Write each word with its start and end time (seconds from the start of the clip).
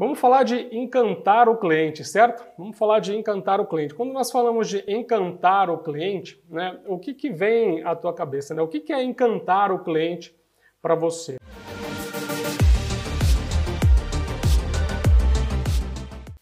Vamos 0.00 0.18
falar 0.18 0.44
de 0.44 0.56
encantar 0.74 1.46
o 1.46 1.58
cliente, 1.58 2.06
certo? 2.06 2.42
Vamos 2.56 2.78
falar 2.78 3.00
de 3.00 3.14
encantar 3.14 3.60
o 3.60 3.66
cliente. 3.66 3.94
Quando 3.94 4.14
nós 4.14 4.32
falamos 4.32 4.66
de 4.66 4.82
encantar 4.88 5.68
o 5.68 5.76
cliente, 5.76 6.42
né, 6.48 6.80
o 6.86 6.98
que, 6.98 7.12
que 7.12 7.28
vem 7.28 7.84
à 7.84 7.94
tua 7.94 8.14
cabeça? 8.14 8.54
Né? 8.54 8.62
O 8.62 8.66
que, 8.66 8.80
que 8.80 8.94
é 8.94 9.02
encantar 9.02 9.70
o 9.70 9.84
cliente 9.84 10.34
para 10.80 10.94
você? 10.94 11.36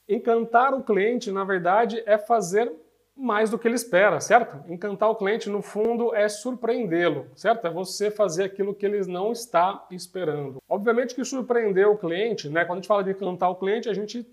Encantar 0.09 0.73
o 0.73 0.85
cliente, 0.85 1.33
na 1.33 1.43
verdade, 1.43 2.01
é 2.07 2.17
fazer 2.17 2.73
mais 3.19 3.51
do 3.51 3.59
que 3.59 3.67
ele 3.67 3.75
espera, 3.75 4.21
certo? 4.21 4.57
Encantar 4.71 5.11
o 5.11 5.17
cliente, 5.17 5.51
no 5.51 5.61
fundo, 5.61 6.15
é 6.15 6.29
surpreendê-lo, 6.29 7.27
certo? 7.35 7.67
É 7.67 7.71
você 7.71 8.11
fazer 8.11 8.45
aquilo 8.45 8.75
que 8.75 8.87
ele 8.87 9.05
não 9.11 9.33
está 9.33 9.85
esperando. 9.91 10.63
Obviamente 10.69 11.15
que 11.15 11.25
surpreender 11.25 11.89
o 11.89 11.99
cliente, 11.99 12.49
né? 12.49 12.65
Quando 12.65 12.79
a 12.79 12.81
gente 12.81 12.89
fala 12.89 13.03
de 13.03 13.11
encantar 13.11 13.51
o 13.51 13.57
cliente, 13.57 13.89
a 13.89 13.95
gente 13.95 14.25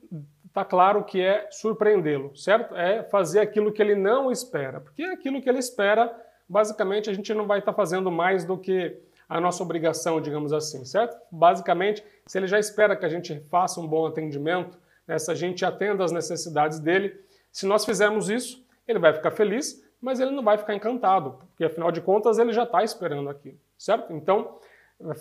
está 0.45 0.63
claro 0.63 1.03
que 1.03 1.19
é 1.19 1.47
surpreendê-lo, 1.49 2.35
certo? 2.35 2.75
É 2.75 3.03
fazer 3.03 3.39
aquilo 3.39 3.71
que 3.73 3.81
ele 3.81 3.95
não 3.95 4.31
espera. 4.31 4.79
Porque 4.79 5.03
aquilo 5.03 5.41
que 5.41 5.49
ele 5.49 5.59
espera, 5.59 6.15
basicamente, 6.47 7.09
a 7.09 7.13
gente 7.13 7.33
não 7.33 7.47
vai 7.47 7.59
estar 7.59 7.73
tá 7.73 7.75
fazendo 7.75 8.11
mais 8.11 8.45
do 8.45 8.57
que 8.57 8.97
a 9.27 9.41
nossa 9.41 9.63
obrigação, 9.63 10.21
digamos 10.21 10.53
assim, 10.53 10.85
certo? 10.85 11.17
Basicamente, 11.31 12.03
se 12.27 12.37
ele 12.37 12.47
já 12.47 12.59
espera 12.59 12.95
que 12.95 13.05
a 13.05 13.09
gente 13.09 13.39
faça 13.49 13.81
um 13.81 13.87
bom 13.87 14.05
atendimento, 14.05 14.77
né, 15.07 15.17
se 15.17 15.31
a 15.31 15.35
gente 15.35 15.65
atenda 15.65 16.03
às 16.03 16.11
necessidades 16.11 16.79
dele, 16.79 17.19
se 17.51 17.65
nós 17.65 17.85
fizermos 17.85 18.29
isso, 18.29 18.64
ele 18.87 18.99
vai 18.99 19.13
ficar 19.13 19.31
feliz, 19.31 19.83
mas 20.01 20.19
ele 20.19 20.31
não 20.31 20.43
vai 20.43 20.57
ficar 20.57 20.75
encantado, 20.75 21.39
porque 21.49 21.65
afinal 21.65 21.91
de 21.91 22.01
contas 22.01 22.37
ele 22.37 22.53
já 22.53 22.63
está 22.63 22.83
esperando 22.83 23.29
aquilo, 23.29 23.57
certo? 23.77 24.13
Então, 24.13 24.59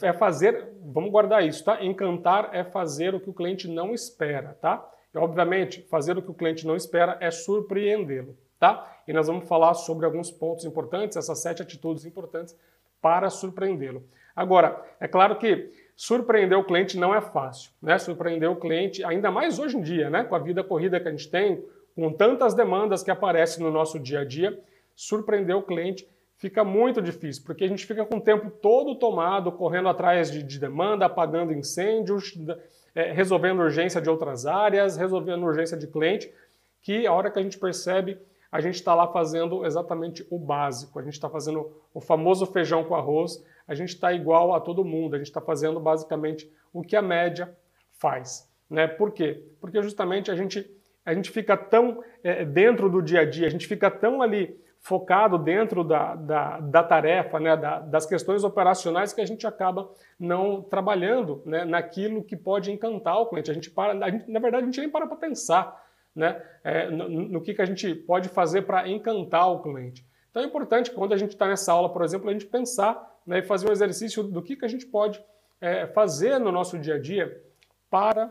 é 0.03 0.13
fazer, 0.13 0.69
vamos 0.83 1.11
guardar 1.11 1.45
isso, 1.45 1.65
tá? 1.65 1.83
Encantar 1.85 2.51
é 2.53 2.63
fazer 2.63 3.15
o 3.15 3.21
que 3.21 3.31
o 3.31 3.35
cliente 3.35 3.67
não 3.67 3.93
espera, 3.93 4.57
tá? 4.61 4.89
E, 5.13 5.19
obviamente, 5.19 5.83
fazer 5.83 6.17
o 6.17 6.23
que 6.23 6.31
o 6.31 6.35
cliente 6.35 6.67
não 6.67 6.77
espera 6.77 7.17
é 7.21 7.31
surpreendê-lo, 7.31 8.37
tá? 8.59 9.01
E 9.06 9.12
nós 9.12 9.27
vamos 9.27 9.48
falar 9.48 9.75
sobre 9.75 10.06
alguns 10.06 10.31
pontos 10.31 10.65
importantes, 10.65 11.17
essas 11.17 11.41
sete 11.41 11.62
atitudes 11.62 12.05
importantes 12.05 12.56
para 13.01 13.28
surpreendê-lo. 13.31 14.03
Agora, 14.34 14.83
é 15.01 15.06
claro 15.06 15.37
que 15.37 15.71
surpreender 15.97 16.59
o 16.59 16.65
cliente 16.65 16.99
não 16.99 17.15
é 17.15 17.21
fácil, 17.21 17.71
né? 17.81 17.99
Surpreender 17.99 18.51
o 18.51 18.56
cliente, 18.56 19.05
ainda 19.05 19.31
mais 19.31 19.59
hoje 19.59 19.77
em 19.77 19.81
dia, 19.81 20.11
né? 20.11 20.25
Com 20.25 20.34
a 20.34 20.39
vida 20.39 20.62
corrida 20.65 21.01
que 21.01 21.09
a 21.09 21.11
gente 21.11 21.31
tem, 21.31 21.65
com 21.95 22.12
tantas 22.12 22.55
demandas 22.55 23.03
que 23.03 23.11
aparecem 23.11 23.62
no 23.62 23.70
nosso 23.70 23.98
dia 23.98 24.20
a 24.20 24.25
dia, 24.25 24.59
surpreender 24.95 25.56
o 25.56 25.62
cliente 25.62 26.09
fica 26.37 26.64
muito 26.64 27.00
difícil, 27.00 27.42
porque 27.47 27.64
a 27.64 27.69
gente 27.69 27.87
fica 27.87 28.05
com 28.05 28.19
o 28.19 28.20
tempo 28.20 28.50
todo 28.50 28.95
tomado, 28.97 29.53
correndo 29.53 29.89
atrás 29.89 30.31
de, 30.31 30.42
de 30.42 30.59
demanda, 30.59 31.06
apagando 31.06 31.53
incêndios, 31.53 32.37
é, 32.95 33.12
resolvendo 33.12 33.61
urgência 33.61 34.00
de 34.00 34.11
outras 34.11 34.45
áreas, 34.45 34.97
resolvendo 34.97 35.45
urgência 35.45 35.77
de 35.77 35.87
cliente, 35.87 36.33
que 36.83 37.06
a 37.06 37.12
hora 37.12 37.31
que 37.31 37.39
a 37.39 37.42
gente 37.42 37.59
percebe, 37.59 38.19
a 38.53 38.61
gente 38.61 38.75
está 38.75 38.95
lá 38.95 39.09
fazendo 39.09 39.65
exatamente 39.65 40.27
o 40.31 40.39
básico, 40.39 40.98
a 40.98 41.03
gente 41.03 41.15
está 41.15 41.31
fazendo 41.31 41.72
o 41.92 42.00
famoso 42.00 42.47
feijão 42.47 42.84
com 42.84 42.95
arroz, 42.95 43.42
a 43.67 43.75
gente 43.75 43.91
está 43.91 44.12
igual 44.12 44.55
a 44.55 44.61
todo 44.61 44.84
mundo, 44.84 45.15
a 45.15 45.19
gente 45.19 45.28
está 45.28 45.41
fazendo 45.41 45.81
basicamente 45.81 46.50
o 46.72 46.83
que 46.83 46.95
a 46.95 47.03
média 47.03 47.56
faz. 47.92 48.48
Né? 48.69 48.87
Por 48.87 49.12
quê? 49.12 49.42
Porque 49.61 49.83
justamente 49.83 50.31
a 50.31 50.37
gente 50.37 50.70
a 51.05 51.12
gente 51.12 51.30
fica 51.30 51.56
tão 51.56 52.02
é, 52.22 52.44
dentro 52.44 52.88
do 52.88 53.02
dia 53.02 53.20
a 53.20 53.24
dia, 53.24 53.47
a 53.47 53.50
gente 53.50 53.66
fica 53.66 53.91
tão 53.91 54.22
ali 54.22 54.58
focado 54.84 55.38
dentro 55.38 55.83
da, 55.83 56.14
da, 56.14 56.60
da 56.60 56.83
tarefa, 56.83 57.41
né, 57.41 57.56
da, 57.56 57.80
das 57.80 58.05
questões 58.05 58.44
operacionais 58.44 59.14
que 59.14 59.20
a 59.20 59.27
gente 59.27 59.47
acaba 59.47 59.91
não 60.20 60.60
trabalhando 60.60 61.42
né, 61.47 61.64
naquilo 61.64 62.22
que 62.22 62.36
pode 62.36 62.70
encantar 62.70 63.19
o 63.19 63.27
cliente. 63.27 63.50
A 63.50 63.55
gente 63.55 63.70
para, 63.70 64.05
a 64.05 64.10
gente, 64.10 64.30
na 64.30 64.38
verdade, 64.38 64.64
a 64.64 64.66
gente 64.66 64.80
nem 64.80 64.91
para 64.91 65.06
para 65.06 65.16
pensar 65.16 65.82
né, 66.14 66.41
é, 66.62 66.91
no, 66.91 67.08
no, 67.08 67.41
que, 67.41 67.55
que 67.55 67.62
a 67.62 67.64
gente 67.64 67.94
pode 67.94 68.28
fazer 68.28 68.62
para 68.62 68.86
encantar 68.86 69.50
o 69.50 69.62
cliente. 69.62 70.06
Então 70.30 70.42
é 70.42 70.47
importante 70.47 70.91
quando 70.91 71.14
a 71.14 71.16
gente 71.16 71.30
está 71.30 71.48
nessa 71.48 71.72
aula, 71.72 71.91
por 71.91 72.04
exemplo, 72.04 72.28
a 72.28 72.32
gente 72.32 72.47
pensar 72.47 73.03
né, 73.26 73.38
e 73.38 73.43
fazer 73.43 73.66
um 73.66 73.72
exercício 73.72 74.22
do 74.22 74.43
que, 74.43 74.54
que 74.54 74.66
a 74.66 74.69
gente 74.69 74.84
pode 74.84 75.19
é, 75.62 75.87
fazer 75.87 76.38
no 76.38 76.53
nosso 76.53 76.78
dia 76.78 76.97
a 76.97 77.00
dia 77.00 77.43
para 77.88 78.31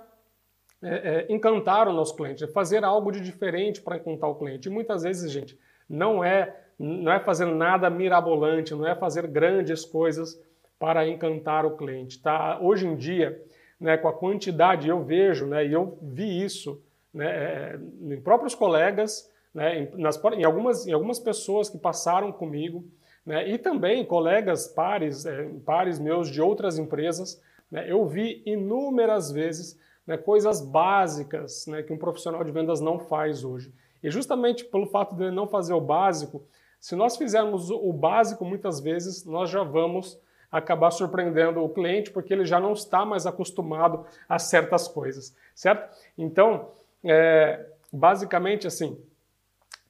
é, 0.83 1.25
é, 1.29 1.33
encantar 1.33 1.87
o 1.87 1.93
nosso 1.93 2.15
cliente, 2.15 2.43
é 2.43 2.47
fazer 2.47 2.83
algo 2.83 3.11
de 3.11 3.21
diferente 3.21 3.81
para 3.81 3.97
encantar 3.97 4.29
o 4.29 4.35
cliente. 4.35 4.67
E 4.67 4.71
muitas 4.71 5.03
vezes, 5.03 5.31
gente, 5.31 5.57
não 5.89 6.23
é, 6.23 6.55
não 6.77 7.11
é 7.11 7.19
fazer 7.19 7.45
nada 7.45 7.89
mirabolante, 7.89 8.75
não 8.75 8.85
é 8.87 8.93
fazer 8.93 9.27
grandes 9.27 9.85
coisas 9.85 10.39
para 10.77 11.07
encantar 11.07 11.65
o 11.65 11.77
cliente. 11.77 12.21
Tá? 12.21 12.59
Hoje 12.61 12.85
em 12.85 12.95
dia, 12.95 13.41
né, 13.79 13.95
com 13.95 14.07
a 14.07 14.13
quantidade, 14.13 14.89
eu 14.89 15.01
vejo, 15.03 15.45
né, 15.45 15.65
e 15.65 15.71
eu 15.71 15.97
vi 16.01 16.43
isso 16.43 16.81
né, 17.13 17.27
é, 17.27 17.79
em 18.01 18.19
próprios 18.19 18.53
colegas, 18.53 19.31
né, 19.53 19.79
em, 19.79 20.01
nas, 20.01 20.21
em, 20.37 20.43
algumas, 20.43 20.85
em 20.85 20.91
algumas 20.91 21.19
pessoas 21.19 21.69
que 21.69 21.77
passaram 21.77 22.31
comigo, 22.31 22.83
né, 23.25 23.47
e 23.49 23.57
também 23.57 24.03
colegas 24.03 24.67
pares, 24.67 25.25
é, 25.25 25.49
pares 25.65 25.99
meus 25.99 26.29
de 26.29 26.41
outras 26.41 26.77
empresas, 26.77 27.41
né, 27.71 27.85
eu 27.89 28.05
vi 28.05 28.41
inúmeras 28.45 29.31
vezes 29.31 29.79
né, 30.05 30.17
coisas 30.17 30.61
básicas 30.61 31.65
né, 31.67 31.83
que 31.83 31.93
um 31.93 31.97
profissional 31.97 32.43
de 32.43 32.51
vendas 32.51 32.79
não 32.81 32.99
faz 32.99 33.43
hoje. 33.43 33.73
E 34.01 34.09
justamente 34.09 34.65
pelo 34.65 34.87
fato 34.87 35.15
de 35.15 35.23
ele 35.23 35.35
não 35.35 35.47
fazer 35.47 35.73
o 35.73 35.81
básico, 35.81 36.45
se 36.79 36.95
nós 36.95 37.15
fizermos 37.15 37.69
o 37.69 37.93
básico, 37.93 38.43
muitas 38.43 38.81
vezes 38.81 39.23
nós 39.23 39.49
já 39.49 39.63
vamos 39.63 40.19
acabar 40.51 40.91
surpreendendo 40.91 41.63
o 41.63 41.69
cliente, 41.69 42.11
porque 42.11 42.33
ele 42.33 42.45
já 42.45 42.59
não 42.59 42.73
está 42.73 43.05
mais 43.05 43.25
acostumado 43.25 44.05
a 44.29 44.37
certas 44.37 44.87
coisas, 44.87 45.35
certo? 45.55 45.97
Então, 46.17 46.69
é, 47.03 47.65
basicamente 47.91 48.67
assim, 48.67 49.01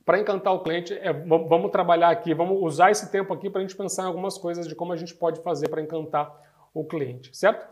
para 0.06 0.20
encantar 0.20 0.54
o 0.54 0.60
cliente, 0.62 0.94
é, 0.94 1.12
vamos 1.12 1.72
trabalhar 1.72 2.10
aqui, 2.10 2.34
vamos 2.34 2.62
usar 2.62 2.92
esse 2.92 3.12
tempo 3.12 3.34
aqui 3.34 3.50
para 3.50 3.60
a 3.60 3.62
gente 3.62 3.76
pensar 3.76 4.04
em 4.04 4.08
algumas 4.08 4.38
coisas 4.38 4.68
de 4.68 4.76
como 4.76 4.94
a 4.94 4.98
gente 4.98 5.16
pode 5.16 5.42
fazer 5.42 5.68
para 5.70 5.82
encantar 5.82 6.32
o 6.74 6.86
cliente, 6.86 7.36
certo? 7.36 7.68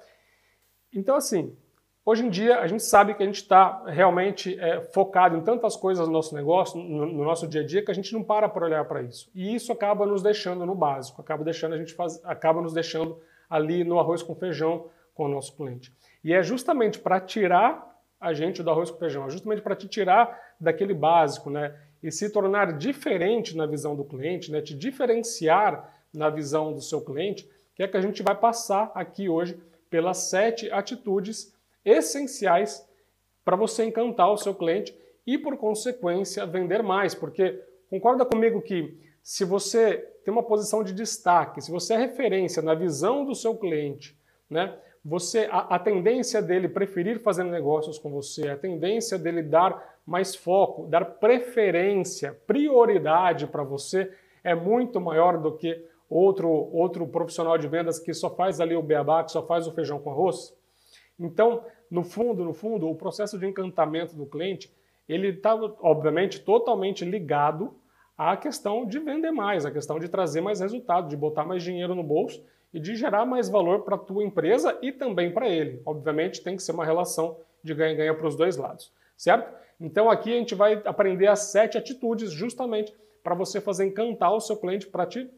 Então, 0.93 1.15
assim, 1.15 1.55
Hoje 2.11 2.25
em 2.25 2.29
dia, 2.29 2.59
a 2.59 2.67
gente 2.67 2.83
sabe 2.83 3.13
que 3.13 3.23
a 3.23 3.25
gente 3.25 3.37
está 3.37 3.85
realmente 3.85 4.59
é, 4.59 4.81
focado 4.81 5.37
em 5.37 5.41
tantas 5.41 5.77
coisas 5.77 6.05
no 6.05 6.11
nosso 6.11 6.35
negócio, 6.35 6.77
no, 6.77 7.05
no, 7.05 7.23
nosso 7.23 7.47
dia 7.47 7.61
a 7.61 7.65
dia, 7.65 7.81
que 7.85 7.89
a 7.89 7.93
gente 7.93 8.11
não 8.11 8.21
para 8.21 8.49
para 8.49 8.65
olhar 8.65 8.83
para 8.83 9.01
isso. 9.01 9.31
E 9.33 9.55
isso 9.55 9.71
acaba 9.71 10.05
nos 10.05 10.21
deixando 10.21 10.65
no 10.65 10.75
básico, 10.75 11.21
acaba, 11.21 11.41
deixando 11.41 11.73
a 11.73 11.77
gente 11.77 11.93
faz, 11.93 12.19
acaba 12.25 12.61
nos 12.61 12.73
deixando 12.73 13.17
ali 13.49 13.85
no 13.85 13.97
arroz 13.97 14.21
com 14.21 14.35
feijão 14.35 14.89
com 15.13 15.23
o 15.23 15.29
nosso 15.29 15.55
cliente. 15.55 15.95
E 16.21 16.33
é 16.33 16.43
justamente 16.43 16.99
para 16.99 17.17
tirar 17.21 17.97
a 18.19 18.33
gente 18.33 18.61
do 18.61 18.69
arroz 18.69 18.91
com 18.91 18.99
feijão, 18.99 19.27
é 19.27 19.29
justamente 19.29 19.61
para 19.61 19.73
te 19.73 19.87
tirar 19.87 20.37
daquele 20.59 20.93
básico, 20.93 21.49
né? 21.49 21.73
E 22.03 22.11
se 22.11 22.29
tornar 22.29 22.77
diferente 22.77 23.55
na 23.55 23.65
visão 23.65 23.95
do 23.95 24.03
cliente, 24.03 24.51
né? 24.51 24.59
Te 24.59 24.75
diferenciar 24.75 25.89
na 26.13 26.29
visão 26.29 26.73
do 26.73 26.81
seu 26.81 26.99
cliente, 26.99 27.49
que 27.73 27.81
é 27.81 27.87
que 27.87 27.95
a 27.95 28.01
gente 28.01 28.21
vai 28.21 28.35
passar 28.35 28.91
aqui 28.93 29.29
hoje 29.29 29.57
pelas 29.89 30.29
sete 30.29 30.69
atitudes 30.73 31.55
essenciais 31.83 32.87
para 33.43 33.55
você 33.55 33.83
encantar 33.83 34.31
o 34.31 34.37
seu 34.37 34.53
cliente 34.53 34.95
e, 35.25 35.37
por 35.37 35.57
consequência, 35.57 36.45
vender 36.45 36.83
mais. 36.83 37.13
Porque 37.15 37.59
concorda 37.89 38.25
comigo 38.25 38.61
que 38.61 38.97
se 39.23 39.45
você 39.45 39.97
tem 40.23 40.31
uma 40.31 40.43
posição 40.43 40.83
de 40.83 40.93
destaque, 40.93 41.61
se 41.61 41.71
você 41.71 41.93
é 41.93 41.97
referência 41.97 42.61
na 42.61 42.73
visão 42.73 43.25
do 43.25 43.35
seu 43.35 43.55
cliente, 43.55 44.17
né, 44.49 44.75
você 45.03 45.47
a, 45.51 45.75
a 45.75 45.79
tendência 45.79 46.41
dele 46.41 46.67
preferir 46.69 47.19
fazer 47.19 47.43
negócios 47.43 47.97
com 47.97 48.11
você, 48.11 48.49
a 48.49 48.57
tendência 48.57 49.17
dele 49.17 49.41
dar 49.41 49.99
mais 50.05 50.35
foco, 50.35 50.87
dar 50.87 51.05
preferência, 51.05 52.39
prioridade 52.45 53.47
para 53.47 53.63
você 53.63 54.11
é 54.43 54.53
muito 54.53 54.99
maior 54.99 55.37
do 55.37 55.55
que 55.55 55.85
outro 56.09 56.49
outro 56.49 57.07
profissional 57.07 57.57
de 57.57 57.67
vendas 57.67 57.99
que 57.99 58.13
só 58.13 58.29
faz 58.29 58.59
ali 58.59 58.75
o 58.75 58.81
beabá, 58.81 59.23
que 59.23 59.31
só 59.31 59.45
faz 59.45 59.67
o 59.67 59.71
feijão 59.71 59.99
com 59.99 60.11
arroz. 60.11 60.55
Então, 61.21 61.63
no 61.89 62.03
fundo, 62.03 62.43
no 62.43 62.53
fundo, 62.53 62.89
o 62.89 62.95
processo 62.95 63.37
de 63.37 63.45
encantamento 63.45 64.15
do 64.15 64.25
cliente, 64.25 64.73
ele 65.07 65.29
está, 65.29 65.53
obviamente, 65.81 66.39
totalmente 66.39 67.05
ligado 67.05 67.75
à 68.17 68.35
questão 68.35 68.85
de 68.85 68.99
vender 68.99 69.31
mais, 69.31 69.65
à 69.65 69.71
questão 69.71 69.99
de 69.99 70.09
trazer 70.09 70.41
mais 70.41 70.59
resultado, 70.59 71.07
de 71.07 71.17
botar 71.17 71.45
mais 71.45 71.63
dinheiro 71.63 71.93
no 71.93 72.03
bolso 72.03 72.43
e 72.73 72.79
de 72.79 72.95
gerar 72.95 73.25
mais 73.25 73.49
valor 73.49 73.81
para 73.81 73.95
a 73.95 73.99
tua 73.99 74.23
empresa 74.23 74.77
e 74.81 74.91
também 74.91 75.31
para 75.31 75.47
ele. 75.47 75.81
Obviamente, 75.85 76.41
tem 76.41 76.55
que 76.55 76.63
ser 76.63 76.71
uma 76.71 76.85
relação 76.85 77.37
de 77.63 77.73
ganha-ganha 77.73 78.13
para 78.13 78.27
os 78.27 78.35
dois 78.35 78.57
lados, 78.57 78.91
certo? 79.15 79.53
Então, 79.79 80.09
aqui 80.09 80.33
a 80.33 80.37
gente 80.37 80.55
vai 80.55 80.81
aprender 80.85 81.27
as 81.27 81.51
sete 81.51 81.77
atitudes 81.77 82.31
justamente 82.31 82.93
para 83.23 83.35
você 83.35 83.61
fazer 83.61 83.85
encantar 83.85 84.33
o 84.33 84.39
seu 84.39 84.57
cliente, 84.57 84.87
para 84.87 85.05
te, 85.05 85.29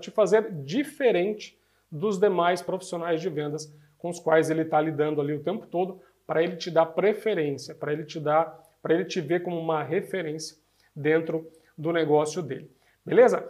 te 0.00 0.10
fazer 0.10 0.50
diferente 0.64 1.56
dos 1.90 2.18
demais 2.18 2.60
profissionais 2.60 3.20
de 3.20 3.28
vendas 3.28 3.72
com 4.04 4.10
os 4.10 4.20
quais 4.20 4.50
ele 4.50 4.60
está 4.60 4.78
lidando 4.78 5.18
ali 5.18 5.32
o 5.32 5.42
tempo 5.42 5.66
todo, 5.66 5.98
para 6.26 6.42
ele 6.42 6.56
te 6.56 6.70
dar 6.70 6.84
preferência, 6.84 7.74
para 7.74 7.90
ele 7.90 8.04
te 8.04 8.20
dar, 8.20 8.62
para 8.82 8.92
ele 8.92 9.06
te 9.06 9.18
ver 9.18 9.42
como 9.42 9.58
uma 9.58 9.82
referência 9.82 10.58
dentro 10.94 11.50
do 11.76 11.90
negócio 11.90 12.42
dele. 12.42 12.70
Beleza? 13.02 13.48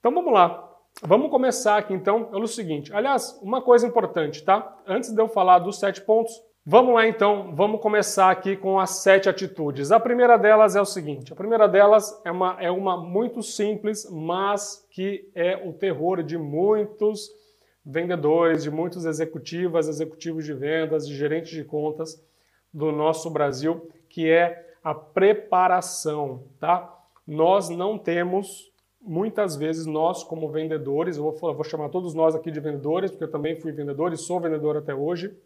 Então 0.00 0.12
vamos 0.12 0.32
lá. 0.32 0.68
Vamos 1.00 1.30
começar 1.30 1.76
aqui 1.76 1.94
então 1.94 2.24
pelo 2.24 2.48
seguinte. 2.48 2.92
Aliás, 2.92 3.38
uma 3.40 3.62
coisa 3.62 3.86
importante, 3.86 4.42
tá? 4.42 4.76
Antes 4.84 5.12
de 5.12 5.22
eu 5.22 5.28
falar 5.28 5.60
dos 5.60 5.78
sete 5.78 6.00
pontos, 6.00 6.42
Vamos 6.66 6.94
lá 6.94 7.06
então, 7.06 7.54
vamos 7.54 7.78
começar 7.78 8.30
aqui 8.30 8.56
com 8.56 8.80
as 8.80 9.02
sete 9.02 9.28
atitudes. 9.28 9.92
A 9.92 10.00
primeira 10.00 10.38
delas 10.38 10.74
é 10.74 10.80
o 10.80 10.86
seguinte: 10.86 11.30
a 11.30 11.36
primeira 11.36 11.68
delas 11.68 12.18
é 12.24 12.30
uma, 12.30 12.56
é 12.58 12.70
uma 12.70 12.96
muito 12.96 13.42
simples, 13.42 14.10
mas 14.10 14.82
que 14.90 15.30
é 15.34 15.56
o 15.62 15.74
terror 15.74 16.22
de 16.22 16.38
muitos 16.38 17.28
vendedores, 17.84 18.62
de 18.62 18.70
muitos 18.70 19.04
executivas, 19.04 19.88
executivos 19.88 20.44
de 20.44 20.54
vendas, 20.54 21.06
de 21.06 21.14
gerentes 21.14 21.50
de 21.50 21.64
contas 21.64 22.24
do 22.72 22.90
nosso 22.90 23.30
Brasil, 23.30 23.90
que 24.08 24.28
é 24.28 24.74
a 24.82 24.94
preparação, 24.94 26.44
tá? 26.58 26.92
Nós 27.26 27.68
não 27.68 27.98
temos 27.98 28.72
muitas 29.00 29.54
vezes 29.56 29.86
nós 29.86 30.24
como 30.24 30.50
vendedores, 30.50 31.16
eu 31.16 31.30
vou, 31.30 31.54
vou 31.54 31.64
chamar 31.64 31.90
todos 31.90 32.14
nós 32.14 32.34
aqui 32.34 32.50
de 32.50 32.60
vendedores, 32.60 33.10
porque 33.10 33.24
eu 33.24 33.30
também 33.30 33.60
fui 33.60 33.70
vendedor 33.72 34.12
e 34.12 34.16
sou 34.16 34.40
vendedor 34.40 34.76
até 34.76 34.94
hoje 34.94 35.36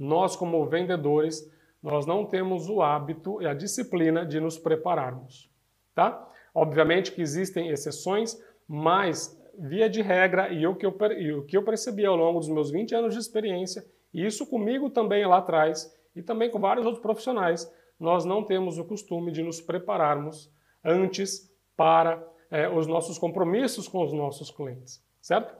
nós 0.00 0.34
como 0.34 0.64
vendedores, 0.64 1.46
nós 1.82 2.06
não 2.06 2.24
temos 2.24 2.70
o 2.70 2.80
hábito 2.80 3.40
e 3.42 3.46
a 3.46 3.52
disciplina 3.52 4.24
de 4.24 4.40
nos 4.40 4.58
prepararmos, 4.58 5.50
tá? 5.94 6.26
Obviamente 6.54 7.12
que 7.12 7.20
existem 7.20 7.68
exceções, 7.68 8.42
mas 8.66 9.38
via 9.60 9.90
de 9.90 10.00
regra 10.00 10.52
e 10.52 10.66
o 10.66 10.74
que 10.74 10.86
eu, 10.86 10.96
e 11.18 11.32
o 11.32 11.44
que 11.44 11.56
eu 11.56 11.62
percebi 11.62 12.06
ao 12.06 12.16
longo 12.16 12.40
dos 12.40 12.48
meus 12.48 12.70
20 12.70 12.94
anos 12.94 13.14
de 13.14 13.20
experiência, 13.20 13.84
e 14.12 14.24
isso 14.24 14.46
comigo 14.46 14.88
também 14.88 15.26
lá 15.26 15.38
atrás 15.38 15.94
e 16.16 16.22
também 16.22 16.50
com 16.50 16.58
vários 16.58 16.86
outros 16.86 17.02
profissionais, 17.02 17.70
nós 17.98 18.24
não 18.24 18.42
temos 18.42 18.78
o 18.78 18.84
costume 18.84 19.30
de 19.30 19.42
nos 19.42 19.60
prepararmos 19.60 20.50
antes 20.82 21.54
para 21.76 22.26
é, 22.50 22.68
os 22.68 22.86
nossos 22.86 23.18
compromissos 23.18 23.86
com 23.86 24.02
os 24.02 24.12
nossos 24.12 24.50
clientes, 24.50 25.04
certo? 25.20 25.54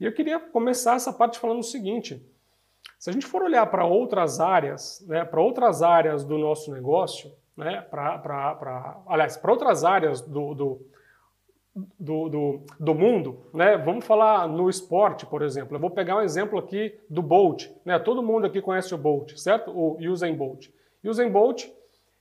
E 0.00 0.04
eu 0.04 0.12
queria 0.12 0.40
começar 0.40 0.96
essa 0.96 1.12
parte 1.12 1.38
falando 1.38 1.60
o 1.60 1.64
seguinte: 1.64 2.20
se 2.98 3.08
a 3.08 3.12
gente 3.12 3.24
for 3.24 3.42
olhar 3.42 3.66
para 3.66 3.84
outras 3.84 4.40
áreas, 4.40 5.04
né, 5.06 5.24
para 5.24 5.40
outras 5.40 5.82
áreas 5.82 6.24
do 6.24 6.36
nosso 6.36 6.72
negócio, 6.72 7.32
né, 7.56 7.80
pra 7.82 9.00
aliás, 9.06 9.36
para 9.36 9.52
outras 9.52 9.84
áreas 9.84 10.20
do, 10.20 10.54
do, 10.54 10.86
do, 11.98 12.28
do, 12.28 12.60
do 12.78 12.94
mundo, 12.94 13.38
né, 13.52 13.76
vamos 13.76 14.06
falar 14.06 14.48
no 14.48 14.70
esporte, 14.70 15.26
por 15.26 15.42
exemplo. 15.42 15.76
Eu 15.76 15.80
vou 15.80 15.90
pegar 15.90 16.16
um 16.16 16.22
exemplo 16.22 16.58
aqui 16.58 16.94
do 17.10 17.20
Bolt. 17.20 17.68
Né, 17.84 17.98
todo 17.98 18.22
mundo 18.22 18.46
aqui 18.46 18.60
conhece 18.60 18.94
o 18.94 18.98
Bolt, 18.98 19.36
certo? 19.36 19.70
O 19.72 19.98
Usain 20.00 20.34
Bolt. 20.34 20.68
Usain 21.02 21.30
Bolt 21.30 21.66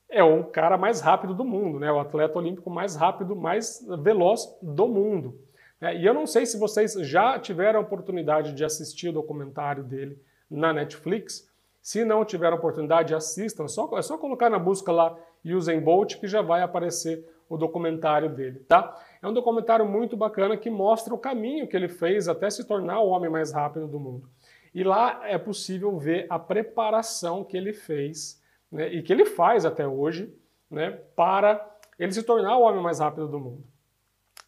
é 0.10 0.24
o 0.24 0.44
cara 0.44 0.78
mais 0.78 1.02
rápido 1.02 1.34
do 1.36 1.46
mundo, 1.46 1.80
né, 1.80 1.92
o 1.92 2.00
atleta 2.00 2.38
olímpico 2.38 2.70
mais 2.70 2.96
rápido, 2.96 3.36
mais 3.36 3.86
veloz 4.02 4.58
do 4.62 4.88
mundo. 4.88 5.40
É, 5.80 5.96
e 5.96 6.06
eu 6.06 6.14
não 6.14 6.26
sei 6.26 6.46
se 6.46 6.58
vocês 6.58 6.94
já 7.02 7.38
tiveram 7.38 7.80
a 7.80 7.84
oportunidade 7.84 8.54
de 8.54 8.64
assistir 8.64 9.10
o 9.10 9.14
documentário 9.14 9.84
dele 9.84 10.18
na 10.50 10.72
Netflix. 10.72 11.48
Se 11.82 12.06
não 12.06 12.24
tiver 12.24 12.54
a 12.54 12.56
oportunidade, 12.56 13.14
assistam. 13.14 13.68
Só, 13.68 13.90
é 13.98 14.02
só 14.02 14.18
colocar 14.18 14.50
na 14.50 14.58
busca 14.58 14.92
lá 14.92 15.18
Usain 15.44 15.82
Bolt 15.82 16.16
que 16.16 16.28
já 16.28 16.42
vai 16.42 16.62
aparecer 16.62 17.28
o 17.54 17.58
documentário 17.58 18.30
dele, 18.30 18.62
tá? 18.62 19.00
É 19.22 19.28
um 19.28 19.34
documentário 19.34 19.86
muito 19.86 20.18
bacana 20.18 20.58
que 20.58 20.72
mostra 20.72 21.14
o 21.14 21.20
caminho 21.20 21.68
que 21.68 21.76
ele 21.76 21.88
fez 21.88 22.28
até 22.28 22.50
se 22.50 22.64
tornar 22.64 23.00
o 23.00 23.10
homem 23.10 23.30
mais 23.30 23.52
rápido 23.52 23.88
do 23.88 24.00
mundo. 24.00 24.28
E 24.74 24.84
lá 24.84 25.22
é 25.24 25.38
possível 25.38 25.96
ver 26.00 26.26
a 26.32 26.40
preparação 26.40 27.44
que 27.44 27.56
ele 27.56 27.72
fez 27.72 28.42
né, 28.72 28.92
e 28.92 29.04
que 29.04 29.14
ele 29.14 29.24
faz 29.24 29.66
até 29.66 29.88
hoje 29.88 30.34
né, 30.68 31.00
para 31.16 31.64
ele 32.00 32.12
se 32.12 32.24
tornar 32.24 32.58
o 32.58 32.64
homem 32.64 32.82
mais 32.82 33.00
rápido 33.00 33.28
do 33.28 33.40
mundo. 33.40 33.64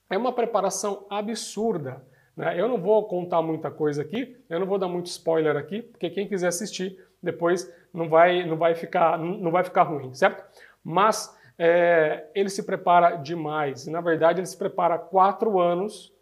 É 0.10 0.18
uma 0.18 0.34
preparação 0.34 1.06
absurda. 1.08 2.04
Né? 2.36 2.60
Eu 2.60 2.68
não 2.68 2.80
vou 2.80 3.08
contar 3.08 3.44
muita 3.44 3.70
coisa 3.70 4.02
aqui, 4.02 4.36
eu 4.50 4.60
não 4.60 4.66
vou 4.66 4.80
dar 4.80 4.88
muito 4.88 5.06
spoiler 5.06 5.56
aqui, 5.56 5.84
porque 5.84 6.10
quem 6.10 6.28
quiser 6.28 6.48
assistir 6.48 7.00
depois 7.22 7.72
não 7.94 8.10
vai, 8.10 8.44
não 8.44 8.58
vai, 8.58 8.74
ficar, 8.74 9.20
não 9.20 9.52
vai 9.52 9.64
ficar 9.64 9.84
ruim, 9.84 10.12
certo? 10.16 10.44
Mas 10.84 11.35
é, 11.58 12.30
ele 12.36 12.50
se 12.50 12.64
prepara 12.64 13.16
demais. 13.16 13.88
Na 13.88 14.02
verdade, 14.02 14.40
ele 14.40 14.48
se 14.48 14.58
prepara 14.58 14.98
quatro 14.98 15.60
anos 15.60 16.14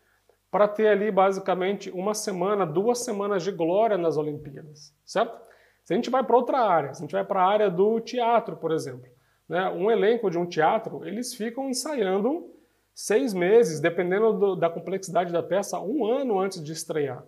para 0.52 0.68
ter 0.68 0.88
ali 0.88 1.10
basicamente 1.10 1.90
uma 1.92 2.14
semana, 2.14 2.66
duas 2.66 3.00
semanas 3.00 3.44
de 3.44 3.52
glória 3.52 3.98
nas 3.98 4.18
Olimpíadas, 4.18 4.94
certo? 5.04 5.42
Se 5.84 5.94
a 5.94 5.96
gente 5.96 6.10
vai 6.10 6.24
para 6.24 6.36
outra 6.36 6.60
área, 6.60 6.94
se 6.94 7.02
a 7.02 7.06
gente 7.06 7.12
vai 7.12 7.26
para 7.26 7.42
a 7.42 7.48
área 7.48 7.70
do 7.70 8.00
teatro, 8.00 8.56
por 8.56 8.72
exemplo, 8.72 9.10
né, 9.50 9.70
um 9.72 9.90
elenco 9.90 10.30
de 10.30 10.38
um 10.38 10.46
teatro, 10.46 11.06
eles 11.06 11.34
ficam 11.34 11.70
ensaiando 11.70 12.54
seis 12.94 13.34
meses, 13.34 13.80
dependendo 13.80 14.32
do, 14.34 14.56
da 14.56 14.70
complexidade 14.70 15.34
da 15.34 15.42
peça, 15.42 15.80
um 15.80 16.06
ano 16.06 16.40
antes 16.40 16.64
de 16.64 16.72
estrear, 16.72 17.26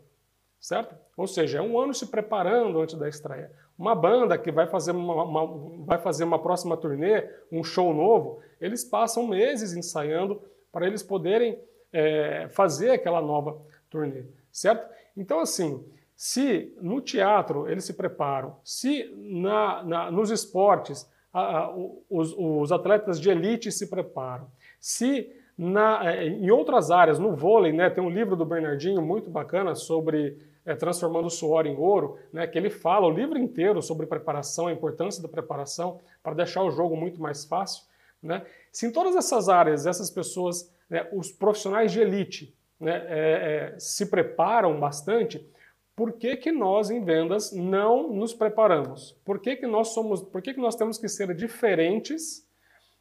certo? 0.59 0.95
Ou 1.17 1.25
seja, 1.25 1.57
é 1.57 1.61
um 1.61 1.79
ano 1.79 1.93
se 1.93 2.05
preparando 2.07 2.79
antes 2.79 2.95
da 2.95 3.09
estreia. 3.09 3.51
Uma 3.77 3.93
banda 3.93 4.37
que 4.37 4.51
vai 4.51 4.67
fazer 4.67 4.91
uma, 4.91 5.23
uma, 5.23 5.85
vai 5.85 5.97
fazer 5.97 6.23
uma 6.23 6.39
próxima 6.39 6.77
turnê, 6.77 7.29
um 7.51 7.63
show 7.63 7.93
novo, 7.93 8.39
eles 8.59 8.83
passam 8.83 9.27
meses 9.27 9.73
ensaiando 9.73 10.41
para 10.71 10.87
eles 10.87 11.03
poderem 11.03 11.59
é, 11.91 12.47
fazer 12.49 12.91
aquela 12.91 13.21
nova 13.21 13.61
turnê, 13.89 14.25
certo? 14.51 14.89
Então, 15.15 15.39
assim, 15.39 15.85
se 16.15 16.73
no 16.81 17.01
teatro 17.01 17.69
eles 17.69 17.83
se 17.83 17.93
preparam, 17.93 18.57
se 18.63 19.13
na, 19.15 19.83
na, 19.83 20.11
nos 20.11 20.31
esportes 20.31 21.09
a, 21.33 21.57
a, 21.57 21.75
os, 22.09 22.33
os 22.37 22.71
atletas 22.71 23.19
de 23.19 23.29
elite 23.29 23.71
se 23.71 23.89
preparam, 23.89 24.47
se 24.79 25.29
na, 25.57 26.09
é, 26.09 26.27
em 26.27 26.49
outras 26.49 26.91
áreas, 26.91 27.19
no 27.19 27.35
vôlei, 27.35 27.73
né, 27.73 27.89
tem 27.89 28.03
um 28.03 28.09
livro 28.09 28.35
do 28.35 28.45
Bernardinho 28.45 29.01
muito 29.01 29.29
bacana 29.29 29.75
sobre 29.75 30.37
é, 30.65 30.75
transformando 30.75 31.27
o 31.27 31.29
suor 31.29 31.65
em 31.65 31.75
ouro, 31.75 32.17
né, 32.33 32.47
que 32.47 32.57
ele 32.57 32.69
fala 32.69 33.05
o 33.05 33.11
livro 33.11 33.37
inteiro 33.37 33.81
sobre 33.81 34.07
preparação, 34.07 34.67
a 34.67 34.71
importância 34.71 35.21
da 35.21 35.29
preparação 35.29 35.99
para 36.23 36.33
deixar 36.33 36.63
o 36.63 36.71
jogo 36.71 36.95
muito 36.95 37.21
mais 37.21 37.45
fácil. 37.45 37.83
Né? 38.21 38.43
Se 38.71 38.87
em 38.87 38.91
todas 38.91 39.15
essas 39.15 39.47
áreas 39.47 39.85
essas 39.85 40.09
pessoas, 40.09 40.73
né, 40.89 41.07
os 41.13 41.31
profissionais 41.31 41.91
de 41.91 42.01
elite, 42.01 42.55
né, 42.79 43.05
é, 43.07 43.73
é, 43.75 43.79
se 43.79 44.07
preparam 44.07 44.79
bastante, 44.79 45.47
por 45.95 46.13
que, 46.13 46.35
que 46.35 46.51
nós 46.51 46.89
em 46.89 47.03
vendas 47.03 47.53
não 47.53 48.11
nos 48.11 48.33
preparamos? 48.33 49.15
Por 49.23 49.39
que, 49.39 49.55
que 49.55 49.67
nós 49.67 49.89
somos, 49.89 50.21
por 50.21 50.41
que, 50.41 50.53
que 50.53 50.59
nós 50.59 50.75
temos 50.75 50.97
que 50.97 51.07
ser 51.07 51.33
diferentes 51.33 52.45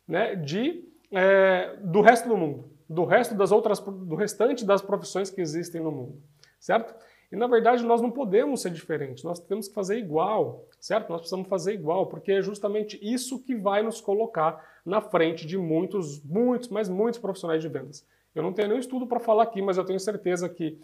né, 0.07 0.37
de 0.37 0.85
é, 1.11 1.77
do 1.81 2.01
resto 2.01 2.29
do 2.29 2.37
mundo, 2.37 2.71
do 2.89 3.05
resto 3.05 3.35
das 3.35 3.53
outras, 3.53 3.79
do 3.81 4.15
restante 4.15 4.65
das 4.65 4.83
profissões 4.83 5.31
que 5.31 5.41
existem 5.41 5.81
no 5.81 5.91
mundo, 5.91 6.23
certo? 6.59 6.95
E 7.31 7.37
na 7.37 7.47
verdade 7.47 7.85
nós 7.85 8.01
não 8.01 8.11
podemos 8.11 8.63
ser 8.63 8.71
diferentes, 8.71 9.25
nós 9.25 9.39
temos 9.39 9.69
que 9.69 9.75
fazer 9.75 9.99
igual, 9.99 10.65
certo? 10.79 11.11
Nós 11.11 11.21
precisamos 11.21 11.49
fazer 11.49 11.75
igual, 11.75 12.07
porque 12.07 12.33
é 12.33 12.43
justamente 12.43 12.99
isso 13.03 13.43
que 13.43 13.55
vai 13.55 13.83
nos 13.83 14.01
colocar 14.01 14.65
na 14.85 15.01
frente 15.01 15.47
de 15.47 15.57
muitos, 15.57 16.23
muitos, 16.23 16.69
mas 16.69 16.89
muitos 16.89 17.19
profissionais 17.19 17.63
de 17.63 17.69
vendas. 17.69 18.07
Eu 18.35 18.43
não 18.43 18.53
tenho 18.53 18.69
nenhum 18.69 18.81
estudo 18.81 19.07
para 19.07 19.21
falar 19.21 19.45
aqui, 19.45 19.63
mas 19.63 19.79
eu 19.79 19.85
tenho 19.85 20.01
certeza 20.01 20.49
que 20.49 20.79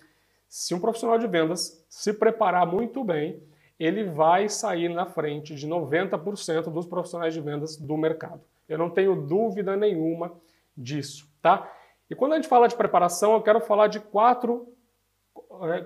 se 0.48 0.74
um 0.74 0.80
profissional 0.80 1.18
de 1.18 1.26
vendas 1.26 1.84
se 1.88 2.12
preparar 2.12 2.66
muito 2.66 3.04
bem, 3.04 3.40
ele 3.78 4.04
vai 4.04 4.48
sair 4.48 4.88
na 4.88 5.06
frente 5.06 5.54
de 5.54 5.66
90% 5.66 6.70
dos 6.70 6.86
profissionais 6.86 7.32
de 7.32 7.40
vendas 7.40 7.76
do 7.76 7.96
mercado. 7.96 8.42
Eu 8.68 8.76
não 8.76 8.90
tenho 8.90 9.14
dúvida 9.14 9.76
nenhuma 9.76 10.32
disso, 10.76 11.28
tá? 11.40 11.72
E 12.10 12.14
quando 12.14 12.32
a 12.32 12.36
gente 12.36 12.48
fala 12.48 12.68
de 12.68 12.74
preparação, 12.74 13.32
eu 13.32 13.42
quero 13.42 13.60
falar 13.60 13.86
de 13.86 14.00
quatro, 14.00 14.68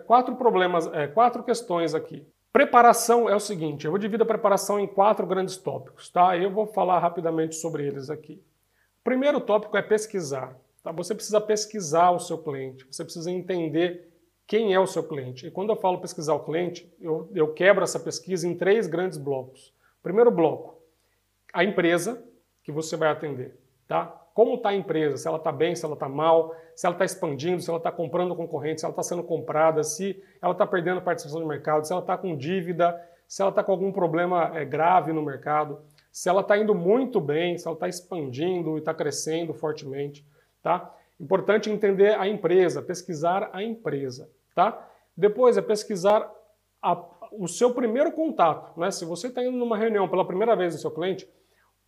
quatro 0.07 0.37
problemas, 0.37 0.87
é, 0.93 1.07
quatro 1.07 1.43
questões 1.43 1.95
aqui. 1.95 2.27
Preparação 2.53 3.29
é 3.29 3.35
o 3.35 3.41
seguinte, 3.41 3.85
eu 3.85 3.91
vou 3.91 3.99
dividir 3.99 4.23
a 4.23 4.27
preparação 4.27 4.79
em 4.79 4.87
quatro 4.87 5.27
grandes 5.27 5.57
tópicos, 5.57 6.09
tá? 6.09 6.37
Eu 6.37 6.53
vou 6.53 6.67
falar 6.67 7.01
rapidamente 7.01 7.57
sobre 7.57 7.85
eles 7.85 8.11
aqui. 8.11 8.35
O 9.01 9.05
primeiro 9.05 9.41
tópico 9.41 9.77
é 9.77 9.83
pesquisar. 9.83 10.57
Tá? 10.85 10.93
Você 10.93 11.15
precisa 11.15 11.41
pesquisar 11.41 12.11
o 12.11 12.21
seu 12.21 12.39
cliente, 12.39 12.87
você 12.89 13.03
precisa 13.03 13.31
entender 13.31 14.09
quem 14.47 14.75
é 14.75 14.79
o 14.79 14.87
seu 14.87 15.03
cliente. 15.03 15.47
E 15.47 15.51
quando 15.51 15.71
eu 15.71 15.77
falo 15.77 15.99
pesquisar 16.01 16.35
o 16.35 16.45
cliente, 16.45 16.93
eu, 17.01 17.29
eu 17.35 17.53
quebro 17.53 17.83
essa 17.83 17.99
pesquisa 17.99 18.47
em 18.47 18.55
três 18.55 18.87
grandes 18.87 19.17
blocos. 19.19 19.73
Primeiro 20.03 20.31
bloco, 20.31 20.79
a 21.53 21.65
empresa, 21.65 22.23
que 22.63 22.71
você 22.71 22.97
vai 22.97 23.09
atender, 23.09 23.59
tá? 23.89 24.24
Como 24.35 24.57
está 24.57 24.71
a 24.71 24.75
empresa, 24.75 25.17
se 25.17 25.29
ela 25.29 25.37
está 25.37 25.53
bem, 25.53 25.77
se 25.77 25.85
ela 25.85 25.95
está 25.95 26.09
mal, 26.09 26.53
se 26.75 26.85
ela 26.85 26.95
está 26.97 27.05
expandindo, 27.05 27.63
se 27.63 27.71
ela 27.71 27.79
está 27.79 27.93
comprando 27.93 28.35
concorrente, 28.35 28.81
se 28.81 28.85
ela 28.85 28.91
está 28.91 29.03
sendo 29.05 29.23
comprada, 29.23 29.85
se 29.85 30.21
ela 30.43 30.53
está 30.53 30.67
perdendo 30.67 31.01
participação 31.01 31.41
de 31.41 31.47
mercado, 31.47 31.87
se 31.87 31.93
ela 31.93 32.03
está 32.03 32.19
com 32.19 32.37
dívida, 32.37 33.01
se 33.29 33.41
ela 33.41 33.51
está 33.51 33.63
com 33.63 33.71
algum 33.71 33.93
problema 33.93 34.51
é, 34.59 34.65
grave 34.65 35.13
no 35.13 35.23
mercado, 35.23 35.81
se 36.11 36.29
ela 36.29 36.41
está 36.41 36.59
indo 36.59 36.75
muito 36.75 37.21
bem, 37.21 37.57
se 37.57 37.67
ela 37.69 37.75
está 37.77 37.89
expandindo 37.89 38.77
e 38.77 38.81
está 38.81 38.93
crescendo 38.93 39.55
fortemente, 39.55 40.27
tá? 40.61 40.93
Importante 41.21 41.71
entender 41.71 42.19
a 42.19 42.27
empresa, 42.27 42.83
pesquisar 42.83 43.51
a 43.53 43.63
empresa, 43.63 44.29
tá? 44.53 44.89
Depois 45.17 45.57
é 45.57 45.63
pesquisar 45.63 46.29
a, 46.83 47.01
o 47.33 47.47
seu 47.47 47.73
primeiro 47.73 48.11
contato, 48.11 48.79
né? 48.79 48.91
Se 48.91 49.05
você 49.05 49.29
está 49.29 49.45
indo 49.45 49.57
numa 49.57 49.77
reunião 49.77 50.09
pela 50.09 50.27
primeira 50.27 50.57
vez 50.57 50.75
do 50.75 50.81
seu 50.81 50.91
cliente, 50.91 51.29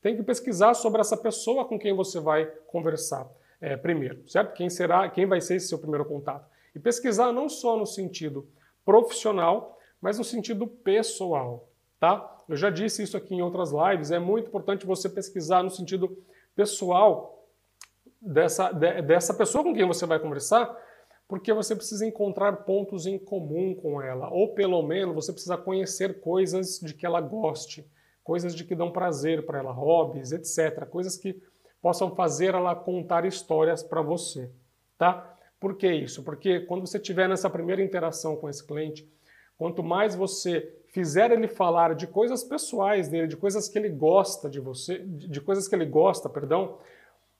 tem 0.07 0.15
que 0.15 0.23
pesquisar 0.23 0.73
sobre 0.75 1.01
essa 1.01 1.17
pessoa 1.17 1.65
com 1.65 1.77
quem 1.77 1.93
você 1.93 2.21
vai 2.21 2.47
conversar 2.69 3.29
é, 3.61 3.77
primeiro, 3.77 4.23
certo? 4.29 4.55
Quem 4.55 4.71
será, 4.71 5.11
quem 5.11 5.27
vai 5.27 5.41
ser 5.41 5.57
esse 5.57 5.67
seu 5.67 5.81
primeiro 5.81 6.05
contato? 6.05 6.49
E 6.73 6.79
pesquisar 6.79 7.33
não 7.33 7.49
só 7.49 7.77
no 7.77 7.85
sentido 7.85 8.47
profissional, 8.85 9.77
mas 10.01 10.17
no 10.17 10.23
sentido 10.23 10.65
pessoal, 10.65 11.69
tá? 11.99 12.41
Eu 12.49 12.57
já 12.57 12.71
disse 12.71 13.03
isso 13.03 13.17
aqui 13.17 13.35
em 13.35 13.43
outras 13.43 13.73
lives, 13.73 14.13
é 14.13 14.21
muito 14.21 14.47
importante 14.47 14.87
você 14.87 15.09
pesquisar 15.09 15.65
no 15.65 15.71
sentido 15.71 16.17
pessoal 16.55 17.45
dessa, 18.23 18.71
de, 18.71 19.03
dessa 19.03 19.35
pessoa 19.35 19.65
com 19.65 19.75
quem 19.75 19.89
você 19.89 20.07
vai 20.07 20.21
conversar, 20.21 20.73
porque 21.27 21.53
você 21.53 21.75
precisa 21.75 22.07
encontrar 22.07 22.59
pontos 22.59 23.07
em 23.07 23.19
comum 23.19 23.75
com 23.75 24.01
ela, 24.01 24.31
ou 24.31 24.55
pelo 24.55 24.81
menos 24.83 25.17
você 25.17 25.33
precisa 25.33 25.57
conhecer 25.57 26.21
coisas 26.21 26.79
de 26.79 26.95
que 26.95 27.05
ela 27.05 27.21
goste, 27.21 27.85
coisas 28.27 28.57
de 28.57 28.65
que 28.65 28.75
dão 28.75 28.91
prazer 28.91 29.47
para 29.47 29.61
ela, 29.61 29.71
hobbies, 29.71 30.33
etc, 30.33 30.85
coisas 30.87 31.17
que 31.17 31.41
possam 31.81 32.13
fazer 32.17 32.55
ela 32.55 32.75
contar 32.75 33.25
histórias 33.25 33.85
para 33.85 34.03
você, 34.03 34.51
tá? 34.99 35.33
Por 35.61 35.77
que 35.77 35.89
isso? 35.89 36.25
Porque 36.25 36.59
quando 36.61 36.85
você 36.85 36.99
tiver 36.99 37.29
nessa 37.29 37.49
primeira 37.49 37.81
interação 37.81 38.35
com 38.35 38.49
esse 38.49 38.67
cliente, 38.67 39.09
quanto 39.57 39.81
mais 39.81 40.17
você 40.17 40.77
fizer 40.89 41.31
ele 41.31 41.47
falar 41.47 41.95
de 41.95 42.09
coisas 42.09 42.43
pessoais 42.43 43.09
dele, 43.09 43.29
de 43.29 43.37
coisas 43.37 43.69
que 43.69 43.79
ele 43.79 43.91
gosta 43.91 44.51
de 44.51 44.59
você, 44.59 44.99
de 44.99 45.41
coisas 45.41 45.69
que 45.69 45.77
ele 45.77 45.87
gosta, 45.87 46.29
perdão, 46.29 46.79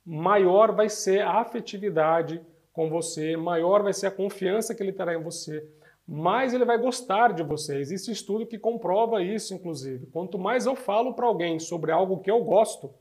maior 0.05 0.73
vai 0.73 0.89
ser 0.89 1.23
a 1.23 1.41
afetividade 1.41 2.41
com 2.73 2.89
você, 2.89 3.37
maior 3.37 3.83
vai 3.83 3.93
ser 3.93 4.07
a 4.07 4.11
confiança 4.13 4.73
que 4.73 4.85
ele 4.85 4.93
terá 4.93 5.15
em 5.15 5.23
você, 5.23 5.69
mais 6.07 6.55
ele 6.55 6.65
vai 6.65 6.79
gostar 6.79 7.33
de 7.33 7.43
você. 7.43 7.79
Existe 7.79 8.13
estudo 8.13 8.47
que 8.47 8.59
comprova 8.59 9.23
isso, 9.23 9.55
inclusive. 9.55 10.07
Quanto 10.07 10.39
mais 10.39 10.67
eu 10.67 10.77
falo 10.77 11.15
para 11.15 11.27
alguém 11.27 11.59
sobre 11.59 11.91
algo 11.91 12.21
que 12.21 12.31
eu 12.31 12.45
gosto, 12.45 12.95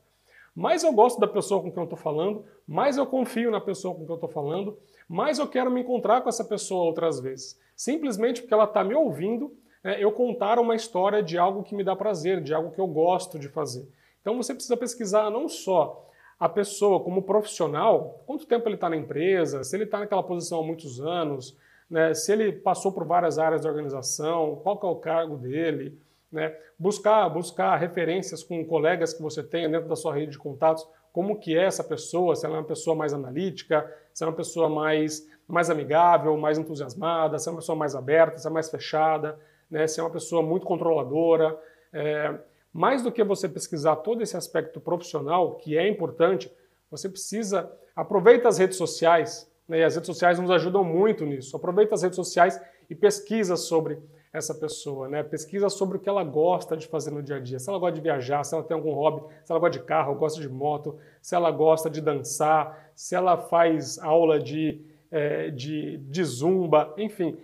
mais 0.54 0.82
eu 0.82 0.92
gosto 0.92 1.20
da 1.20 1.28
pessoa 1.28 1.62
com 1.62 1.70
quem 1.70 1.80
eu 1.80 1.84
estou 1.84 1.98
falando, 1.98 2.44
mais 2.66 2.96
eu 2.96 3.06
confio 3.06 3.50
na 3.50 3.60
pessoa 3.60 3.94
com 3.94 4.00
quem 4.00 4.08
eu 4.08 4.14
estou 4.14 4.28
falando, 4.28 4.76
mais 5.08 5.38
eu 5.38 5.46
quero 5.46 5.70
me 5.70 5.82
encontrar 5.82 6.22
com 6.22 6.28
essa 6.28 6.44
pessoa 6.44 6.84
outras 6.84 7.20
vezes. 7.20 7.60
Simplesmente 7.76 8.40
porque 8.40 8.54
ela 8.54 8.64
está 8.64 8.82
me 8.82 8.94
ouvindo, 8.94 9.54
né, 9.84 10.02
eu 10.02 10.10
contar 10.10 10.58
uma 10.58 10.74
história 10.74 11.22
de 11.22 11.38
algo 11.38 11.62
que 11.62 11.74
me 11.74 11.84
dá 11.84 11.94
prazer, 11.94 12.42
de 12.42 12.54
algo 12.54 12.72
que 12.72 12.80
eu 12.80 12.86
gosto 12.86 13.38
de 13.38 13.48
fazer. 13.48 13.86
Então 14.20 14.36
você 14.36 14.52
precisa 14.52 14.76
pesquisar 14.76 15.30
não 15.30 15.48
só 15.48 16.04
a 16.40 16.48
pessoa 16.48 17.00
como 17.00 17.22
profissional, 17.22 18.22
quanto 18.26 18.46
tempo 18.46 18.66
ele 18.66 18.74
está 18.74 18.88
na 18.90 18.96
empresa, 18.96 19.62
se 19.62 19.76
ele 19.76 19.84
está 19.84 20.00
naquela 20.00 20.22
posição 20.22 20.60
há 20.60 20.62
muitos 20.62 21.00
anos, 21.00 21.56
né, 21.88 22.14
se 22.14 22.32
ele 22.32 22.52
passou 22.52 22.92
por 22.92 23.04
várias 23.04 23.38
áreas 23.38 23.62
da 23.62 23.68
organização, 23.68 24.56
qual 24.62 24.78
é 24.82 24.86
o 24.86 24.96
cargo 24.96 25.36
dele, 25.36 25.98
né, 26.30 26.56
buscar, 26.78 27.28
buscar 27.28 27.76
referências 27.76 28.42
com 28.42 28.64
colegas 28.64 29.12
que 29.12 29.22
você 29.22 29.42
tenha 29.42 29.68
dentro 29.68 29.88
da 29.88 29.96
sua 29.96 30.14
rede 30.14 30.32
de 30.32 30.38
contatos, 30.38 30.86
como 31.12 31.38
que 31.38 31.56
é 31.56 31.64
essa 31.64 31.82
pessoa, 31.82 32.36
se 32.36 32.44
ela 32.44 32.56
é 32.56 32.58
uma 32.58 32.66
pessoa 32.66 32.94
mais 32.94 33.14
analítica, 33.14 33.90
se 34.12 34.22
é 34.22 34.26
uma 34.26 34.34
pessoa 34.34 34.68
mais, 34.68 35.26
mais 35.48 35.70
amigável, 35.70 36.36
mais 36.36 36.58
entusiasmada, 36.58 37.38
se 37.38 37.48
é 37.48 37.52
uma 37.52 37.58
pessoa 37.58 37.76
mais 37.76 37.94
aberta, 37.94 38.38
se 38.38 38.46
é 38.46 38.50
mais 38.50 38.68
fechada, 38.68 39.38
né, 39.70 39.86
se 39.86 39.98
é 39.98 40.02
uma 40.02 40.10
pessoa 40.10 40.42
muito 40.42 40.66
controladora. 40.66 41.58
É, 41.92 42.34
mais 42.72 43.02
do 43.02 43.10
que 43.10 43.24
você 43.24 43.48
pesquisar 43.48 43.96
todo 43.96 44.22
esse 44.22 44.36
aspecto 44.36 44.78
profissional, 44.78 45.54
que 45.54 45.78
é 45.78 45.88
importante, 45.88 46.52
você 46.90 47.08
precisa 47.08 47.72
aproveita 47.96 48.48
as 48.48 48.58
redes 48.58 48.76
sociais, 48.76 49.50
né, 49.68 49.80
e 49.80 49.84
as 49.84 49.94
redes 49.94 50.06
sociais 50.06 50.38
nos 50.38 50.50
ajudam 50.50 50.84
muito 50.84 51.24
nisso. 51.24 51.56
Aproveita 51.56 51.94
as 51.94 52.02
redes 52.02 52.16
sociais 52.16 52.60
e 52.88 52.94
pesquisa 52.94 53.56
sobre 53.56 53.98
essa 54.32 54.54
pessoa, 54.54 55.08
né? 55.08 55.22
Pesquisa 55.22 55.68
sobre 55.68 55.96
o 55.96 56.00
que 56.00 56.08
ela 56.08 56.22
gosta 56.22 56.76
de 56.76 56.86
fazer 56.86 57.10
no 57.10 57.22
dia 57.22 57.36
a 57.36 57.40
dia. 57.40 57.58
Se 57.58 57.68
ela 57.68 57.78
gosta 57.78 57.94
de 57.94 58.00
viajar, 58.00 58.44
se 58.44 58.54
ela 58.54 58.62
tem 58.62 58.76
algum 58.76 58.92
hobby, 58.92 59.22
se 59.44 59.50
ela 59.50 59.58
gosta 59.58 59.78
de 59.78 59.84
carro, 59.84 60.14
gosta 60.14 60.40
de 60.40 60.48
moto, 60.48 60.98
se 61.22 61.34
ela 61.34 61.50
gosta 61.50 61.88
de 61.88 62.00
dançar, 62.00 62.90
se 62.94 63.14
ela 63.14 63.36
faz 63.36 63.98
aula 63.98 64.38
de, 64.38 64.84
é, 65.10 65.50
de, 65.50 65.98
de 65.98 66.24
zumba, 66.24 66.92
enfim. 66.98 67.36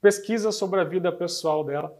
Pesquisa 0.00 0.52
sobre 0.52 0.80
a 0.80 0.84
vida 0.84 1.10
pessoal 1.10 1.64
dela, 1.64 1.92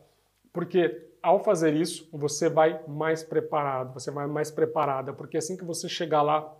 porque 0.53 1.07
ao 1.23 1.43
fazer 1.43 1.75
isso, 1.75 2.09
você 2.13 2.49
vai 2.49 2.81
mais 2.87 3.25
preparado, 3.25 3.93
você 3.93 4.13
vai 4.13 4.29
mais 4.29 4.49
preparada, 4.49 5.13
porque 5.13 5.37
assim 5.37 5.57
que 5.57 5.65
você 5.65 5.89
chegar 5.89 6.23
lá, 6.23 6.55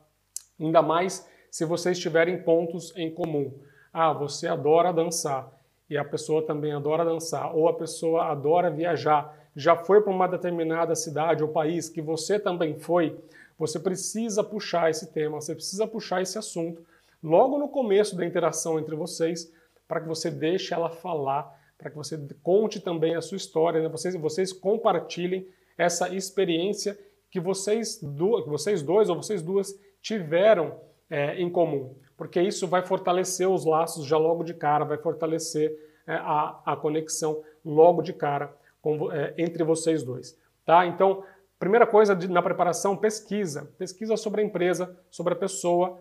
ainda 0.59 0.83
mais 0.83 1.29
se 1.57 1.65
vocês 1.65 1.99
tiverem 1.99 2.43
pontos 2.43 2.93
em 2.95 3.11
comum. 3.11 3.51
Ah, 3.91 4.13
você 4.13 4.47
adora 4.47 4.93
dançar 4.93 5.51
e 5.89 5.97
a 5.97 6.05
pessoa 6.05 6.43
também 6.43 6.71
adora 6.71 7.03
dançar, 7.03 7.57
ou 7.57 7.67
a 7.67 7.73
pessoa 7.73 8.27
adora 8.27 8.71
viajar, 8.71 9.35
já 9.55 9.75
foi 9.75 10.03
para 10.03 10.13
uma 10.13 10.29
determinada 10.29 10.95
cidade 10.95 11.43
ou 11.43 11.49
país 11.49 11.89
que 11.89 12.03
você 12.03 12.39
também 12.39 12.79
foi, 12.79 13.19
você 13.59 13.81
precisa 13.81 14.45
puxar 14.45 14.91
esse 14.91 15.11
tema, 15.15 15.41
você 15.41 15.55
precisa 15.55 15.87
puxar 15.87 16.21
esse 16.21 16.37
assunto 16.37 16.85
logo 17.23 17.57
no 17.57 17.69
começo 17.69 18.15
da 18.15 18.27
interação 18.27 18.79
entre 18.79 18.95
vocês, 18.95 19.51
para 19.89 20.03
que 20.03 20.09
você 20.09 20.31
deixe 20.31 20.75
ela 20.75 20.91
falar 20.91 21.59
para 21.79 21.89
que 21.89 21.97
você 21.97 22.21
conte 22.43 22.81
também 22.81 23.17
a 23.17 23.23
sua 23.23 23.39
história, 23.39 23.81
né? 23.81 23.89
vocês, 23.89 24.15
vocês 24.15 24.53
compartilhem 24.53 25.49
essa 25.79 26.15
experiência 26.15 26.99
que 27.31 27.41
vocês, 27.41 27.99
do, 28.03 28.43
que 28.43 28.51
vocês 28.51 28.83
dois 28.83 29.09
ou 29.09 29.17
vocês 29.17 29.41
duas 29.41 29.75
tiveram 30.03 30.85
é, 31.09 31.41
em 31.41 31.49
comum, 31.49 31.95
porque 32.17 32.41
isso 32.41 32.67
vai 32.67 32.83
fortalecer 32.83 33.49
os 33.49 33.65
laços 33.65 34.07
já 34.07 34.17
logo 34.17 34.43
de 34.43 34.55
cara, 34.55 34.85
vai 34.85 34.99
fortalecer 34.99 35.73
é, 36.07 36.15
a, 36.15 36.61
a 36.65 36.77
conexão 36.77 37.43
logo 37.65 38.03
de 38.03 38.13
cara 38.13 38.55
com, 38.81 39.11
é, 39.13 39.35
entre 39.39 39.65
vocês 39.65 40.03
dois. 40.03 40.39
Tá? 40.65 40.87
Então, 40.87 41.25
primeira 41.59 41.87
coisa 41.87 42.15
de, 42.15 42.29
na 42.29 42.43
preparação, 42.43 42.97
pesquisa. 42.97 43.73
Pesquisa 43.79 44.17
sobre 44.17 44.41
a 44.41 44.45
empresa, 44.45 44.97
sobre 45.11 45.33
a 45.33 45.37
pessoa 45.37 46.01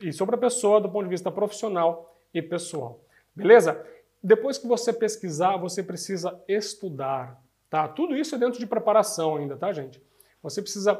e 0.00 0.12
sobre 0.12 0.34
a 0.34 0.38
pessoa 0.38 0.80
do 0.80 0.88
ponto 0.88 1.04
de 1.04 1.10
vista 1.10 1.30
profissional 1.30 2.16
e 2.32 2.42
pessoal. 2.42 3.00
Beleza? 3.34 3.84
Depois 4.22 4.58
que 4.58 4.66
você 4.66 4.92
pesquisar, 4.92 5.56
você 5.56 5.82
precisa 5.82 6.40
estudar, 6.46 7.42
tá? 7.68 7.88
Tudo 7.88 8.16
isso 8.16 8.34
é 8.34 8.38
dentro 8.38 8.58
de 8.58 8.66
preparação 8.66 9.36
ainda, 9.36 9.56
tá, 9.56 9.72
gente? 9.72 10.00
Você 10.42 10.62
precisa 10.62 10.94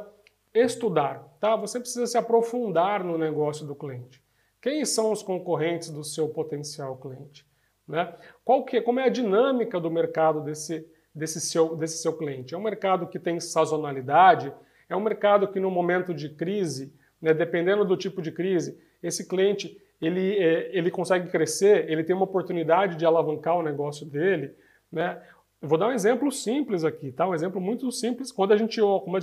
estudar, 0.55 1.25
tá? 1.41 1.57
Você 1.57 1.81
precisa 1.81 2.07
se 2.07 2.19
aprofundar 2.19 3.03
no 3.03 3.17
negócio 3.17 3.67
do 3.67 3.75
cliente. 3.75 4.23
Quem 4.61 4.85
são 4.85 5.11
os 5.11 5.23
concorrentes 5.23 5.91
do 5.91 6.05
seu 6.05 6.29
potencial 6.29 6.97
cliente? 6.97 7.47
Né? 7.87 8.15
Qual 8.45 8.65
que, 8.65 8.81
como 8.81 9.01
é 9.01 9.05
a 9.05 9.09
dinâmica 9.09 9.81
do 9.81 9.91
mercado 9.91 10.41
desse, 10.41 10.87
desse, 11.15 11.41
seu, 11.41 11.75
desse 11.75 11.99
seu 11.99 12.17
cliente? 12.17 12.55
É 12.55 12.59
um 12.59 12.63
mercado 12.63 13.09
que 13.09 13.19
tem 13.19 13.41
sazonalidade? 13.41 14.53
É 14.89 14.95
um 14.95 15.01
mercado 15.01 15.49
que 15.49 15.59
no 15.59 15.71
momento 15.71 16.15
de 16.15 16.29
crise, 16.29 16.95
né, 17.21 17.35
dependendo 17.35 17.85
do 17.85 17.97
tipo 17.97 18.23
de 18.23 18.31
crise, 18.31 18.79
esse 19.03 19.27
cliente 19.27 19.81
ele, 20.01 20.37
é, 20.39 20.77
ele 20.77 20.91
consegue 20.91 21.31
crescer, 21.31 21.89
ele 21.91 22.05
tem 22.05 22.15
uma 22.15 22.25
oportunidade 22.25 22.97
de 22.97 23.07
alavancar 23.07 23.57
o 23.57 23.63
negócio 23.63 24.05
dele, 24.05 24.55
né? 24.91 25.21
Vou 25.61 25.79
dar 25.79 25.89
um 25.89 25.93
exemplo 25.93 26.31
simples 26.33 26.83
aqui, 26.83 27.13
tá? 27.13 27.29
Um 27.29 27.35
exemplo 27.35 27.61
muito 27.61 27.91
simples. 27.93 28.33
Quando 28.33 28.53
a 28.53 28.57
gente, 28.57 28.81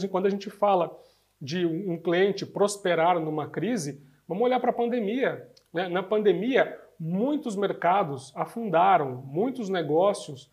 quando 0.10 0.26
a 0.26 0.30
gente 0.30 0.50
fala 0.50 0.98
de 1.42 1.66
um 1.66 1.98
cliente 1.98 2.46
prosperar 2.46 3.20
numa 3.20 3.48
crise, 3.48 4.02
vamos 4.28 4.44
olhar 4.44 4.60
para 4.60 4.72
a 4.72 4.74
pandemia. 4.74 5.48
Né? 5.74 5.88
Na 5.88 6.04
pandemia, 6.04 6.78
muitos 7.00 7.56
mercados 7.56 8.34
afundaram, 8.36 9.24
muitos 9.26 9.70
negócios 9.70 10.52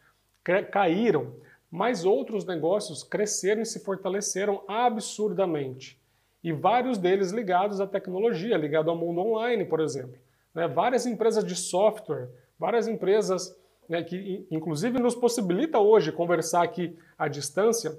caíram, 0.71 1.35
mas 1.71 2.05
outros 2.05 2.45
negócios 2.47 3.03
cresceram 3.03 3.63
e 3.63 3.67
se 3.67 3.85
fortaleceram 3.85 4.63
absurdamente 4.69 6.01
e 6.47 6.53
vários 6.53 6.97
deles 6.97 7.33
ligados 7.33 7.81
à 7.81 7.89
tecnologia, 7.89 8.57
ligado 8.57 8.89
ao 8.89 8.97
mundo 8.97 9.21
online, 9.21 9.65
por 9.65 9.81
exemplo. 9.81 10.17
Né? 10.55 10.69
Várias 10.69 11.05
empresas 11.05 11.45
de 11.45 11.57
software, 11.57 12.29
várias 12.57 12.87
empresas 12.87 13.53
né, 13.89 14.01
que 14.05 14.47
inclusive 14.49 14.97
nos 15.01 15.17
possibilita 15.17 15.81
hoje 15.81 16.13
conversar 16.13 16.63
aqui 16.63 16.97
à 17.19 17.27
distância, 17.27 17.99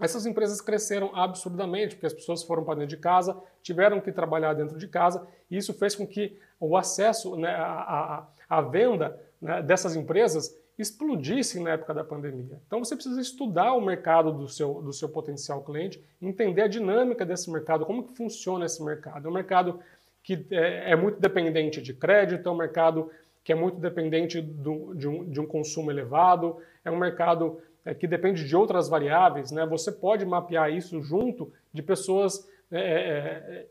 essas 0.00 0.26
empresas 0.26 0.60
cresceram 0.60 1.14
absurdamente, 1.14 1.94
porque 1.94 2.06
as 2.06 2.12
pessoas 2.12 2.42
foram 2.42 2.64
para 2.64 2.74
dentro 2.74 2.90
de 2.90 2.96
casa, 2.96 3.36
tiveram 3.62 4.00
que 4.00 4.12
trabalhar 4.12 4.54
dentro 4.54 4.78
de 4.78 4.86
casa, 4.86 5.26
e 5.50 5.56
isso 5.56 5.74
fez 5.74 5.94
com 5.94 6.06
que 6.06 6.38
o 6.60 6.76
acesso, 6.76 7.36
né, 7.36 7.54
a, 8.48 8.60
venda 8.62 9.18
né, 9.40 9.62
dessas 9.62 9.96
empresas 9.96 10.56
explodissem 10.78 11.62
na 11.62 11.70
época 11.70 11.92
da 11.92 12.04
pandemia. 12.04 12.60
Então 12.66 12.84
você 12.84 12.94
precisa 12.94 13.20
estudar 13.20 13.72
o 13.74 13.80
mercado 13.80 14.32
do 14.32 14.48
seu, 14.48 14.74
do 14.74 14.92
seu 14.92 15.08
potencial 15.08 15.62
cliente, 15.62 16.02
entender 16.22 16.62
a 16.62 16.68
dinâmica 16.68 17.26
desse 17.26 17.50
mercado, 17.50 17.84
como 17.84 18.04
que 18.04 18.16
funciona 18.16 18.64
esse 18.64 18.82
mercado. 18.82 19.26
É 19.26 19.30
um 19.30 19.34
mercado 19.34 19.80
que 20.22 20.46
é, 20.52 20.92
é 20.92 20.96
muito 20.96 21.18
dependente 21.18 21.82
de 21.82 21.92
crédito, 21.92 22.48
é 22.48 22.52
um 22.52 22.56
mercado 22.56 23.10
que 23.42 23.52
é 23.52 23.54
muito 23.54 23.78
dependente 23.78 24.40
do, 24.42 24.94
de, 24.94 25.08
um, 25.08 25.24
de, 25.24 25.40
um, 25.40 25.46
consumo 25.46 25.90
elevado, 25.90 26.58
é 26.84 26.90
um 26.90 26.98
mercado 26.98 27.60
é, 27.88 27.94
que 27.94 28.06
depende 28.06 28.46
de 28.46 28.54
outras 28.54 28.86
variáveis. 28.88 29.50
Né? 29.50 29.64
Você 29.66 29.90
pode 29.90 30.24
mapear 30.26 30.70
isso 30.70 31.00
junto 31.00 31.50
de 31.72 31.82
pessoas 31.82 32.46
é, 32.70 32.80
é, 32.80 33.66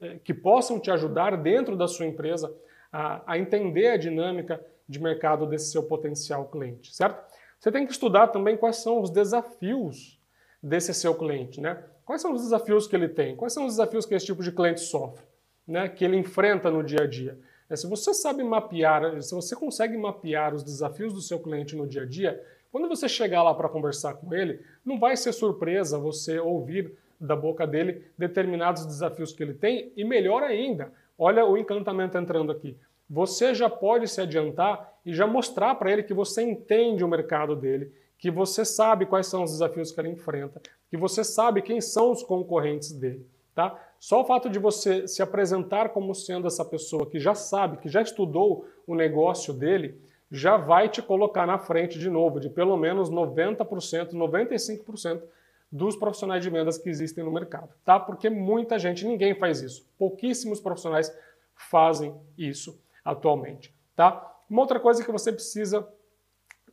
é, 0.00 0.18
que 0.24 0.32
possam 0.32 0.80
te 0.80 0.90
ajudar 0.90 1.36
dentro 1.36 1.76
da 1.76 1.86
sua 1.86 2.06
empresa 2.06 2.50
a, 2.90 3.22
a 3.26 3.38
entender 3.38 3.88
a 3.88 3.96
dinâmica 3.98 4.58
de 4.88 4.98
mercado 4.98 5.46
desse 5.46 5.70
seu 5.70 5.82
potencial 5.82 6.46
cliente, 6.46 6.94
certo? 6.94 7.22
Você 7.60 7.70
tem 7.70 7.84
que 7.84 7.92
estudar 7.92 8.28
também 8.28 8.56
quais 8.56 8.76
são 8.76 9.02
os 9.02 9.10
desafios 9.10 10.18
desse 10.62 10.94
seu 10.94 11.14
cliente, 11.14 11.60
né? 11.60 11.84
Quais 12.06 12.22
são 12.22 12.32
os 12.32 12.40
desafios 12.40 12.86
que 12.86 12.96
ele 12.96 13.08
tem? 13.08 13.36
Quais 13.36 13.52
são 13.52 13.66
os 13.66 13.74
desafios 13.74 14.06
que 14.06 14.14
esse 14.14 14.24
tipo 14.24 14.42
de 14.42 14.50
cliente 14.50 14.80
sofre, 14.80 15.26
né? 15.66 15.90
Que 15.90 16.06
ele 16.06 16.16
enfrenta 16.16 16.70
no 16.70 16.82
dia 16.82 17.02
a 17.02 17.06
dia? 17.06 17.38
É, 17.68 17.76
se 17.76 17.86
você 17.86 18.14
sabe 18.14 18.42
mapear, 18.42 19.20
se 19.20 19.34
você 19.34 19.54
consegue 19.54 19.98
mapear 19.98 20.54
os 20.54 20.64
desafios 20.64 21.12
do 21.12 21.20
seu 21.20 21.38
cliente 21.38 21.76
no 21.76 21.86
dia 21.86 22.02
a 22.02 22.06
dia, 22.06 22.42
Quando 22.70 22.88
você 22.88 23.08
chegar 23.08 23.42
lá 23.42 23.54
para 23.54 23.68
conversar 23.68 24.14
com 24.14 24.34
ele, 24.34 24.60
não 24.84 24.98
vai 24.98 25.16
ser 25.16 25.32
surpresa 25.32 25.98
você 25.98 26.38
ouvir 26.38 26.92
da 27.20 27.34
boca 27.34 27.66
dele 27.66 28.04
determinados 28.16 28.86
desafios 28.86 29.32
que 29.32 29.42
ele 29.42 29.54
tem 29.54 29.92
e 29.96 30.04
melhor 30.04 30.42
ainda, 30.42 30.92
olha 31.18 31.44
o 31.44 31.56
encantamento 31.56 32.16
entrando 32.16 32.52
aqui. 32.52 32.76
Você 33.10 33.54
já 33.54 33.70
pode 33.70 34.06
se 34.06 34.20
adiantar 34.20 34.92
e 35.04 35.14
já 35.14 35.26
mostrar 35.26 35.74
para 35.76 35.90
ele 35.90 36.02
que 36.02 36.12
você 36.12 36.42
entende 36.42 37.02
o 37.02 37.08
mercado 37.08 37.56
dele, 37.56 37.90
que 38.18 38.30
você 38.30 38.64
sabe 38.64 39.06
quais 39.06 39.26
são 39.26 39.44
os 39.44 39.52
desafios 39.52 39.90
que 39.90 40.00
ele 40.00 40.10
enfrenta, 40.10 40.60
que 40.90 40.96
você 40.96 41.24
sabe 41.24 41.62
quem 41.62 41.80
são 41.80 42.10
os 42.10 42.22
concorrentes 42.22 42.92
dele, 42.92 43.26
tá? 43.54 43.82
Só 43.98 44.20
o 44.20 44.24
fato 44.24 44.50
de 44.50 44.58
você 44.58 45.08
se 45.08 45.22
apresentar 45.22 45.88
como 45.88 46.14
sendo 46.14 46.46
essa 46.46 46.64
pessoa 46.64 47.08
que 47.08 47.18
já 47.18 47.34
sabe, 47.34 47.78
que 47.78 47.88
já 47.88 48.02
estudou 48.02 48.68
o 48.86 48.94
negócio 48.94 49.54
dele, 49.54 49.98
já 50.30 50.56
vai 50.56 50.88
te 50.88 51.00
colocar 51.00 51.46
na 51.46 51.58
frente 51.58 51.98
de 51.98 52.10
novo, 52.10 52.38
de 52.38 52.50
pelo 52.50 52.76
menos 52.76 53.10
90%, 53.10 54.12
95% 54.12 55.22
dos 55.70 55.96
profissionais 55.96 56.42
de 56.42 56.50
vendas 56.50 56.78
que 56.78 56.88
existem 56.88 57.24
no 57.24 57.32
mercado, 57.32 57.74
tá? 57.84 58.00
Porque 58.00 58.30
muita 58.30 58.78
gente, 58.78 59.06
ninguém 59.06 59.34
faz 59.34 59.60
isso. 59.60 59.86
Pouquíssimos 59.98 60.60
profissionais 60.60 61.14
fazem 61.54 62.14
isso 62.36 62.80
atualmente, 63.04 63.74
tá? 63.94 64.36
Uma 64.48 64.62
outra 64.62 64.80
coisa 64.80 65.04
que 65.04 65.12
você 65.12 65.30
precisa 65.32 65.86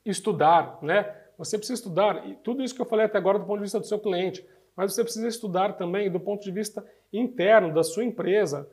estudar, 0.05 0.79
né? 0.81 1.13
Você 1.38 1.57
precisa 1.57 1.77
estudar, 1.79 2.27
e 2.27 2.35
tudo 2.35 2.63
isso 2.63 2.74
que 2.74 2.81
eu 2.81 2.85
falei 2.85 3.05
até 3.05 3.17
agora 3.17 3.38
do 3.38 3.45
ponto 3.45 3.57
de 3.57 3.63
vista 3.63 3.79
do 3.79 3.85
seu 3.85 4.00
cliente, 4.00 4.47
mas 4.75 4.93
você 4.93 5.03
precisa 5.03 5.27
estudar 5.27 5.74
também 5.74 6.09
do 6.09 6.19
ponto 6.19 6.43
de 6.43 6.51
vista 6.51 6.85
interno 7.12 7.74
da 7.74 7.83
sua 7.83 8.03
empresa, 8.03 8.69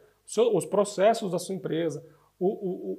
os 0.55 0.65
processos 0.65 1.33
da 1.33 1.39
sua 1.39 1.55
empresa, 1.55 2.05
o, 2.45 2.49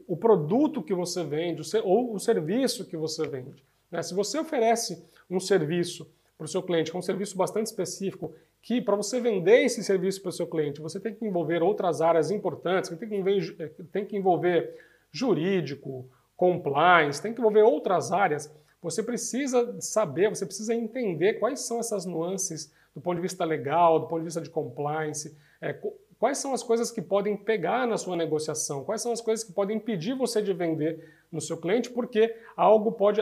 o, 0.08 0.14
o 0.14 0.16
produto 0.16 0.82
que 0.82 0.94
você 0.94 1.22
vende, 1.22 1.62
ou 1.84 2.14
o 2.14 2.20
serviço 2.20 2.86
que 2.86 2.96
você 2.96 3.28
vende. 3.28 3.62
Né? 3.92 4.02
Se 4.02 4.14
você 4.14 4.40
oferece 4.40 5.06
um 5.30 5.38
serviço 5.38 6.10
para 6.38 6.46
o 6.46 6.48
seu 6.48 6.64
cliente, 6.64 6.90
que 6.90 6.96
é 6.96 7.00
um 7.00 7.04
serviço 7.04 7.36
bastante 7.36 7.66
específico, 7.66 8.34
que 8.62 8.82
para 8.82 8.96
você 8.96 9.20
vender 9.20 9.66
esse 9.66 9.84
serviço 9.84 10.22
para 10.22 10.30
o 10.30 10.32
seu 10.32 10.48
cliente, 10.48 10.80
você 10.80 10.98
tem 10.98 11.14
que 11.14 11.26
envolver 11.26 11.62
outras 11.62 12.00
áreas 12.00 12.32
importantes, 12.32 12.90
tem 12.90 13.10
que 13.10 13.16
envolver, 13.16 13.56
eh, 13.60 13.72
tem 13.92 14.06
que 14.06 14.16
envolver 14.16 14.78
jurídico, 15.12 16.10
compliance, 16.38 17.22
tem 17.22 17.34
que 17.34 17.42
envolver 17.42 17.64
outras 17.64 18.14
áreas. 18.14 18.50
Você 18.82 19.04
precisa 19.04 19.76
saber, 19.82 20.30
você 20.30 20.46
precisa 20.46 20.74
entender 20.74 21.34
quais 21.34 21.60
são 21.60 21.80
essas 21.80 22.06
nuances 22.06 22.72
do 22.96 23.02
ponto 23.02 23.16
de 23.18 23.22
vista 23.22 23.44
legal, 23.44 24.00
do 24.00 24.08
ponto 24.08 24.20
de 24.20 24.26
vista 24.26 24.40
de 24.40 24.50
compliance, 24.50 25.36
é, 25.60 25.78
quais 26.24 26.38
são 26.38 26.54
as 26.54 26.64
coisas 26.64 26.90
que 26.90 27.02
podem 27.02 27.36
pegar 27.36 27.86
na 27.86 27.98
sua 27.98 28.16
negociação, 28.16 28.86
quais 28.86 29.02
são 29.02 29.12
as 29.12 29.20
coisas 29.20 29.44
que 29.44 29.52
podem 29.52 29.76
impedir 29.76 30.16
você 30.16 30.42
de 30.42 30.54
vender 30.54 31.06
no 31.30 31.42
seu 31.42 31.58
cliente, 31.58 31.90
porque 31.90 32.34
algo 32.56 32.94
pode, 32.94 33.20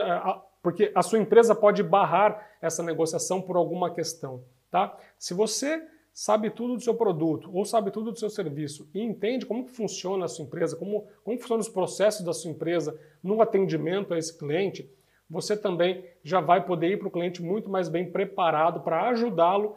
porque 0.62 0.92
a 0.94 1.02
sua 1.02 1.18
empresa 1.18 1.52
pode 1.52 1.82
barrar 1.82 2.48
essa 2.62 2.80
negociação 2.80 3.42
por 3.42 3.56
alguma 3.56 3.92
questão. 3.92 4.44
Tá? 4.70 4.96
Se 5.18 5.34
você 5.34 5.84
sabe 6.12 6.48
tudo 6.48 6.76
do 6.76 6.80
seu 6.80 6.94
produto 6.94 7.50
ou 7.52 7.64
sabe 7.64 7.90
tudo 7.90 8.12
do 8.12 8.18
seu 8.20 8.30
serviço 8.30 8.88
e 8.94 9.02
entende 9.02 9.46
como 9.46 9.66
funciona 9.66 10.26
a 10.26 10.28
sua 10.28 10.44
empresa, 10.44 10.76
como, 10.76 11.04
como 11.24 11.36
funcionam 11.40 11.60
os 11.60 11.68
processos 11.68 12.24
da 12.24 12.32
sua 12.32 12.52
empresa 12.52 12.96
no 13.20 13.42
atendimento 13.42 14.14
a 14.14 14.18
esse 14.18 14.38
cliente, 14.38 14.88
você 15.28 15.56
também 15.56 16.04
já 16.22 16.40
vai 16.40 16.64
poder 16.64 16.90
ir 16.92 16.98
para 17.00 17.08
o 17.08 17.10
cliente 17.10 17.42
muito 17.42 17.68
mais 17.68 17.88
bem 17.88 18.12
preparado 18.12 18.82
para 18.82 19.08
ajudá-lo 19.08 19.76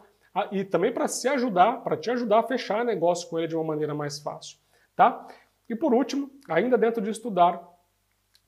e 0.52 0.64
também 0.64 0.92
para 0.92 1.08
se 1.08 1.28
ajudar, 1.28 1.82
para 1.82 1.96
te 1.96 2.10
ajudar 2.10 2.40
a 2.40 2.42
fechar 2.42 2.84
negócio 2.84 3.28
com 3.28 3.38
ele 3.38 3.48
de 3.48 3.56
uma 3.56 3.64
maneira 3.64 3.94
mais 3.94 4.18
fácil. 4.18 4.58
Tá? 4.94 5.26
E 5.68 5.74
por 5.74 5.92
último, 5.94 6.30
ainda 6.48 6.76
dentro 6.78 7.02
de 7.02 7.10
estudar, 7.10 7.62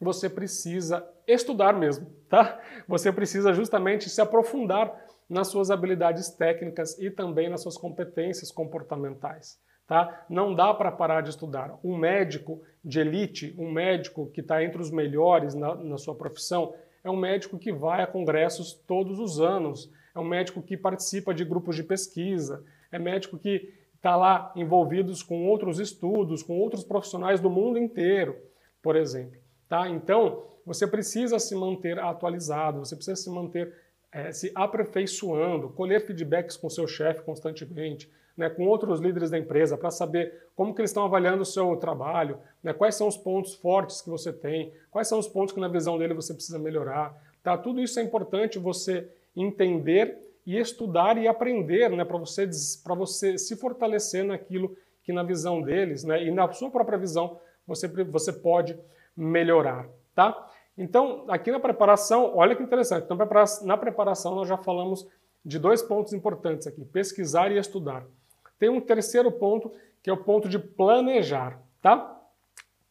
você 0.01 0.29
precisa 0.29 1.07
estudar 1.27 1.73
mesmo, 1.73 2.11
tá? 2.29 2.61
Você 2.87 3.13
precisa 3.13 3.53
justamente 3.53 4.09
se 4.09 4.21
aprofundar 4.21 4.95
nas 5.29 5.49
suas 5.49 5.71
habilidades 5.71 6.31
técnicas 6.31 6.99
e 6.99 7.11
também 7.11 7.49
nas 7.49 7.63
suas 7.63 7.77
competências 7.77 8.51
comportamentais. 8.51 9.61
Tá? 9.87 10.27
Não 10.29 10.55
dá 10.55 10.73
para 10.73 10.93
parar 10.93 11.23
de 11.23 11.31
estudar. 11.31 11.79
Um 11.83 11.97
médico 11.97 12.63
de 12.85 13.01
elite, 13.01 13.55
um 13.59 13.73
médico 13.73 14.31
que 14.31 14.43
está 14.43 14.63
entre 14.63 14.81
os 14.81 14.91
melhores 14.91 15.55
na, 15.55 15.75
na, 15.75 15.97
sua 15.97 16.15
profissão, 16.15 16.75
é 17.03 17.11
um 17.11 17.17
médico 17.17 17.59
que 17.59 17.73
vai 17.73 18.03
a 18.03 18.07
congressos 18.07 18.75
todos 18.87 19.19
os 19.19 19.41
anos, 19.41 19.91
é 20.19 20.21
um 20.21 20.29
médico 20.29 20.63
que 20.63 20.77
participa 20.77 21.33
de 21.33 21.45
grupos 21.45 21.77
de 21.77 21.83
pesquisa, 21.83 22.65
é 22.91 22.99
médico 22.99 23.39
que 23.39 23.73
está 23.97 24.17
lá 24.17 24.53
envolvidos 24.57 25.23
com 25.23 25.47
outros 25.47 25.79
estudos, 25.79 26.43
com 26.43 26.59
outros 26.59 26.85
profissionais 26.85 27.41
do 27.41 27.51
mundo 27.51 27.79
inteiro, 27.79 28.37
por 28.83 28.97
exemplo. 28.97 29.41
Tá? 29.69 29.89
Então, 29.89 30.45
você 30.65 30.87
precisa 30.87 31.39
se 31.39 31.55
manter 31.55 31.99
atualizado, 31.99 32.81
você 32.81 32.95
precisa 32.95 33.17
se 33.17 33.31
manter 33.31 33.75
é, 34.11 34.33
se 34.33 34.51
aperfeiçoando, 34.55 35.69
colher 35.69 36.01
feedbacks 36.01 36.57
com 36.57 36.71
seu 36.71 36.87
chefe 36.87 37.23
constantemente, 37.23 38.11
né, 38.35 38.49
com 38.49 38.67
outros 38.67 39.01
líderes 39.01 39.31
da 39.31 39.39
empresa, 39.39 39.77
para 39.77 39.91
saber 39.91 40.49
como 40.57 40.75
que 40.75 40.81
eles 40.81 40.91
estão 40.91 41.05
avaliando 41.05 41.43
o 41.43 41.47
seu 41.47 41.77
trabalho, 41.77 42.39
né, 42.63 42.73
quais 42.73 42.95
são 42.95 43.07
os 43.07 43.17
pontos 43.17 43.55
fortes 43.55 44.01
que 44.01 44.09
você 44.09 44.33
tem, 44.33 44.73
quais 44.91 45.09
são 45.09 45.19
os 45.19 45.29
pontos 45.29 45.53
que 45.53 45.61
na 45.61 45.69
visão 45.69 45.99
dele 45.99 46.15
você 46.15 46.33
precisa 46.33 46.59
melhorar. 46.59 47.15
Tá? 47.43 47.59
Tudo 47.59 47.81
isso 47.81 48.01
é 48.01 48.03
importante 48.03 48.59
você 48.59 49.11
entender 49.35 50.19
e 50.47 50.59
estudar 50.59 51.19
e 51.19 51.29
aprender 51.29 51.91
né, 51.91 52.05
para 52.05 52.17
você, 52.17 52.47
você 52.47 53.39
se 53.39 53.57
fortalecer 53.57 54.25
naquilo 54.25 54.77
que 55.03 55.13
na 55.13 55.23
visão 55.23 55.61
deles 55.61 56.05
né, 56.05 56.25
e 56.25 56.31
na 56.31 56.51
sua 56.53 56.71
própria 56.71 56.99
visão 56.99 57.39
você, 57.67 57.87
você 58.05 58.33
pode 58.33 58.79
melhorar. 59.17 59.89
Tá? 60.15 60.51
Então, 60.77 61.25
aqui 61.29 61.51
na 61.51 61.61
preparação, 61.61 62.37
olha 62.37 62.57
que 62.57 62.63
interessante. 62.63 63.05
Então, 63.05 63.19
na 63.63 63.77
preparação, 63.77 64.35
nós 64.35 64.49
já 64.49 64.57
falamos 64.57 65.07
de 65.45 65.59
dois 65.59 65.83
pontos 65.83 66.13
importantes 66.13 66.67
aqui: 66.67 66.85
pesquisar 66.85 67.51
e 67.51 67.59
estudar. 67.59 68.07
Tem 68.59 68.69
um 68.69 68.81
terceiro 68.81 69.31
ponto, 69.31 69.73
que 70.03 70.11
é 70.11 70.13
o 70.13 70.25
ponto 70.25 70.49
de 70.49 70.59
planejar, 70.59 71.61
tá? 71.83 72.21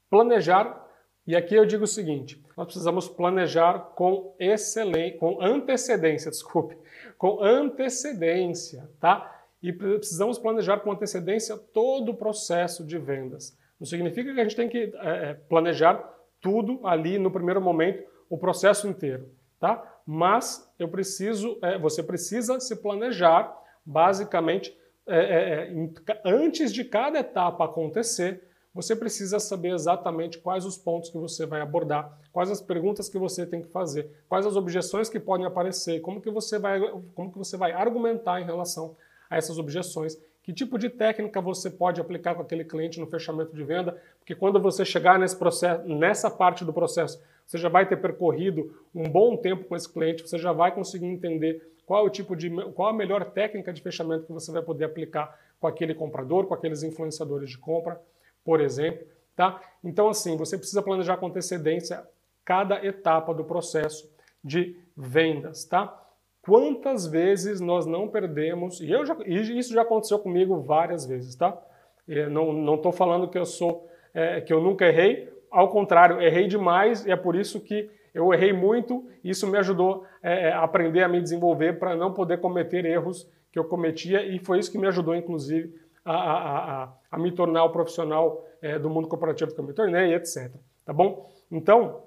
Planejar, 0.10 0.87
e 1.28 1.36
aqui 1.36 1.54
eu 1.54 1.66
digo 1.66 1.84
o 1.84 1.88
seguinte: 1.88 2.42
nós 2.56 2.66
precisamos 2.68 3.10
planejar 3.10 3.92
com 3.96 4.34
excelência, 4.40 5.18
com 5.18 5.42
antecedência, 5.42 6.32
desculpe, 6.32 6.78
com 7.18 7.44
antecedência, 7.44 8.90
tá? 9.00 9.34
E 9.62 9.74
precisamos 9.74 10.40
planejar 10.40 10.80
com 10.80 10.92
antecedência 10.92 11.58
todo 11.58 12.10
o 12.10 12.16
processo 12.16 12.86
de 12.86 12.98
vendas. 12.98 13.58
Não 13.80 13.86
significa 13.86 14.34
que 14.34 14.40
a 14.40 14.44
gente 14.44 14.56
tem 14.56 14.70
que 14.70 14.94
é, 14.96 15.34
planejar 15.50 15.98
tudo 16.40 16.80
ali 16.86 17.20
no 17.20 17.30
primeiro 17.30 17.60
momento, 17.62 18.04
o 18.30 18.38
processo 18.38 18.88
inteiro, 18.88 19.30
tá? 19.60 19.84
Mas 20.06 20.72
eu 20.80 20.88
preciso, 20.88 21.58
é, 21.62 21.78
você 21.78 22.02
precisa 22.02 22.60
se 22.60 22.76
planejar, 22.78 23.54
basicamente, 23.86 24.76
é, 25.06 25.18
é, 25.18 25.74
é 25.74 26.22
antes 26.24 26.74
de 26.74 26.86
cada 26.86 27.20
etapa 27.20 27.66
acontecer, 27.66 28.47
você 28.78 28.96
precisa 28.96 29.40
saber 29.40 29.74
exatamente 29.74 30.38
quais 30.38 30.64
os 30.64 30.78
pontos 30.78 31.10
que 31.10 31.18
você 31.18 31.48
vai 31.48 31.62
abordar, 31.62 32.16
quais 32.32 32.52
as 32.52 32.62
perguntas 32.62 33.10
que 33.10 33.18
você 33.18 33.44
tem 33.44 33.60
que 33.60 33.70
fazer, 33.70 34.08
quais 34.30 34.46
as 34.46 34.56
objeções 34.56 35.10
que 35.10 35.20
podem 35.20 35.48
aparecer, 35.48 36.00
como 36.00 36.22
que 36.22 36.30
você 36.30 36.60
vai, 36.60 36.80
como 37.16 37.32
que 37.32 37.40
você 37.40 37.58
vai 37.58 37.72
argumentar 37.72 38.40
em 38.40 38.46
relação 38.46 38.96
a 39.30 39.36
essas 39.36 39.58
objeções 39.58 40.16
que 40.44 40.54
tipo 40.54 40.78
de 40.78 40.90
técnica 40.90 41.42
você 41.42 41.72
pode 41.72 42.00
aplicar 42.00 42.36
com 42.36 42.44
aquele 42.44 42.64
cliente 42.64 43.00
no 43.00 43.08
fechamento 43.08 43.54
de 43.54 43.64
venda? 43.64 44.00
Porque 44.20 44.36
quando 44.36 44.62
você 44.62 44.86
chegar 44.86 45.18
nesse 45.18 45.36
processo, 45.36 45.86
nessa 45.86 46.30
parte 46.30 46.64
do 46.64 46.72
processo, 46.72 47.20
você 47.46 47.58
já 47.58 47.68
vai 47.68 47.86
ter 47.86 47.98
percorrido 47.98 48.80
um 48.94 49.10
bom 49.10 49.36
tempo 49.36 49.66
com 49.66 49.76
esse 49.76 49.92
cliente, 49.92 50.22
você 50.22 50.38
já 50.38 50.54
vai 50.54 50.72
conseguir 50.72 51.08
entender 51.08 51.74
qual 51.84 52.06
o 52.06 52.10
tipo 52.12 52.36
de 52.36 52.50
qual 52.74 52.90
a 52.90 52.94
melhor 52.94 53.26
técnica 53.32 53.74
de 53.74 53.82
fechamento 53.82 54.28
que 54.28 54.32
você 54.32 54.52
vai 54.52 54.62
poder 54.62 54.86
aplicar 54.86 55.38
com 55.60 55.66
aquele 55.66 55.96
comprador, 55.96 56.46
com 56.46 56.54
aqueles 56.54 56.84
influenciadores 56.84 57.50
de 57.50 57.58
compra, 57.58 58.00
por 58.48 58.62
exemplo, 58.62 59.06
tá? 59.36 59.60
Então 59.84 60.08
assim, 60.08 60.38
você 60.38 60.58
precisa 60.58 60.82
planejar 60.82 61.18
com 61.18 61.28
antecedência 61.28 62.02
cada 62.46 62.82
etapa 62.86 63.34
do 63.34 63.44
processo 63.44 64.10
de 64.42 64.80
vendas, 64.96 65.66
tá? 65.66 66.02
Quantas 66.42 67.06
vezes 67.06 67.60
nós 67.60 67.86
não 67.86 68.08
perdemos, 68.08 68.80
e, 68.80 68.90
eu 68.90 69.06
já, 69.06 69.18
isso 69.26 69.74
já 69.74 69.82
aconteceu 69.82 70.18
comigo 70.18 70.62
várias 70.62 71.06
vezes, 71.06 71.36
tá? 71.36 71.62
Eu 72.08 72.30
não 72.30 72.76
estou 72.76 72.94
falando 72.94 73.28
que 73.28 73.38
eu 73.38 73.46
sou, 73.46 73.86
é, 74.14 74.40
que 74.40 74.54
eu 74.54 74.62
nunca 74.62 74.86
errei, 74.86 75.30
ao 75.52 75.68
contrário, 75.68 76.22
errei 76.22 76.48
demais 76.48 77.06
e 77.06 77.12
é 77.12 77.18
por 77.18 77.36
isso 77.36 77.60
que 77.60 77.92
eu 78.14 78.34
errei 78.34 78.54
muito 78.54 79.10
isso 79.22 79.46
me 79.46 79.58
ajudou 79.58 80.06
é, 80.24 80.48
é 80.48 80.52
a 80.54 80.64
aprender 80.64 81.04
a 81.04 81.10
me 81.10 81.22
desenvolver 81.22 81.78
para 81.80 81.98
não 81.98 82.14
poder 82.14 82.40
cometer 82.40 82.86
erros 82.86 83.30
que 83.52 83.60
eu 83.60 83.66
cometia 83.66 84.24
e 84.24 84.40
foi 84.40 84.60
isso 84.60 84.72
que 84.72 84.78
me 84.78 84.88
ajudou, 84.88 85.14
inclusive, 85.14 85.74
a, 86.12 86.16
a, 86.16 86.84
a, 86.84 86.94
a 87.12 87.20
me 87.20 87.32
tornar 87.32 87.64
o 87.66 87.70
profissional 87.70 88.46
é, 88.62 88.80
do 88.80 88.90
mundo 88.90 89.08
corporativo 89.08 89.54
que 89.54 89.60
eu 89.60 89.66
me 89.66 89.74
tornei, 89.74 90.14
etc. 90.14 90.52
Tá 90.86 90.94
bom? 90.94 91.30
Então, 91.52 92.04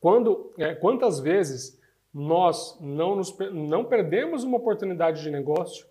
quando, 0.00 0.52
é, 0.58 0.74
quantas 0.74 1.20
vezes 1.20 1.80
nós 2.12 2.76
não, 2.80 3.14
nos, 3.16 3.36
não 3.52 3.84
perdemos 3.84 4.42
uma 4.42 4.56
oportunidade 4.56 5.22
de 5.22 5.30
negócio 5.30 5.86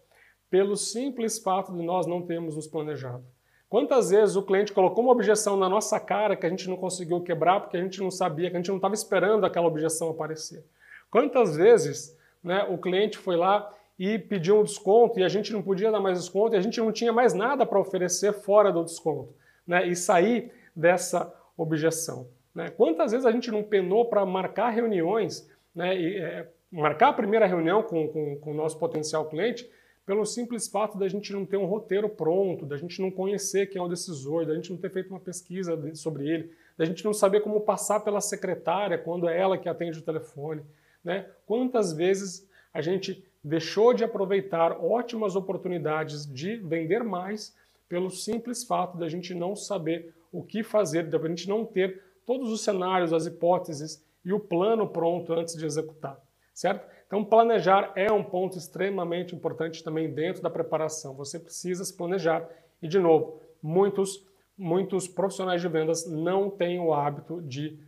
pelo 0.49 0.75
simples 0.75 1.39
fato 1.39 1.71
de 1.71 1.81
nós 1.81 2.05
não 2.05 2.21
termos 2.21 2.55
nos 2.55 2.67
planejado. 2.67 3.23
Quantas 3.69 4.09
vezes 4.09 4.35
o 4.35 4.41
cliente 4.41 4.73
colocou 4.73 5.03
uma 5.03 5.13
objeção 5.13 5.55
na 5.55 5.69
nossa 5.69 5.99
cara 5.99 6.35
que 6.35 6.45
a 6.45 6.49
gente 6.49 6.67
não 6.67 6.75
conseguiu 6.75 7.21
quebrar 7.21 7.59
porque 7.59 7.77
a 7.77 7.81
gente 7.81 8.01
não 8.01 8.09
sabia, 8.09 8.49
que 8.49 8.55
a 8.55 8.59
gente 8.59 8.69
não 8.69 8.77
estava 8.77 8.95
esperando 8.95 9.45
aquela 9.45 9.67
objeção 9.67 10.09
aparecer? 10.09 10.65
Quantas 11.11 11.55
vezes 11.55 12.17
né, 12.43 12.65
o 12.69 12.79
cliente 12.79 13.17
foi 13.17 13.35
lá 13.35 13.71
e 13.99 14.17
pediu 14.17 14.61
um 14.61 14.63
desconto 14.63 15.19
e 15.19 15.23
a 15.23 15.27
gente 15.27 15.51
não 15.51 15.61
podia 15.61 15.91
dar 15.91 15.99
mais 15.99 16.17
desconto 16.17 16.55
e 16.55 16.57
a 16.57 16.61
gente 16.61 16.79
não 16.79 16.89
tinha 16.89 17.11
mais 17.11 17.33
nada 17.33 17.65
para 17.65 17.77
oferecer 17.77 18.31
fora 18.31 18.71
do 18.71 18.85
desconto 18.85 19.35
né, 19.67 19.85
e 19.85 19.93
sair 19.93 20.53
dessa 20.73 21.31
objeção. 21.57 22.29
Né? 22.55 22.69
Quantas 22.69 23.11
vezes 23.11 23.25
a 23.25 23.31
gente 23.31 23.51
não 23.51 23.61
penou 23.61 24.05
para 24.05 24.25
marcar 24.25 24.69
reuniões, 24.69 25.49
né, 25.75 25.99
e, 25.99 26.17
é, 26.17 26.47
marcar 26.71 27.09
a 27.09 27.13
primeira 27.13 27.45
reunião 27.45 27.83
com, 27.83 28.07
com, 28.07 28.37
com 28.37 28.51
o 28.51 28.53
nosso 28.53 28.79
potencial 28.79 29.25
cliente 29.25 29.69
pelo 30.05 30.25
simples 30.25 30.67
fato 30.67 30.97
da 30.97 31.07
gente 31.07 31.31
não 31.33 31.45
ter 31.45 31.57
um 31.57 31.65
roteiro 31.65 32.09
pronto, 32.09 32.65
da 32.65 32.77
gente 32.77 33.01
não 33.01 33.11
conhecer 33.11 33.67
quem 33.67 33.79
é 33.79 33.83
o 33.83 33.87
decisor, 33.87 34.45
da 34.45 34.55
gente 34.55 34.71
não 34.71 34.77
ter 34.77 34.89
feito 34.89 35.09
uma 35.09 35.19
pesquisa 35.19 35.77
sobre 35.93 36.27
ele, 36.27 36.51
da 36.77 36.85
gente 36.85 37.03
não 37.03 37.13
saber 37.13 37.41
como 37.41 37.61
passar 37.61 37.99
pela 37.99 38.21
secretária 38.21 38.97
quando 38.97 39.27
é 39.27 39.37
ela 39.37 39.57
que 39.57 39.69
atende 39.69 39.99
o 39.99 40.01
telefone. 40.01 40.63
Né? 41.03 41.27
Quantas 41.45 41.93
vezes 41.93 42.49
a 42.73 42.81
gente 42.81 43.23
deixou 43.43 43.93
de 43.93 44.03
aproveitar 44.03 44.83
ótimas 44.83 45.35
oportunidades 45.35 46.25
de 46.25 46.57
vender 46.57 47.03
mais 47.03 47.55
pelo 47.87 48.09
simples 48.09 48.63
fato 48.63 48.97
da 48.97 49.09
gente 49.09 49.33
não 49.33 49.55
saber 49.55 50.13
o 50.31 50.43
que 50.43 50.61
fazer, 50.63 51.09
da 51.09 51.17
gente 51.27 51.49
não 51.49 51.65
ter 51.65 52.03
todos 52.25 52.51
os 52.51 52.63
cenários, 52.63 53.13
as 53.13 53.25
hipóteses 53.25 54.03
e 54.23 54.31
o 54.31 54.39
plano 54.39 54.87
pronto 54.87 55.33
antes 55.33 55.55
de 55.55 55.65
executar, 55.65 56.19
certo? 56.53 56.85
Então, 57.07 57.25
planejar 57.25 57.91
é 57.95 58.11
um 58.11 58.23
ponto 58.23 58.55
extremamente 58.55 59.35
importante 59.35 59.83
também 59.83 60.13
dentro 60.13 60.43
da 60.43 60.49
preparação. 60.49 61.15
Você 61.15 61.39
precisa 61.39 61.83
se 61.83 61.97
planejar. 61.97 62.47
E, 62.79 62.87
de 62.87 62.99
novo, 62.99 63.41
muitos, 63.63 64.23
muitos 64.55 65.07
profissionais 65.07 65.59
de 65.59 65.67
vendas 65.67 66.05
não 66.05 66.51
têm 66.51 66.79
o 66.79 66.93
hábito 66.93 67.41
de, 67.41 67.79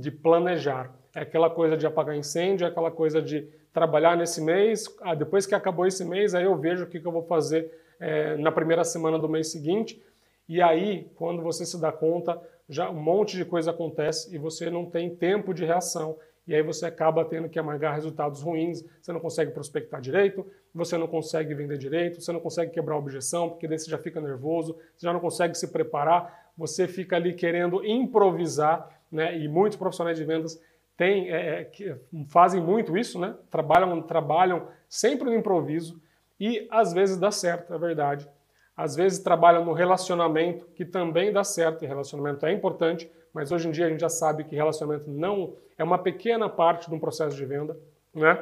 de 0.00 0.10
planejar. 0.10 0.90
É 1.14 1.20
aquela 1.20 1.50
coisa 1.50 1.76
de 1.76 1.86
apagar 1.86 2.16
incêndio, 2.16 2.64
é 2.64 2.68
aquela 2.68 2.90
coisa 2.90 3.20
de 3.20 3.46
trabalhar 3.72 4.16
nesse 4.16 4.40
mês, 4.40 4.84
ah, 5.00 5.14
depois 5.14 5.46
que 5.46 5.54
acabou 5.54 5.86
esse 5.86 6.04
mês, 6.04 6.34
aí 6.34 6.44
eu 6.44 6.56
vejo 6.56 6.84
o 6.84 6.86
que, 6.86 7.00
que 7.00 7.06
eu 7.06 7.12
vou 7.12 7.22
fazer 7.22 7.72
é, 7.98 8.36
na 8.36 8.52
primeira 8.52 8.84
semana 8.84 9.18
do 9.18 9.28
mês 9.28 9.50
seguinte. 9.50 10.02
E 10.48 10.60
aí, 10.60 11.10
quando 11.14 11.42
você 11.42 11.64
se 11.64 11.80
dá 11.80 11.90
conta, 11.90 12.40
já 12.68 12.90
um 12.90 13.00
monte 13.00 13.36
de 13.36 13.44
coisa 13.44 13.70
acontece 13.70 14.34
e 14.34 14.38
você 14.38 14.68
não 14.68 14.84
tem 14.84 15.14
tempo 15.14 15.54
de 15.54 15.64
reação 15.64 16.16
e 16.46 16.54
aí 16.54 16.62
você 16.62 16.86
acaba 16.86 17.24
tendo 17.24 17.48
que 17.48 17.58
amargar 17.58 17.94
resultados 17.94 18.42
ruins, 18.42 18.84
você 19.00 19.12
não 19.12 19.20
consegue 19.20 19.52
prospectar 19.52 20.00
direito, 20.00 20.44
você 20.74 20.98
não 20.98 21.06
consegue 21.06 21.54
vender 21.54 21.78
direito, 21.78 22.20
você 22.20 22.32
não 22.32 22.40
consegue 22.40 22.72
quebrar 22.72 22.96
objeção, 22.96 23.50
porque 23.50 23.68
daí 23.68 23.78
você 23.78 23.90
já 23.90 23.98
fica 23.98 24.20
nervoso, 24.20 24.76
você 24.96 25.06
já 25.06 25.12
não 25.12 25.20
consegue 25.20 25.54
se 25.54 25.68
preparar, 25.68 26.50
você 26.56 26.88
fica 26.88 27.14
ali 27.14 27.34
querendo 27.34 27.84
improvisar, 27.84 29.00
né? 29.10 29.38
E 29.38 29.46
muitos 29.46 29.78
profissionais 29.78 30.18
de 30.18 30.24
vendas 30.24 30.60
têm, 31.02 31.30
é, 31.30 31.60
é 31.60 31.64
que 31.64 31.96
fazem 32.28 32.62
muito 32.62 32.96
isso, 32.96 33.18
né? 33.18 33.34
Trabalham, 33.50 34.00
trabalham 34.02 34.68
sempre 34.88 35.24
no 35.24 35.34
improviso 35.34 36.00
e 36.38 36.68
às 36.70 36.92
vezes 36.92 37.16
dá 37.16 37.32
certo, 37.32 37.74
é 37.74 37.78
verdade. 37.78 38.28
Às 38.76 38.94
vezes 38.94 39.18
trabalham 39.18 39.64
no 39.64 39.72
relacionamento, 39.72 40.64
que 40.76 40.84
também 40.84 41.32
dá 41.32 41.42
certo, 41.42 41.84
e 41.84 41.88
relacionamento 41.88 42.46
é 42.46 42.52
importante, 42.52 43.10
mas 43.34 43.50
hoje 43.50 43.68
em 43.68 43.72
dia 43.72 43.86
a 43.86 43.88
gente 43.88 44.00
já 44.00 44.08
sabe 44.08 44.44
que 44.44 44.54
relacionamento 44.54 45.10
não 45.10 45.56
é 45.76 45.82
uma 45.82 45.98
pequena 45.98 46.48
parte 46.48 46.88
de 46.88 46.94
um 46.94 47.00
processo 47.00 47.36
de 47.36 47.44
venda, 47.44 47.76
né? 48.14 48.38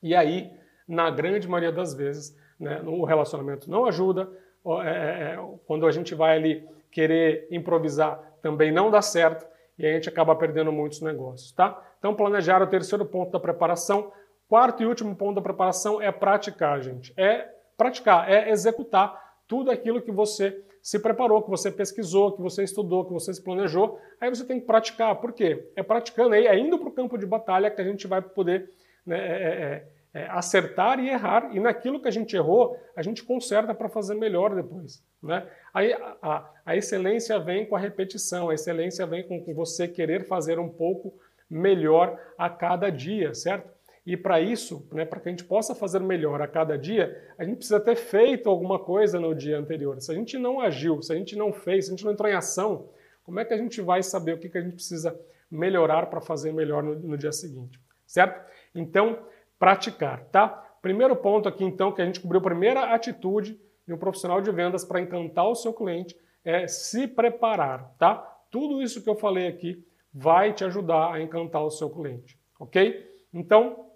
E 0.00 0.14
aí, 0.14 0.52
na 0.86 1.10
grande 1.10 1.48
maioria 1.48 1.72
das 1.72 1.94
vezes, 1.94 2.36
né, 2.60 2.80
o 2.84 3.04
relacionamento 3.04 3.68
não 3.68 3.86
ajuda. 3.86 4.30
É, 4.64 4.88
é, 4.88 5.34
é, 5.34 5.38
quando 5.66 5.84
a 5.86 5.90
gente 5.90 6.14
vai 6.14 6.36
ali 6.36 6.68
querer 6.92 7.48
improvisar, 7.50 8.20
também 8.40 8.70
não 8.70 8.90
dá 8.90 9.02
certo 9.02 9.46
e 9.82 9.86
a 9.86 9.92
gente 9.94 10.08
acaba 10.08 10.34
perdendo 10.36 10.70
muitos 10.70 11.00
negócios, 11.00 11.50
tá? 11.52 11.82
Então, 11.98 12.14
planejar 12.14 12.60
é 12.60 12.64
o 12.64 12.68
terceiro 12.68 13.04
ponto 13.04 13.32
da 13.32 13.40
preparação. 13.40 14.12
Quarto 14.48 14.82
e 14.82 14.86
último 14.86 15.14
ponto 15.16 15.34
da 15.34 15.42
preparação 15.42 16.00
é 16.00 16.12
praticar, 16.12 16.80
gente. 16.80 17.12
É 17.16 17.48
praticar, 17.76 18.30
é 18.30 18.50
executar 18.50 19.20
tudo 19.48 19.70
aquilo 19.70 20.00
que 20.00 20.12
você 20.12 20.64
se 20.80 20.98
preparou, 20.98 21.42
que 21.42 21.50
você 21.50 21.70
pesquisou, 21.70 22.32
que 22.32 22.40
você 22.40 22.62
estudou, 22.62 23.04
que 23.04 23.12
você 23.12 23.34
se 23.34 23.42
planejou, 23.42 23.98
aí 24.20 24.28
você 24.30 24.44
tem 24.44 24.60
que 24.60 24.66
praticar. 24.66 25.16
Por 25.16 25.32
quê? 25.32 25.68
É 25.76 25.82
praticando 25.82 26.34
aí, 26.34 26.46
é 26.46 26.58
indo 26.58 26.78
para 26.78 26.88
o 26.88 26.92
campo 26.92 27.18
de 27.18 27.26
batalha 27.26 27.70
que 27.70 27.80
a 27.80 27.84
gente 27.84 28.06
vai 28.06 28.22
poder 28.22 28.70
né, 29.04 29.18
é, 29.18 29.46
é, 29.46 29.88
é, 30.14 30.26
acertar 30.26 31.00
e 31.00 31.08
errar. 31.08 31.50
E 31.54 31.60
naquilo 31.60 32.00
que 32.00 32.08
a 32.08 32.12
gente 32.12 32.36
errou, 32.36 32.76
a 32.94 33.02
gente 33.02 33.24
conserta 33.24 33.74
para 33.74 33.88
fazer 33.88 34.14
melhor 34.14 34.54
depois. 34.54 35.02
Né? 35.22 35.46
Aí 35.72 35.92
a, 35.92 36.16
a, 36.22 36.50
a, 36.66 36.76
excelência 36.76 37.38
vem 37.38 37.66
com 37.66 37.76
a 37.76 37.78
repetição, 37.78 38.50
a 38.50 38.54
excelência 38.54 39.06
vem 39.06 39.26
com, 39.26 39.42
com 39.42 39.54
você 39.54 39.88
querer 39.88 40.26
fazer 40.26 40.58
um 40.58 40.68
pouco 40.68 41.14
melhor 41.48 42.18
a 42.36 42.48
cada 42.48 42.90
dia, 42.90 43.34
certo? 43.34 43.70
E 44.04 44.16
para 44.16 44.40
isso, 44.40 44.84
né, 44.90 45.04
para 45.04 45.20
que 45.20 45.28
a 45.28 45.30
gente 45.32 45.44
possa 45.44 45.76
fazer 45.76 46.00
melhor 46.00 46.42
a 46.42 46.48
cada 46.48 46.76
dia, 46.76 47.16
a 47.38 47.44
gente 47.44 47.58
precisa 47.58 47.78
ter 47.78 47.94
feito 47.94 48.50
alguma 48.50 48.78
coisa 48.78 49.20
no 49.20 49.32
dia 49.32 49.56
anterior. 49.56 50.00
Se 50.00 50.10
a 50.10 50.14
gente 50.14 50.36
não 50.38 50.60
agiu, 50.60 51.00
se 51.00 51.12
a 51.12 51.16
gente 51.16 51.36
não 51.36 51.52
fez, 51.52 51.84
se 51.84 51.90
a 51.92 51.94
gente 51.94 52.04
não 52.04 52.12
entrou 52.12 52.28
em 52.28 52.34
ação, 52.34 52.88
como 53.22 53.38
é 53.38 53.44
que 53.44 53.54
a 53.54 53.56
gente 53.56 53.80
vai 53.80 54.02
saber 54.02 54.34
o 54.34 54.38
que, 54.38 54.48
que 54.48 54.58
a 54.58 54.60
gente 54.60 54.74
precisa 54.74 55.16
melhorar 55.48 56.06
para 56.06 56.20
fazer 56.20 56.52
melhor 56.52 56.82
no, 56.82 56.96
no 56.96 57.16
dia 57.16 57.30
seguinte? 57.30 57.78
Certo? 58.04 58.44
Então, 58.74 59.18
praticar, 59.62 60.24
tá? 60.24 60.48
Primeiro 60.82 61.14
ponto 61.14 61.48
aqui, 61.48 61.62
então, 61.62 61.92
que 61.92 62.02
a 62.02 62.04
gente 62.04 62.18
cobriu, 62.18 62.40
a 62.40 62.42
primeira 62.42 62.92
atitude 62.92 63.56
de 63.86 63.94
um 63.94 63.96
profissional 63.96 64.40
de 64.40 64.50
vendas 64.50 64.84
para 64.84 65.00
encantar 65.00 65.46
o 65.46 65.54
seu 65.54 65.72
cliente 65.72 66.16
é 66.44 66.66
se 66.66 67.06
preparar, 67.06 67.94
tá? 67.96 68.16
Tudo 68.50 68.82
isso 68.82 69.00
que 69.00 69.08
eu 69.08 69.14
falei 69.14 69.46
aqui 69.46 69.86
vai 70.12 70.52
te 70.52 70.64
ajudar 70.64 71.12
a 71.12 71.22
encantar 71.22 71.62
o 71.62 71.70
seu 71.70 71.88
cliente, 71.88 72.36
ok? 72.58 73.08
Então, 73.32 73.92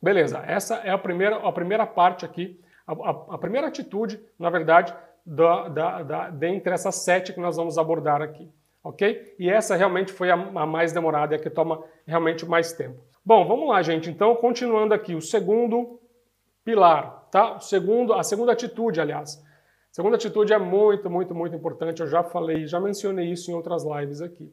Beleza, 0.00 0.42
essa 0.46 0.76
é 0.76 0.90
a 0.90 0.98
primeira, 0.98 1.36
a 1.36 1.52
primeira 1.52 1.86
parte 1.86 2.24
aqui, 2.24 2.58
a, 2.86 2.92
a, 2.92 3.34
a 3.34 3.38
primeira 3.38 3.66
atitude, 3.66 4.18
na 4.38 4.48
verdade, 4.48 4.94
da, 5.26 5.68
da, 5.68 6.02
da, 6.02 6.30
dentre 6.30 6.72
essas 6.72 6.94
sete 6.94 7.32
que 7.32 7.40
nós 7.40 7.56
vamos 7.56 7.76
abordar 7.76 8.22
aqui, 8.22 8.50
ok? 8.82 9.34
E 9.38 9.50
essa 9.50 9.76
realmente 9.76 10.12
foi 10.12 10.30
a, 10.30 10.34
a 10.34 10.66
mais 10.66 10.92
demorada 10.92 11.34
e 11.34 11.36
a 11.36 11.40
que 11.40 11.50
toma 11.50 11.82
realmente 12.06 12.46
mais 12.46 12.72
tempo. 12.72 13.09
Bom, 13.24 13.46
vamos 13.46 13.68
lá, 13.68 13.82
gente. 13.82 14.08
Então, 14.08 14.34
continuando 14.34 14.94
aqui, 14.94 15.14
o 15.14 15.20
segundo 15.20 16.00
pilar, 16.64 17.28
tá? 17.30 17.56
O 17.56 17.60
segundo, 17.60 18.14
a 18.14 18.22
segunda 18.22 18.52
atitude, 18.52 19.00
aliás. 19.00 19.42
A 19.90 19.92
segunda 19.92 20.16
atitude 20.16 20.52
é 20.52 20.58
muito, 20.58 21.10
muito, 21.10 21.34
muito 21.34 21.54
importante. 21.54 22.00
Eu 22.00 22.06
já 22.06 22.22
falei, 22.22 22.66
já 22.66 22.80
mencionei 22.80 23.30
isso 23.30 23.50
em 23.50 23.54
outras 23.54 23.84
lives 23.84 24.22
aqui. 24.22 24.50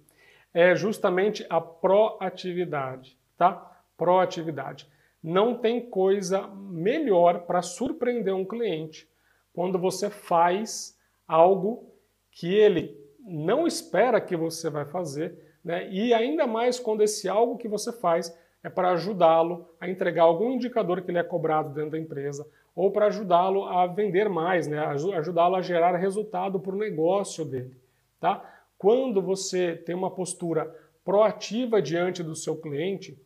É 0.54 0.76
justamente 0.76 1.46
a 1.50 1.62
proatividade, 1.62 3.18
tá? 3.38 3.82
Proatividade. 3.96 4.88
Não 5.24 5.56
tem 5.56 5.90
coisa 5.90 6.48
melhor 6.48 7.42
para 7.42 7.62
surpreender 7.62 8.34
um 8.34 8.46
cliente 8.46 9.10
quando 9.54 9.80
você 9.80 10.10
faz 10.10 10.98
algo 11.26 11.90
que 12.32 12.54
ele 12.54 13.00
não 13.20 13.66
espera 13.66 14.22
que 14.22 14.36
você 14.36 14.70
vai 14.70 14.86
fazer, 14.86 15.58
né? 15.64 15.90
E 15.90 16.14
ainda 16.14 16.46
mais 16.46 16.80
quando 16.80 17.02
esse 17.02 17.30
algo 17.30 17.58
que 17.58 17.68
você 17.68 17.92
faz 17.92 18.38
é 18.68 18.70
para 18.70 18.92
ajudá-lo 18.92 19.66
a 19.80 19.90
entregar 19.90 20.24
algum 20.24 20.52
indicador 20.52 21.02
que 21.02 21.10
ele 21.10 21.18
é 21.18 21.24
cobrado 21.24 21.74
dentro 21.74 21.92
da 21.92 21.98
empresa 21.98 22.46
ou 22.76 22.92
para 22.92 23.06
ajudá-lo 23.06 23.64
a 23.64 23.88
vender 23.88 24.28
mais, 24.28 24.68
né? 24.68 24.78
Ajudá-lo 24.78 25.56
a 25.56 25.62
gerar 25.62 25.96
resultado 25.96 26.60
para 26.60 26.76
o 26.76 26.78
negócio 26.78 27.46
dele, 27.46 27.78
tá? 28.20 28.44
Quando 28.78 29.22
você 29.22 29.74
tem 29.74 29.96
uma 29.96 30.12
postura 30.12 30.70
proativa 31.04 31.82
diante 31.82 32.22
do 32.22 32.36
seu 32.36 32.58
cliente, 32.58 33.18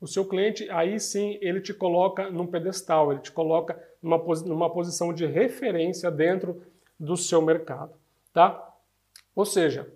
o 0.00 0.08
seu 0.08 0.24
cliente, 0.24 0.68
aí 0.70 0.98
sim, 0.98 1.38
ele 1.40 1.60
te 1.60 1.72
coloca 1.72 2.28
num 2.28 2.46
pedestal, 2.46 3.12
ele 3.12 3.20
te 3.20 3.30
coloca 3.30 3.80
numa, 4.02 4.18
numa 4.44 4.70
posição 4.70 5.14
de 5.14 5.24
referência 5.24 6.10
dentro 6.10 6.62
do 6.98 7.16
seu 7.16 7.40
mercado, 7.40 7.94
tá? 8.32 8.74
Ou 9.36 9.44
seja, 9.44 9.88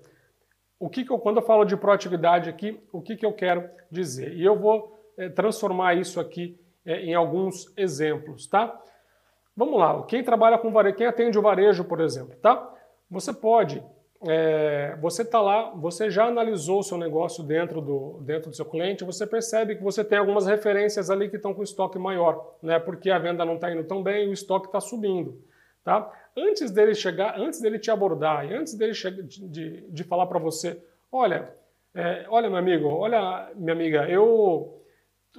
o 0.79 0.89
que, 0.89 1.05
que 1.05 1.11
eu, 1.11 1.19
quando 1.19 1.39
eu 1.39 1.43
falo 1.43 1.65
de 1.65 1.77
proatividade 1.77 2.49
aqui, 2.51 2.81
o 2.93 3.01
que, 3.01 3.17
que 3.17 3.25
eu 3.25 3.33
quero 3.33 3.69
dizer? 3.91 4.35
E 4.35 4.45
eu 4.45 4.59
vou 4.59 4.99
é, 5.17 5.29
transformar 5.29 5.95
isso 5.95 6.21
aqui 6.21 6.59
é, 6.85 7.01
em 7.01 7.15
alguns 7.15 7.73
exemplos, 7.77 8.47
tá? 8.47 8.81
Vamos 9.57 9.79
lá, 9.79 10.03
quem 10.05 10.23
trabalha 10.23 10.59
com 10.59 10.73
varejo, 10.73 10.97
quem 10.97 11.07
atende 11.07 11.39
o 11.39 11.43
varejo, 11.43 11.85
por 11.85 12.01
exemplo, 12.01 12.37
tá? 12.37 12.73
Você 13.09 13.33
pode 13.33 13.83
é, 14.27 14.97
você 15.01 15.23
está 15.23 15.41
lá, 15.41 15.71
você 15.71 16.09
já 16.11 16.27
analisou 16.27 16.81
o 16.81 16.83
seu 16.83 16.97
negócio 16.97 17.45
dentro 17.45 17.81
do, 17.83 18.19
dentro 18.23 18.51
do 18.51 18.57
seu 18.57 18.65
cliente, 18.65 19.05
você 19.05 19.27
percebe 19.27 19.77
que 19.77 19.83
você 19.83 20.03
tem 20.03 20.17
algumas 20.17 20.47
referências 20.47 21.11
ali 21.11 21.29
que 21.29 21.37
estão 21.37 21.53
com 21.53 21.63
estoque 21.63 21.99
maior, 21.99 22.55
né? 22.63 22.79
Porque 22.79 23.11
a 23.11 23.19
venda 23.19 23.45
não 23.45 23.57
está 23.57 23.71
indo 23.71 23.85
tão 23.85 24.03
bem 24.03 24.27
e 24.27 24.29
o 24.29 24.33
estoque 24.33 24.67
está 24.67 24.81
subindo. 24.81 25.39
Tá? 25.85 26.11
Antes 26.37 26.71
dele 26.71 26.95
chegar, 26.95 27.39
antes 27.39 27.61
dele 27.61 27.79
te 27.79 27.91
abordar 27.91 28.51
e 28.51 28.55
antes 28.55 28.75
dele 28.75 28.93
de, 28.93 29.83
de 29.83 30.05
falar 30.05 30.27
para 30.27 30.39
você, 30.39 30.83
olha, 31.13 31.55
é, 31.95 32.25
olha 32.29 32.49
meu 32.49 32.59
amigo, 32.59 32.89
olha 32.89 33.53
minha 33.55 33.73
amiga, 33.73 34.09
eu 34.09 34.81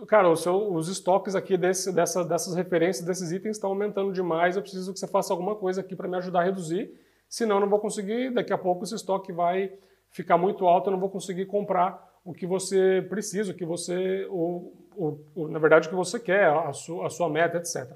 cara, 0.08 0.34
seu, 0.36 0.74
os 0.74 0.88
estoques 0.88 1.36
aqui 1.36 1.58
desse, 1.58 1.92
dessa, 1.92 2.24
dessas 2.24 2.54
referências, 2.54 3.06
desses 3.06 3.32
itens 3.32 3.56
estão 3.58 3.72
aumentando 3.72 4.14
demais, 4.14 4.56
eu 4.56 4.62
preciso 4.62 4.94
que 4.94 5.00
você 5.00 5.08
faça 5.08 5.34
alguma 5.34 5.56
coisa 5.56 5.82
aqui 5.82 5.96
para 5.96 6.08
me 6.08 6.18
ajudar 6.18 6.42
a 6.42 6.44
reduzir 6.44 6.94
senão 7.28 7.58
eu 7.58 7.62
não 7.62 7.70
vou 7.70 7.80
conseguir, 7.80 8.32
daqui 8.32 8.54
a 8.54 8.58
pouco 8.58 8.84
esse 8.84 8.96
estoque 8.96 9.32
vai 9.32 9.74
ficar 10.10 10.38
muito 10.38 10.66
alto, 10.66 10.88
eu 10.88 10.92
não 10.92 11.00
vou 11.00 11.10
conseguir 11.10 11.46
comprar 11.46 12.14
o 12.24 12.34
que 12.34 12.48
você 12.48 13.06
precisa, 13.10 13.52
o 13.52 13.56
que 13.56 13.66
você, 13.66 14.28
na 15.36 15.60
verdade, 15.60 15.88
o 15.88 15.90
que 15.90 15.96
você 15.96 16.20
quer, 16.20 16.48
a 16.48 16.74
sua, 16.74 17.08
a 17.08 17.10
sua 17.10 17.30
meta, 17.30 17.58
etc. 17.58 17.92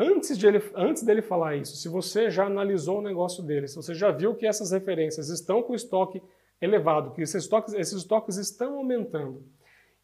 Antes, 0.00 0.38
de 0.38 0.46
ele, 0.46 0.62
antes 0.76 1.02
dele 1.02 1.20
falar 1.20 1.56
isso, 1.56 1.76
se 1.76 1.88
você 1.88 2.30
já 2.30 2.46
analisou 2.46 2.98
o 2.98 3.02
negócio 3.02 3.42
dele, 3.42 3.66
se 3.66 3.74
você 3.74 3.92
já 3.94 4.12
viu 4.12 4.32
que 4.32 4.46
essas 4.46 4.70
referências 4.70 5.28
estão 5.28 5.60
com 5.60 5.74
estoque 5.74 6.22
elevado, 6.60 7.10
que 7.10 7.20
esses 7.20 7.42
estoques, 7.42 7.74
esses 7.74 7.98
estoques 7.98 8.36
estão 8.36 8.78
aumentando, 8.78 9.42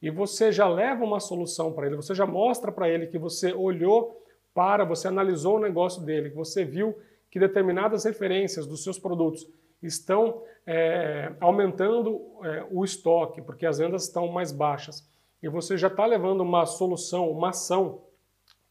e 0.02 0.10
você 0.10 0.50
já 0.50 0.68
leva 0.68 1.04
uma 1.04 1.20
solução 1.20 1.72
para 1.72 1.86
ele, 1.86 1.94
você 1.94 2.12
já 2.12 2.26
mostra 2.26 2.72
para 2.72 2.88
ele 2.88 3.06
que 3.06 3.18
você 3.18 3.52
olhou 3.52 4.20
para, 4.52 4.84
você 4.84 5.06
analisou 5.06 5.58
o 5.58 5.60
negócio 5.60 6.02
dele, 6.02 6.30
que 6.30 6.36
você 6.36 6.64
viu 6.64 6.98
que 7.30 7.38
determinadas 7.38 8.02
referências 8.02 8.66
dos 8.66 8.82
seus 8.82 8.98
produtos 8.98 9.46
estão 9.80 10.42
é, 10.66 11.32
aumentando 11.38 12.20
é, 12.42 12.66
o 12.68 12.84
estoque, 12.84 13.40
porque 13.40 13.64
as 13.64 13.78
vendas 13.78 14.02
estão 14.02 14.26
mais 14.26 14.50
baixas, 14.50 15.08
e 15.40 15.48
você 15.48 15.78
já 15.78 15.86
está 15.86 16.04
levando 16.04 16.40
uma 16.40 16.66
solução, 16.66 17.30
uma 17.30 17.50
ação 17.50 18.02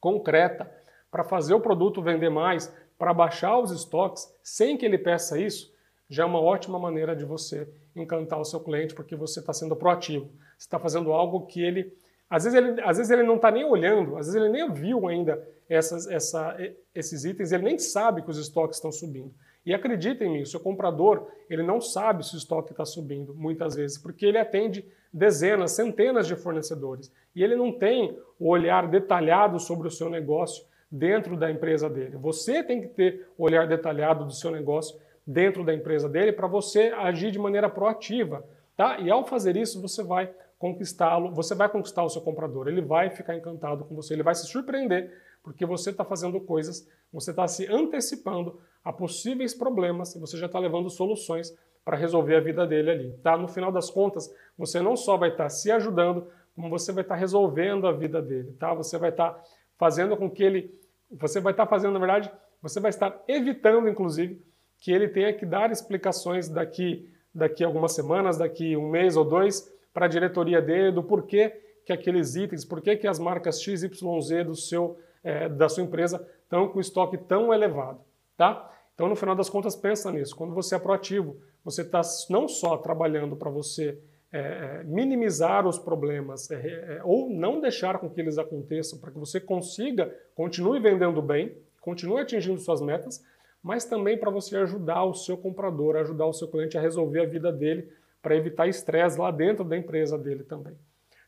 concreta 0.01 0.82
para 1.13 1.23
fazer 1.23 1.53
o 1.53 1.59
produto 1.59 2.01
vender 2.01 2.31
mais, 2.31 2.75
para 2.97 3.13
baixar 3.13 3.59
os 3.59 3.69
estoques, 3.69 4.33
sem 4.41 4.75
que 4.75 4.83
ele 4.83 4.97
peça 4.97 5.39
isso, 5.39 5.71
já 6.09 6.23
é 6.23 6.25
uma 6.25 6.41
ótima 6.41 6.79
maneira 6.79 7.15
de 7.15 7.23
você 7.23 7.69
encantar 7.95 8.39
o 8.39 8.43
seu 8.43 8.59
cliente, 8.59 8.95
porque 8.95 9.15
você 9.15 9.39
está 9.39 9.53
sendo 9.53 9.75
proativo. 9.75 10.31
Você 10.57 10.65
está 10.65 10.79
fazendo 10.79 11.13
algo 11.13 11.45
que 11.45 11.61
ele. 11.61 11.95
Às 12.27 12.45
vezes 12.45 12.57
ele, 12.57 12.81
às 12.81 12.97
vezes 12.97 13.11
ele 13.11 13.21
não 13.21 13.35
está 13.35 13.51
nem 13.51 13.63
olhando, 13.63 14.17
às 14.17 14.25
vezes 14.25 14.41
ele 14.41 14.49
nem 14.49 14.73
viu 14.73 15.07
ainda 15.07 15.47
essas, 15.69 16.07
essa, 16.07 16.57
esses 16.95 17.25
itens, 17.25 17.51
ele 17.51 17.63
nem 17.63 17.77
sabe 17.77 18.23
que 18.23 18.31
os 18.31 18.39
estoques 18.39 18.77
estão 18.77 18.91
subindo. 18.91 19.31
E 19.63 19.71
acreditem 19.71 20.27
em 20.27 20.33
mim, 20.33 20.41
o 20.41 20.47
seu 20.47 20.59
comprador, 20.59 21.27
ele 21.47 21.61
não 21.61 21.79
sabe 21.79 22.25
se 22.25 22.33
o 22.33 22.37
estoque 22.39 22.71
está 22.71 22.85
subindo, 22.85 23.35
muitas 23.35 23.75
vezes, 23.75 23.99
porque 23.99 24.25
ele 24.25 24.39
atende 24.39 24.83
dezenas, 25.13 25.73
centenas 25.73 26.25
de 26.25 26.35
fornecedores. 26.35 27.13
E 27.35 27.43
ele 27.43 27.55
não 27.55 27.71
tem 27.71 28.17
o 28.39 28.49
olhar 28.49 28.87
detalhado 28.87 29.59
sobre 29.59 29.87
o 29.87 29.91
seu 29.91 30.09
negócio 30.09 30.65
dentro 30.95 31.35
da 31.35 31.49
empresa 31.49 31.89
dele. 31.89 32.17
Você 32.17 32.61
tem 32.61 32.79
que 32.79 32.87
ter 32.87 33.27
o 33.35 33.45
olhar 33.45 33.67
detalhado 33.67 34.25
do 34.25 34.31
seu 34.31 34.51
negócio 34.51 34.95
dentro 35.25 35.63
da 35.63 35.73
empresa 35.73 36.07
dele 36.07 36.31
para 36.31 36.45
você 36.45 36.93
agir 36.95 37.31
de 37.31 37.39
maneira 37.39 37.67
proativa, 37.67 38.45
tá? 38.77 38.99
E 38.99 39.09
ao 39.09 39.25
fazer 39.25 39.57
isso, 39.57 39.81
você 39.81 40.03
vai 40.03 40.31
conquistá-lo, 40.59 41.33
você 41.33 41.55
vai 41.55 41.67
conquistar 41.67 42.03
o 42.03 42.09
seu 42.09 42.21
comprador, 42.21 42.67
ele 42.67 42.81
vai 42.81 43.09
ficar 43.09 43.35
encantado 43.35 43.83
com 43.85 43.95
você, 43.95 44.13
ele 44.13 44.21
vai 44.21 44.35
se 44.35 44.45
surpreender 44.45 45.11
porque 45.41 45.65
você 45.65 45.89
está 45.89 46.05
fazendo 46.05 46.39
coisas, 46.39 46.87
você 47.11 47.31
está 47.31 47.47
se 47.47 47.65
antecipando 47.65 48.61
a 48.83 48.93
possíveis 48.93 49.53
problemas 49.53 50.13
e 50.13 50.19
você 50.19 50.37
já 50.37 50.45
está 50.45 50.59
levando 50.59 50.91
soluções 50.91 51.53
para 51.83 51.97
resolver 51.97 52.35
a 52.35 52.39
vida 52.39 52.67
dele 52.67 52.91
ali, 52.91 53.13
tá? 53.23 53.35
No 53.35 53.47
final 53.47 53.71
das 53.71 53.89
contas, 53.89 54.31
você 54.55 54.79
não 54.79 54.95
só 54.95 55.17
vai 55.17 55.29
estar 55.29 55.45
tá 55.45 55.49
se 55.49 55.71
ajudando, 55.71 56.27
como 56.55 56.69
você 56.69 56.91
vai 56.91 57.01
estar 57.01 57.15
tá 57.15 57.19
resolvendo 57.19 57.87
a 57.87 57.91
vida 57.91 58.21
dele, 58.21 58.53
tá? 58.59 58.73
Você 58.75 58.97
vai 58.99 59.09
estar 59.09 59.31
tá 59.31 59.43
fazendo 59.75 60.15
com 60.15 60.29
que 60.29 60.43
ele 60.43 60.82
você 61.19 61.39
vai 61.39 61.53
estar 61.53 61.65
fazendo, 61.67 61.93
na 61.93 61.99
verdade, 61.99 62.31
você 62.61 62.79
vai 62.79 62.89
estar 62.89 63.21
evitando, 63.27 63.87
inclusive, 63.87 64.41
que 64.79 64.91
ele 64.91 65.07
tenha 65.07 65.33
que 65.33 65.45
dar 65.45 65.71
explicações 65.71 66.49
daqui, 66.49 67.09
daqui 67.33 67.63
algumas 67.63 67.93
semanas, 67.93 68.37
daqui 68.37 68.75
um 68.75 68.89
mês 68.89 69.15
ou 69.15 69.23
dois, 69.23 69.71
para 69.93 70.05
a 70.05 70.09
diretoria 70.09 70.61
dele 70.61 70.91
do 70.91 71.03
porquê 71.03 71.61
que 71.85 71.93
aqueles 71.93 72.35
itens, 72.35 72.65
porquê 72.65 72.95
que 72.95 73.07
as 73.07 73.19
marcas 73.19 73.61
XYZ 73.61 74.45
do 74.45 74.55
seu, 74.55 74.97
é, 75.23 75.49
da 75.49 75.67
sua 75.69 75.83
empresa 75.83 76.25
estão 76.43 76.67
com 76.69 76.79
estoque 76.79 77.17
tão 77.17 77.53
elevado. 77.53 77.99
Tá? 78.37 78.71
Então, 78.93 79.07
no 79.07 79.15
final 79.15 79.35
das 79.35 79.49
contas, 79.49 79.75
pensa 79.75 80.11
nisso. 80.11 80.35
Quando 80.35 80.53
você 80.53 80.75
é 80.75 80.79
proativo, 80.79 81.37
você 81.63 81.81
está 81.81 82.01
não 82.29 82.47
só 82.47 82.77
trabalhando 82.77 83.35
para 83.35 83.49
você 83.49 83.99
é, 84.33 84.39
é, 84.39 84.83
minimizar 84.83 85.67
os 85.67 85.77
problemas 85.77 86.49
é, 86.49 86.55
é, 86.55 87.01
ou 87.03 87.29
não 87.29 87.61
deixar 87.61 87.99
com 87.99 88.09
que 88.09 88.19
eles 88.19 88.39
aconteçam, 88.39 88.97
para 88.97 89.11
que 89.11 89.19
você 89.19 89.39
consiga, 89.39 90.11
continue 90.33 90.79
vendendo 90.79 91.21
bem, 91.21 91.55
continue 91.79 92.19
atingindo 92.19 92.59
suas 92.59 92.81
metas, 92.81 93.23
mas 93.61 93.85
também 93.85 94.17
para 94.17 94.31
você 94.31 94.57
ajudar 94.57 95.03
o 95.03 95.13
seu 95.13 95.37
comprador, 95.37 95.95
ajudar 95.97 96.25
o 96.25 96.33
seu 96.33 96.47
cliente 96.47 96.75
a 96.75 96.81
resolver 96.81 97.21
a 97.21 97.25
vida 97.27 97.51
dele, 97.51 97.87
para 98.23 98.35
evitar 98.35 98.67
estresse 98.67 99.19
lá 99.19 99.29
dentro 99.29 99.63
da 99.63 99.77
empresa 99.77 100.17
dele 100.17 100.43
também. 100.43 100.73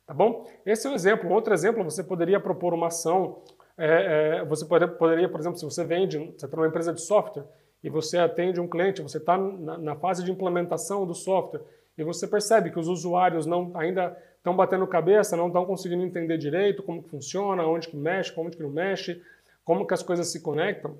Tá 0.08 0.14
bom? 0.14 0.50
Esse 0.66 0.88
é 0.88 0.90
um 0.90 0.96
exemplo. 0.96 1.32
Outro 1.32 1.54
exemplo, 1.54 1.84
você 1.84 2.04
poderia 2.04 2.40
propor 2.40 2.74
uma 2.74 2.88
ação. 2.88 3.44
É, 3.78 4.40
é, 4.40 4.46
você 4.46 4.66
poderia, 4.66 4.96
poderia, 4.96 5.30
por 5.30 5.40
exemplo, 5.40 5.60
se 5.60 5.66
você 5.66 5.84
vende, 5.84 6.18
você 6.18 6.46
está 6.46 6.58
numa 6.58 6.68
empresa 6.68 6.92
de 6.92 7.02
software 7.02 7.44
e 7.84 7.90
você 7.90 8.18
atende 8.18 8.60
um 8.60 8.68
cliente, 8.68 9.02
você 9.02 9.18
está 9.18 9.38
na, 9.38 9.78
na 9.78 9.96
fase 9.96 10.24
de 10.24 10.32
implementação 10.32 11.06
do 11.06 11.14
software 11.14 11.62
e 11.98 12.04
você 12.04 12.28
percebe 12.28 12.72
que 12.72 12.80
os 12.80 12.88
usuários 12.88 13.46
não 13.46 13.72
ainda 13.76 14.18
estão 14.38 14.56
batendo 14.56 14.86
cabeça, 14.86 15.36
não 15.36 15.48
estão 15.48 15.66
conseguindo 15.66 16.04
entender 16.04 16.38
direito 16.38 16.84
como 16.84 17.02
que 17.02 17.10
funciona, 17.10 17.66
onde 17.66 17.88
que 17.88 17.98
mexe, 17.98 18.32
como 18.32 18.52
que 18.52 18.62
não 18.62 18.70
mexe, 18.70 19.22
como 19.64 19.88
que 19.88 19.94
as 19.94 20.04
coisas 20.04 20.28
se 20.28 20.42
conectam. 20.42 20.98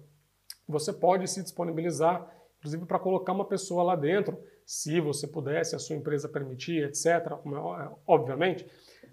Você 0.68 0.92
pode 0.92 1.28
se 1.30 1.44
disponibilizar, 1.44 2.28
inclusive 2.58 2.86
para 2.86 2.98
colocar 2.98 3.34
uma 3.34 3.46
pessoa 3.46 3.84
lá 3.84 3.96
dentro, 3.96 4.38
se 4.66 5.00
você 5.00 5.28
pudesse, 5.28 5.76
a 5.76 5.80
sua 5.80 5.96
empresa 5.96 6.28
permitir, 6.28 6.84
etc. 6.84 7.06
É, 7.06 7.90
obviamente, 8.08 8.66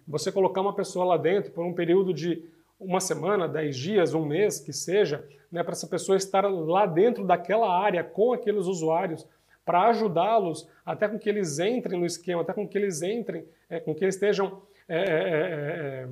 você 0.08 0.32
colocar 0.32 0.62
uma 0.62 0.74
pessoa 0.74 1.04
lá 1.04 1.16
dentro 1.18 1.52
por 1.52 1.64
um 1.64 1.74
período 1.74 2.14
de 2.14 2.42
uma 2.80 3.00
semana, 3.00 3.46
dez 3.46 3.76
dias, 3.76 4.14
um 4.14 4.24
mês, 4.24 4.58
que 4.58 4.72
seja, 4.72 5.28
né, 5.50 5.62
para 5.62 5.72
essa 5.72 5.86
pessoa 5.86 6.16
estar 6.16 6.50
lá 6.50 6.86
dentro 6.86 7.24
daquela 7.24 7.70
área 7.70 8.02
com 8.02 8.32
aqueles 8.32 8.66
usuários 8.66 9.26
para 9.64 9.88
ajudá-los 9.88 10.68
até 10.84 11.08
com 11.08 11.18
que 11.18 11.28
eles 11.28 11.58
entrem 11.58 11.98
no 11.98 12.06
esquema, 12.06 12.42
até 12.42 12.52
com 12.52 12.66
que 12.66 12.76
eles 12.76 13.02
entrem, 13.02 13.46
é, 13.68 13.80
com 13.80 13.94
que 13.94 14.04
eles 14.04 14.14
estejam, 14.14 14.62
é, 14.88 14.98
é, 14.98 15.04
é, 15.04 16.08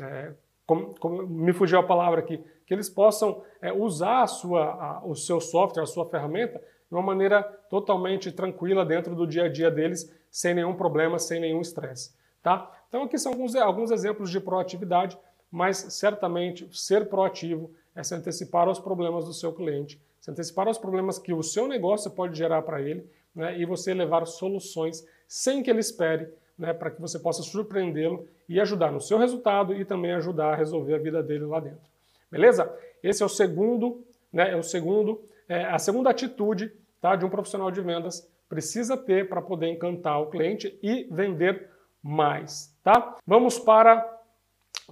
é, 0.00 0.04
é 0.04 0.32
como, 0.64 0.94
como, 0.98 1.26
me 1.26 1.52
fugiu 1.52 1.78
a 1.78 1.82
palavra 1.82 2.20
aqui, 2.20 2.42
que 2.64 2.72
eles 2.72 2.88
possam 2.88 3.42
usar 3.76 4.22
a 4.22 4.26
sua, 4.26 4.64
a, 4.64 5.04
o 5.04 5.14
seu 5.14 5.40
software, 5.40 5.82
a 5.82 5.86
sua 5.86 6.08
ferramenta, 6.08 6.58
de 6.58 6.94
uma 6.94 7.02
maneira 7.02 7.42
totalmente 7.68 8.30
tranquila 8.30 8.84
dentro 8.84 9.14
do 9.14 9.26
dia 9.26 9.44
a 9.44 9.48
dia 9.48 9.70
deles, 9.70 10.10
sem 10.30 10.54
nenhum 10.54 10.74
problema, 10.74 11.18
sem 11.18 11.40
nenhum 11.40 11.60
estresse. 11.60 12.14
Tá? 12.42 12.70
Então 12.88 13.02
aqui 13.02 13.18
são 13.18 13.32
alguns, 13.32 13.54
alguns 13.56 13.90
exemplos 13.90 14.30
de 14.30 14.40
proatividade, 14.40 15.18
mas 15.50 15.76
certamente 15.76 16.68
ser 16.72 17.08
proativo 17.08 17.70
é 17.94 18.02
se 18.02 18.14
antecipar 18.14 18.68
aos 18.68 18.78
problemas 18.78 19.24
do 19.24 19.32
seu 19.32 19.52
cliente 19.52 20.00
se 20.22 20.30
antecipar 20.30 20.68
aos 20.68 20.78
problemas 20.78 21.18
que 21.18 21.34
o 21.34 21.42
seu 21.42 21.66
negócio 21.66 22.08
pode 22.08 22.38
gerar 22.38 22.62
para 22.62 22.80
ele 22.80 23.04
né, 23.34 23.58
e 23.58 23.66
você 23.66 23.92
levar 23.92 24.24
soluções 24.24 25.04
sem 25.26 25.64
que 25.64 25.68
ele 25.68 25.80
espere, 25.80 26.28
né, 26.56 26.72
para 26.72 26.92
que 26.92 27.00
você 27.00 27.18
possa 27.18 27.42
surpreendê-lo 27.42 28.28
e 28.48 28.60
ajudar 28.60 28.92
no 28.92 29.00
seu 29.00 29.18
resultado 29.18 29.74
e 29.74 29.84
também 29.84 30.12
ajudar 30.12 30.52
a 30.52 30.54
resolver 30.54 30.94
a 30.94 30.98
vida 30.98 31.20
dele 31.24 31.44
lá 31.44 31.58
dentro. 31.58 31.90
Beleza? 32.30 32.72
Esse 33.02 33.24
é 33.24 33.26
o 33.26 33.28
segundo, 33.28 34.04
né, 34.32 34.52
é 34.52 34.56
o 34.56 34.62
segundo, 34.62 35.20
é, 35.48 35.64
a 35.64 35.78
segunda 35.78 36.10
atitude 36.10 36.72
tá, 37.00 37.16
de 37.16 37.24
um 37.24 37.28
profissional 37.28 37.72
de 37.72 37.80
vendas 37.80 38.30
precisa 38.48 38.96
ter 38.96 39.28
para 39.28 39.42
poder 39.42 39.70
encantar 39.70 40.20
o 40.20 40.30
cliente 40.30 40.78
e 40.80 41.08
vender 41.10 41.68
mais. 42.00 42.72
Tá? 42.84 43.16
Vamos 43.26 43.58
para 43.58 44.08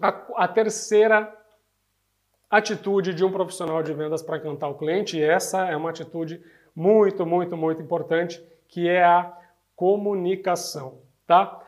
a, 0.03 0.09
a 0.45 0.49
terceira 0.49 1.33
atitude 2.51 3.15
de 3.15 3.25
um 3.25 3.31
profissional 3.31 3.83
de 3.83 3.95
vendas 3.95 4.23
para 4.23 4.39
encantar 4.39 4.69
o 4.69 4.75
cliente, 4.75 5.17
e 5.17 5.23
essa 5.23 5.67
é 5.69 5.77
uma 5.77 5.91
atitude 5.91 6.43
muito, 6.75 7.25
muito, 7.25 7.57
muito 7.57 7.81
importante, 7.81 8.45
que 8.69 8.89
é 8.89 9.05
a 9.05 9.33
comunicação, 9.77 10.99
tá? 11.27 11.63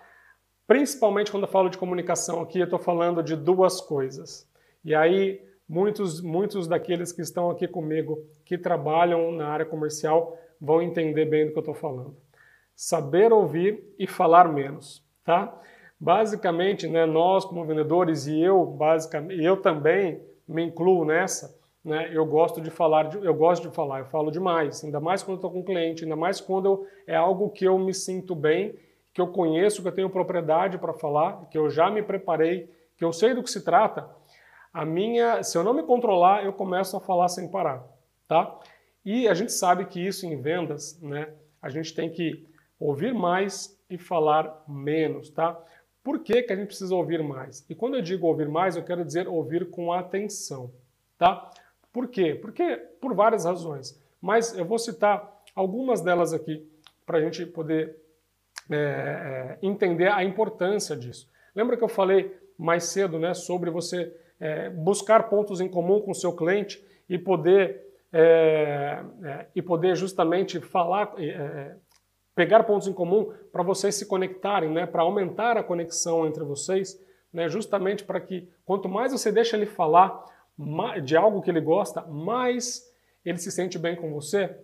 Principalmente 0.67 1.31
quando 1.31 1.45
eu 1.45 1.49
falo 1.49 1.69
de 1.69 1.79
comunicação 1.79 2.41
aqui, 2.41 2.59
eu 2.59 2.65
estou 2.65 2.79
falando 2.79 3.23
de 3.23 3.37
duas 3.37 3.81
coisas. 3.81 4.49
E 4.85 4.95
aí, 4.95 5.41
muitos, 5.69 6.21
muitos 6.21 6.67
daqueles 6.67 7.13
que 7.13 7.23
estão 7.23 7.51
aqui 7.51 7.69
comigo, 7.69 8.19
que 8.45 8.59
trabalham 8.59 9.33
na 9.33 9.49
área 9.49 9.67
comercial, 9.67 10.37
vão 10.61 10.81
entender 10.81 11.27
bem 11.27 11.47
do 11.47 11.53
que 11.53 11.59
eu 11.59 11.63
estou 11.63 11.75
falando. 11.75 12.17
Saber 12.75 13.33
ouvir 13.33 13.85
e 13.99 14.07
falar 14.07 14.49
menos, 14.49 15.05
tá? 15.25 15.59
Basicamente, 15.99 16.89
né, 16.89 17.07
nós 17.07 17.45
como 17.45 17.65
vendedores 17.65 18.27
e 18.27 18.41
eu, 18.41 18.65
basicamente, 18.65 19.43
eu 19.43 19.57
também, 19.57 20.21
me 20.53 20.63
incluo 20.63 21.05
nessa, 21.05 21.59
né, 21.85 22.11
eu 22.13 22.25
gosto 22.25 22.61
de 22.61 22.71
falar, 22.71 23.05
de, 23.05 23.25
eu 23.25 23.35
gosto 23.35 23.69
de 23.69 23.75
falar, 23.75 24.01
eu 24.01 24.07
falo 24.07 24.31
demais, 24.31 24.85
ainda 24.85 25.01
mais 25.01 25.23
quando 25.23 25.37
estou 25.37 25.51
com 25.51 25.61
um 25.61 25.65
cliente, 25.65 26.05
ainda 26.05 26.15
mais 26.15 26.41
quando 26.41 26.67
eu, 26.67 26.87
é 27.07 27.17
algo 27.17 27.51
que 27.51 27.65
eu 27.65 27.79
me 27.79 27.93
sinto 27.93 28.35
bem, 28.35 28.75
que 29.13 29.21
eu 29.21 29.29
conheço, 29.29 29.83
que 29.83 29.89
eu 29.89 29.93
tenho 29.93 30.09
propriedade 30.09 30.79
para 30.79 30.93
falar, 30.93 31.47
que 31.51 31.59
eu 31.59 31.69
já 31.69 31.91
me 31.91 32.03
preparei, 32.03 32.71
que 32.97 33.05
eu 33.05 33.13
sei 33.13 33.35
do 33.35 33.43
que 33.43 33.51
se 33.51 33.65
trata, 33.65 34.09
a 34.73 34.87
minha, 34.87 35.43
se 35.43 35.59
eu 35.59 35.65
não 35.65 35.75
me 35.75 35.83
controlar, 35.83 36.45
eu 36.45 36.53
começo 36.53 36.97
a 36.97 37.01
falar 37.01 37.29
sem 37.29 37.49
parar, 37.49 37.85
tá? 38.27 38.59
E 39.05 39.29
a 39.29 39.35
gente 39.35 39.53
sabe 39.53 39.85
que 39.85 40.01
isso 40.01 40.25
em 40.25 40.41
vendas, 40.41 40.99
né, 41.03 41.29
a 41.61 41.69
gente 41.69 41.93
tem 41.95 42.09
que 42.09 42.47
ouvir 42.79 43.13
mais 43.13 43.79
e 43.91 43.99
falar 43.99 44.65
menos, 44.67 45.31
tá? 45.31 45.61
Por 46.03 46.19
que, 46.21 46.43
que 46.43 46.53
a 46.53 46.57
gente 46.57 46.69
precisa 46.69 46.95
ouvir 46.95 47.23
mais? 47.23 47.65
E 47.69 47.75
quando 47.75 47.95
eu 47.95 48.03
digo 48.03 48.27
ouvir 48.27 48.49
mais, 48.49 48.77
eu 48.77 48.83
quero 48.83 49.05
dizer 49.05 49.29
ouvir 49.29 49.71
com 49.71 49.93
atenção, 49.93 50.73
tá? 51.17 51.51
Por 51.93 52.09
quê? 52.09 52.35
Porque 52.35 52.77
por 53.01 53.15
várias 53.15 53.45
razões. 53.45 54.01
Mas 54.21 54.57
eu 54.57 54.65
vou 54.65 54.79
citar 54.79 55.43
algumas 55.55 56.01
delas 56.01 56.33
aqui 56.33 56.67
para 57.05 57.19
a 57.19 57.21
gente 57.21 57.45
poder 57.47 57.97
é, 58.71 58.77
é, 58.77 59.59
entender 59.63 60.09
a 60.09 60.25
importância 60.25 60.97
disso. 60.97 61.31
Lembra 61.55 61.77
que 61.77 61.85
eu 61.85 61.89
falei 61.89 62.35
mais 62.57 62.85
cedo 62.85 63.19
né, 63.19 63.35
sobre 63.35 63.71
você 63.71 64.15
é, 64.41 64.71
buscar 64.71 65.29
pontos 65.29 65.61
em 65.61 65.69
comum 65.69 66.01
com 66.01 66.13
o 66.13 66.15
seu 66.15 66.35
cliente 66.35 66.83
e 67.09 67.19
poder, 67.19 67.81
é, 68.13 69.03
é, 69.25 69.47
e 69.55 69.61
poder 69.61 69.97
justamente 69.97 70.61
falar, 70.61 71.13
é, 71.19 71.77
pegar 72.35 72.65
pontos 72.65 72.89
em 72.89 72.93
comum 72.93 73.33
para 73.53 73.63
vocês 73.63 73.95
se 73.95 74.07
conectarem, 74.07 74.71
né, 74.71 74.87
para 74.87 75.03
aumentar 75.03 75.57
a 75.57 75.63
conexão 75.63 76.27
entre 76.27 76.45
vocês, 76.45 77.01
né, 77.33 77.49
justamente 77.49 78.05
para 78.05 78.21
que 78.21 78.49
quanto 78.65 78.89
mais 78.89 79.13
você 79.13 79.31
deixa 79.31 79.57
ele 79.57 79.67
falar 79.67 80.25
de 81.03 81.17
algo 81.17 81.43
que 81.43 81.51
ele 81.51 81.61
gosta, 81.61 82.03
mais 82.03 82.91
ele 83.25 83.39
se 83.39 83.51
sente 83.51 83.79
bem 83.79 83.97
com 83.97 84.13
você. 84.13 84.55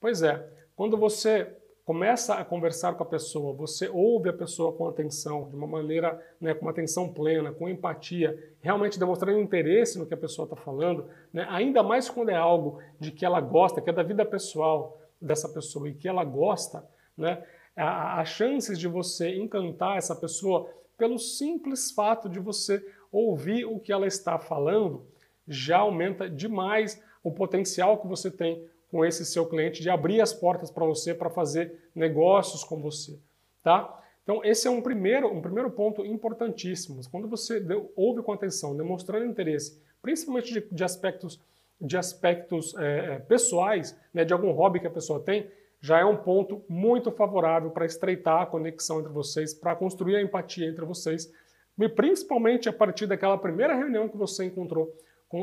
Pois 0.00 0.22
é, 0.22 0.46
quando 0.74 0.96
você 0.96 1.54
começa 1.84 2.34
a 2.34 2.44
conversar 2.44 2.94
com 2.94 3.04
a 3.04 3.06
pessoa, 3.06 3.52
você 3.52 3.88
ouve 3.88 4.28
a 4.28 4.32
pessoa 4.32 4.72
com 4.72 4.88
atenção, 4.88 5.48
de 5.48 5.54
uma 5.54 5.68
maneira, 5.68 6.20
né, 6.40 6.52
com 6.52 6.62
uma 6.62 6.72
atenção 6.72 7.12
plena, 7.12 7.52
com 7.52 7.68
empatia, 7.68 8.36
realmente 8.60 8.98
demonstrando 8.98 9.38
interesse 9.38 9.98
no 9.98 10.04
que 10.04 10.14
a 10.14 10.16
pessoa 10.16 10.46
está 10.46 10.56
falando, 10.56 11.06
né, 11.32 11.46
ainda 11.48 11.82
mais 11.82 12.08
quando 12.10 12.30
é 12.30 12.34
algo 12.34 12.80
de 12.98 13.12
que 13.12 13.24
ela 13.24 13.40
gosta, 13.40 13.80
que 13.80 13.88
é 13.88 13.92
da 13.92 14.02
vida 14.02 14.24
pessoal 14.24 15.00
dessa 15.20 15.48
pessoa 15.48 15.88
e 15.88 15.94
que 15.94 16.08
ela 16.08 16.24
gosta, 16.24 16.84
né, 17.16 17.44
as 17.76 18.28
chances 18.28 18.78
de 18.78 18.88
você 18.88 19.36
encantar 19.36 19.98
essa 19.98 20.14
pessoa 20.14 20.70
pelo 20.96 21.18
simples 21.18 21.90
fato 21.90 22.28
de 22.28 22.38
você 22.38 22.84
ouvir 23.12 23.64
o 23.64 23.78
que 23.78 23.92
ela 23.92 24.06
está 24.06 24.38
falando 24.38 25.06
já 25.46 25.78
aumenta 25.78 26.28
demais 26.28 27.02
o 27.22 27.30
potencial 27.30 27.98
que 27.98 28.06
você 28.06 28.30
tem 28.30 28.66
com 28.90 29.04
esse 29.04 29.24
seu 29.24 29.46
cliente, 29.46 29.82
de 29.82 29.90
abrir 29.90 30.20
as 30.20 30.32
portas 30.32 30.70
para 30.70 30.86
você 30.86 31.12
para 31.12 31.28
fazer 31.28 31.90
negócios 31.94 32.62
com 32.62 32.80
você, 32.80 33.18
tá? 33.62 34.02
Então 34.22 34.44
esse 34.44 34.66
é 34.66 34.70
um 34.70 34.80
primeiro, 34.80 35.32
um 35.32 35.40
primeiro 35.40 35.70
ponto 35.70 36.04
importantíssimo. 36.04 37.00
Quando 37.10 37.28
você 37.28 37.64
ouve 37.94 38.22
com 38.22 38.32
atenção, 38.32 38.76
demonstrando 38.76 39.26
interesse, 39.26 39.80
principalmente 40.00 40.52
de, 40.52 40.66
de 40.70 40.84
aspectos, 40.84 41.40
de 41.80 41.96
aspectos 41.96 42.74
é, 42.76 43.14
é, 43.14 43.18
pessoais, 43.18 43.96
né, 44.14 44.24
de 44.24 44.32
algum 44.32 44.50
hobby 44.52 44.80
que 44.80 44.86
a 44.86 44.90
pessoa 44.90 45.20
tem, 45.20 45.50
já 45.86 46.00
é 46.00 46.04
um 46.04 46.16
ponto 46.16 46.64
muito 46.68 47.12
favorável 47.12 47.70
para 47.70 47.86
estreitar 47.86 48.42
a 48.42 48.46
conexão 48.46 48.98
entre 48.98 49.12
vocês, 49.12 49.54
para 49.54 49.76
construir 49.76 50.16
a 50.16 50.20
empatia 50.20 50.68
entre 50.68 50.84
vocês, 50.84 51.32
e 51.78 51.88
principalmente 51.88 52.68
a 52.68 52.72
partir 52.72 53.06
daquela 53.06 53.38
primeira 53.38 53.72
reunião 53.72 54.08
que 54.08 54.16
você 54.16 54.44
encontrou, 54.44 54.92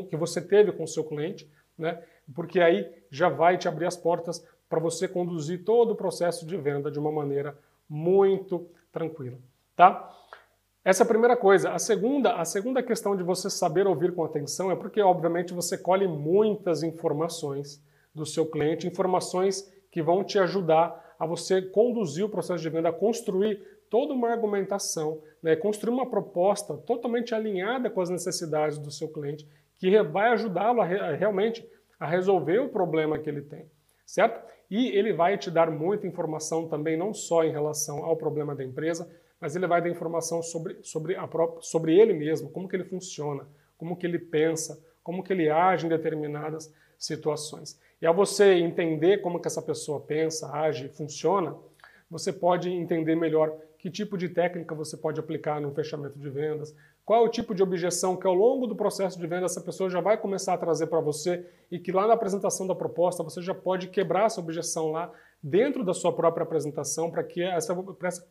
que 0.10 0.18
você 0.18 0.42
teve 0.42 0.74
com 0.74 0.84
o 0.84 0.88
seu 0.88 1.06
cliente, 1.06 1.50
né? 1.78 2.04
porque 2.36 2.60
aí 2.60 2.94
já 3.10 3.30
vai 3.30 3.58
te 3.58 3.70
abrir 3.70 3.86
as 3.86 3.96
portas 3.96 4.46
para 4.68 4.82
você 4.82 5.08
conduzir 5.08 5.64
todo 5.64 5.92
o 5.92 5.96
processo 5.96 6.46
de 6.46 6.58
venda 6.58 6.92
de 6.92 7.00
uma 7.00 7.12
maneira 7.12 7.58
muito 7.88 8.68
tranquila, 8.92 9.38
tá? 9.78 10.14
Essa 10.84 11.04
é 11.04 11.06
a 11.06 11.08
primeira 11.08 11.38
coisa. 11.38 11.72
A 11.72 11.80
segunda, 11.80 12.34
a 12.34 12.44
segunda 12.44 12.84
questão 12.84 13.16
de 13.16 13.24
você 13.24 13.50
saber 13.50 13.88
ouvir 13.88 14.14
com 14.14 14.26
atenção 14.26 14.70
é 14.70 14.76
porque, 14.76 15.02
obviamente, 15.02 15.54
você 15.54 15.78
colhe 15.78 16.06
muitas 16.06 16.84
informações 16.84 17.82
do 18.14 18.26
seu 18.26 18.46
cliente, 18.46 18.86
informações 18.86 19.72
que 19.94 20.02
vão 20.02 20.24
te 20.24 20.40
ajudar 20.40 21.16
a 21.20 21.26
você 21.28 21.62
conduzir 21.62 22.26
o 22.26 22.30
processo 22.30 22.64
de 22.64 22.70
venda, 22.70 22.90
a 22.90 22.94
construir 22.94 23.62
toda 23.92 24.12
uma 24.12 24.32
argumentação, 24.32 25.22
né? 25.42 25.56
construir 25.56 25.94
uma 25.94 26.10
proposta 26.10 26.76
totalmente 26.76 27.36
alinhada 27.36 27.92
com 27.92 28.02
as 28.02 28.10
necessidades 28.10 28.80
do 28.80 28.90
seu 28.90 29.08
cliente, 29.08 29.48
que 29.78 30.02
vai 30.02 30.30
ajudá-lo 30.30 30.82
realmente 30.82 31.64
a 32.00 32.08
resolver 32.08 32.58
o 32.58 32.70
problema 32.70 33.20
que 33.20 33.30
ele 33.30 33.44
tem, 33.44 33.70
certo? 34.04 34.44
E 34.68 34.88
ele 34.88 35.14
vai 35.14 35.38
te 35.38 35.52
dar 35.52 35.70
muita 35.70 36.08
informação 36.08 36.68
também, 36.68 36.98
não 36.98 37.14
só 37.14 37.44
em 37.44 37.52
relação 37.52 38.04
ao 38.04 38.18
problema 38.18 38.56
da 38.56 38.64
empresa, 38.64 39.08
mas 39.40 39.56
ele 39.56 39.68
vai 39.68 39.80
dar 39.80 39.90
informação 39.90 40.42
sobre, 40.42 40.80
sobre, 40.82 41.16
a 41.16 41.28
própria, 41.28 41.62
sobre 41.62 41.96
ele 42.00 42.14
mesmo, 42.14 42.50
como 42.50 42.68
que 42.68 42.76
ele 42.76 42.86
funciona, 42.86 43.48
como 43.78 43.96
que 43.96 44.08
ele 44.08 44.18
pensa, 44.18 44.84
como 45.04 45.22
que 45.22 45.32
ele 45.32 45.52
age 45.52 45.86
em 45.86 45.90
determinadas 45.90 46.74
situações. 46.98 47.80
E 48.04 48.06
ao 48.06 48.14
você 48.14 48.56
entender 48.56 49.20
como 49.20 49.40
que 49.40 49.48
essa 49.48 49.62
pessoa 49.62 49.98
pensa, 49.98 50.52
age, 50.52 50.90
funciona, 50.90 51.56
você 52.12 52.34
pode 52.34 52.70
entender 52.70 53.16
melhor 53.16 53.56
que 53.80 53.90
tipo 53.90 54.18
de 54.18 54.28
técnica 54.28 54.76
você 54.76 54.98
pode 54.98 55.22
aplicar 55.22 55.62
no 55.62 55.74
fechamento 55.74 56.20
de 56.20 56.30
vendas, 56.30 56.76
qual 57.06 57.24
é 57.24 57.26
o 57.26 57.32
tipo 57.32 57.56
de 57.56 57.64
objeção 57.64 58.18
que 58.18 58.28
ao 58.28 58.34
longo 58.34 58.68
do 58.68 58.76
processo 58.76 59.18
de 59.18 59.26
venda 59.26 59.46
essa 59.46 59.62
pessoa 59.62 59.90
já 59.90 60.02
vai 60.02 60.18
começar 60.18 60.54
a 60.54 60.58
trazer 60.58 60.88
para 60.88 61.00
você 61.00 61.50
e 61.72 61.80
que 61.80 61.94
lá 61.94 62.06
na 62.06 62.14
apresentação 62.14 62.68
da 62.68 62.76
proposta 62.76 63.24
você 63.24 63.42
já 63.42 63.56
pode 63.56 63.88
quebrar 63.88 64.26
essa 64.26 64.42
objeção 64.42 64.92
lá 64.92 65.10
dentro 65.42 65.82
da 65.82 65.94
sua 65.94 66.12
própria 66.12 66.44
apresentação 66.44 67.10
para 67.10 67.24
que 67.24 67.42
essa, 67.42 67.74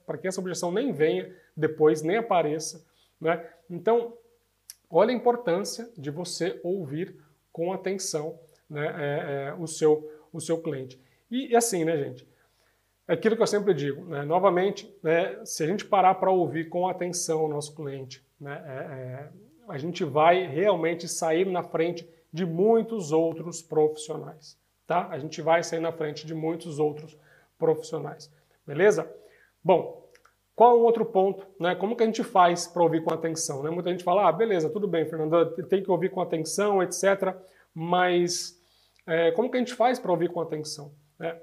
para 0.07 0.19
que 0.19 0.29
essa 0.29 0.39
objeção 0.39 0.71
nem 0.71 0.93
venha 0.93 1.35
depois, 1.57 2.03
nem 2.03 2.19
apareça. 2.19 2.85
Né? 3.19 3.43
Então, 3.71 4.13
olha 4.91 5.13
a 5.13 5.17
importância 5.17 5.89
de 5.97 6.11
você 6.11 6.61
ouvir 6.63 7.17
com 7.51 7.73
atenção 7.73 8.39
né, 8.69 8.87
é, 8.87 9.49
é, 9.49 9.55
o, 9.55 9.67
seu, 9.67 10.11
o 10.33 10.41
seu 10.41 10.59
cliente. 10.59 11.01
E 11.31 11.55
assim, 11.57 11.85
né, 11.85 11.97
gente? 11.97 12.29
É 13.09 13.15
aquilo 13.15 13.37
que 13.37 13.43
eu 13.43 13.47
sempre 13.47 13.75
digo, 13.75 14.05
né? 14.05 14.23
novamente, 14.25 14.95
né, 15.03 15.45
se 15.45 15.65
a 15.65 15.67
gente 15.67 15.85
parar 15.85 16.15
para 16.15 16.31
ouvir 16.31 16.69
com 16.69 16.87
atenção 16.87 17.45
o 17.45 17.49
nosso 17.49 17.75
cliente, 17.75 18.25
né, 18.41 18.63
é, 18.67 18.73
é, 18.73 19.29
a 19.69 19.77
gente 19.77 20.05
vai 20.05 20.47
realmente 20.47 21.09
sair 21.09 21.47
na 21.47 21.63
frente 21.63 22.09
de 22.33 22.47
muitos 22.47 23.13
outros 23.13 23.61
profissionais. 23.61 24.57
Tá? 24.87 25.09
A 25.09 25.19
gente 25.19 25.43
vai 25.43 25.63
sair 25.63 25.81
na 25.81 25.93
frente 25.93 26.27
de 26.27 26.35
muitos 26.35 26.79
outros 26.79 27.19
profissionais. 27.59 28.31
Beleza? 28.67 29.11
Bom, 29.63 30.09
qual 30.55 30.79
o 30.79 30.83
outro 30.83 31.05
ponto? 31.05 31.47
Né? 31.59 31.75
Como 31.75 31.97
que 31.97 32.03
a 32.03 32.07
gente 32.07 32.23
faz 32.23 32.67
para 32.67 32.83
ouvir 32.83 33.03
com 33.03 33.13
atenção? 33.13 33.63
Né? 33.63 33.71
Muita 33.71 33.91
gente 33.91 34.05
fala, 34.05 34.29
ah, 34.29 34.33
beleza, 34.33 34.69
tudo 34.71 34.87
bem, 34.87 35.07
Fernando, 35.07 35.51
tem 35.67 35.83
que 35.83 35.91
ouvir 35.91 36.11
com 36.11 36.21
atenção, 36.21 36.83
etc. 36.83 37.35
Mas 37.75 38.59
é, 39.07 39.31
como 39.33 39.51
que 39.51 39.57
a 39.57 39.61
gente 39.61 39.75
faz 39.75 39.99
para 39.99 40.11
ouvir 40.11 40.31
com 40.31 40.41
atenção? 40.41 40.93
Né? 41.19 41.39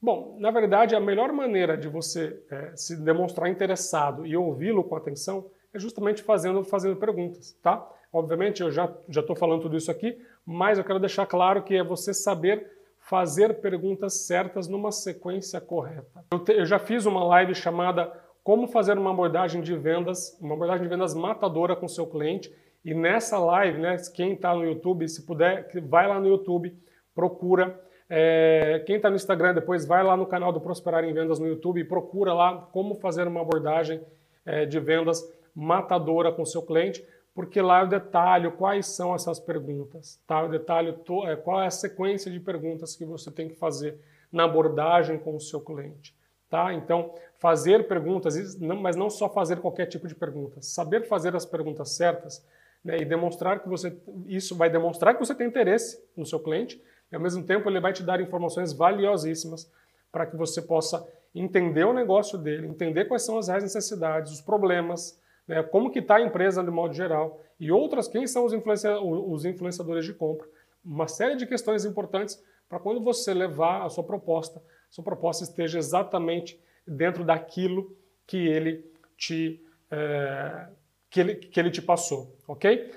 Bom, 0.00 0.36
na 0.38 0.50
verdade, 0.50 0.94
a 0.94 1.00
melhor 1.00 1.32
maneira 1.32 1.76
de 1.76 1.88
você 1.88 2.38
é, 2.50 2.76
se 2.76 2.96
demonstrar 3.02 3.48
interessado 3.48 4.26
e 4.26 4.36
ouvi-lo 4.36 4.84
com 4.84 4.96
atenção 4.96 5.50
é 5.72 5.78
justamente 5.78 6.22
fazendo, 6.22 6.62
fazendo 6.62 6.96
perguntas, 6.96 7.52
tá? 7.62 7.90
Obviamente 8.12 8.62
eu 8.62 8.70
já 8.70 8.88
estou 9.08 9.34
falando 9.34 9.62
tudo 9.62 9.76
isso 9.76 9.90
aqui, 9.90 10.16
mas 10.46 10.78
eu 10.78 10.84
quero 10.84 11.00
deixar 11.00 11.26
claro 11.26 11.64
que 11.64 11.74
é 11.74 11.82
você 11.82 12.14
saber 12.14 12.70
fazer 12.98 13.60
perguntas 13.60 14.26
certas 14.26 14.68
numa 14.68 14.92
sequência 14.92 15.60
correta. 15.60 16.24
Eu, 16.32 16.38
te, 16.38 16.52
eu 16.52 16.64
já 16.64 16.78
fiz 16.78 17.06
uma 17.06 17.24
live 17.24 17.54
chamada 17.54 18.12
Como 18.42 18.68
fazer 18.68 18.96
uma 18.96 19.10
abordagem 19.10 19.62
de 19.62 19.76
vendas, 19.76 20.38
uma 20.40 20.54
abordagem 20.54 20.84
de 20.84 20.88
vendas 20.88 21.14
matadora 21.14 21.74
com 21.74 21.88
seu 21.88 22.06
cliente. 22.06 22.54
E 22.84 22.92
nessa 22.92 23.38
live, 23.38 23.78
né, 23.78 23.96
quem 24.14 24.34
está 24.34 24.54
no 24.54 24.64
YouTube, 24.64 25.08
se 25.08 25.24
puder, 25.24 25.68
vai 25.88 26.06
lá 26.06 26.20
no 26.20 26.28
YouTube, 26.28 26.76
procura. 27.14 27.80
É, 28.10 28.82
quem 28.86 28.96
está 28.96 29.08
no 29.08 29.16
Instagram 29.16 29.54
depois 29.54 29.86
vai 29.86 30.04
lá 30.04 30.16
no 30.16 30.26
canal 30.26 30.52
do 30.52 30.60
Prosperar 30.60 31.02
em 31.04 31.12
Vendas 31.14 31.38
no 31.38 31.46
YouTube 31.46 31.80
e 31.80 31.84
procura 31.84 32.34
lá 32.34 32.68
como 32.72 32.94
fazer 32.96 33.26
uma 33.26 33.40
abordagem 33.40 34.02
é, 34.44 34.66
de 34.66 34.78
vendas 34.78 35.22
matadora 35.54 36.30
com 36.30 36.44
seu 36.44 36.60
cliente, 36.60 37.02
porque 37.34 37.62
lá 37.62 37.80
eu 37.80 37.88
detalho 37.88 38.52
quais 38.52 38.86
são 38.86 39.14
essas 39.14 39.40
perguntas, 39.40 40.20
tá? 40.26 40.42
Eu 40.42 40.48
detalho 40.50 41.00
é, 41.26 41.36
qual 41.36 41.62
é 41.62 41.66
a 41.66 41.70
sequência 41.70 42.30
de 42.30 42.38
perguntas 42.38 42.94
que 42.94 43.04
você 43.04 43.30
tem 43.30 43.48
que 43.48 43.54
fazer 43.54 43.98
na 44.30 44.44
abordagem 44.44 45.18
com 45.18 45.34
o 45.34 45.40
seu 45.40 45.60
cliente, 45.60 46.14
tá? 46.50 46.74
Então, 46.74 47.14
fazer 47.38 47.88
perguntas, 47.88 48.58
mas 48.58 48.94
não 48.94 49.08
só 49.08 49.28
fazer 49.28 49.56
qualquer 49.60 49.86
tipo 49.86 50.06
de 50.06 50.14
pergunta, 50.14 50.60
saber 50.60 51.06
fazer 51.06 51.34
as 51.34 51.46
perguntas 51.46 51.90
certas 51.96 52.44
né, 52.84 52.98
e 52.98 53.04
demonstrar 53.04 53.60
que 53.60 53.68
você, 53.68 53.96
isso 54.26 54.54
vai 54.54 54.68
demonstrar 54.68 55.14
que 55.14 55.20
você 55.24 55.34
tem 55.34 55.46
interesse 55.46 56.02
no 56.16 56.26
seu 56.26 56.38
cliente 56.38 56.82
e 57.10 57.14
ao 57.16 57.20
mesmo 57.20 57.44
tempo 57.44 57.68
ele 57.68 57.80
vai 57.80 57.92
te 57.92 58.02
dar 58.02 58.20
informações 58.20 58.72
valiosíssimas 58.72 59.70
para 60.12 60.26
que 60.26 60.36
você 60.36 60.60
possa 60.60 61.06
entender 61.34 61.84
o 61.84 61.92
negócio 61.92 62.38
dele, 62.38 62.66
entender 62.66 63.06
quais 63.06 63.24
são 63.24 63.38
as 63.38 63.48
reais 63.48 63.62
necessidades, 63.62 64.32
os 64.32 64.40
problemas, 64.40 65.18
né, 65.48 65.62
como 65.62 65.90
que 65.90 65.98
está 65.98 66.16
a 66.16 66.22
empresa 66.22 66.62
de 66.62 66.70
modo 66.70 66.94
geral 66.94 67.40
e 67.58 67.72
outras, 67.72 68.06
quem 68.06 68.26
são 68.26 68.44
os, 68.44 68.52
influencia, 68.52 69.00
os 69.00 69.44
influenciadores 69.44 70.04
de 70.04 70.12
compra. 70.12 70.46
Uma 70.84 71.08
série 71.08 71.36
de 71.36 71.46
questões 71.46 71.84
importantes 71.84 72.42
para 72.68 72.78
quando 72.78 73.02
você 73.02 73.32
levar 73.32 73.84
a 73.84 73.88
sua 73.88 74.04
proposta, 74.04 74.62
sua 74.90 75.02
proposta 75.02 75.44
esteja 75.44 75.78
exatamente 75.78 76.60
dentro 76.86 77.24
daquilo 77.24 77.96
que 78.26 78.36
ele 78.36 78.84
te, 79.16 79.62
é, 79.90 80.68
que 81.14 81.20
ele, 81.20 81.34
que 81.36 81.60
ele 81.60 81.70
te 81.70 81.80
passou, 81.80 82.36
ok? 82.48 82.90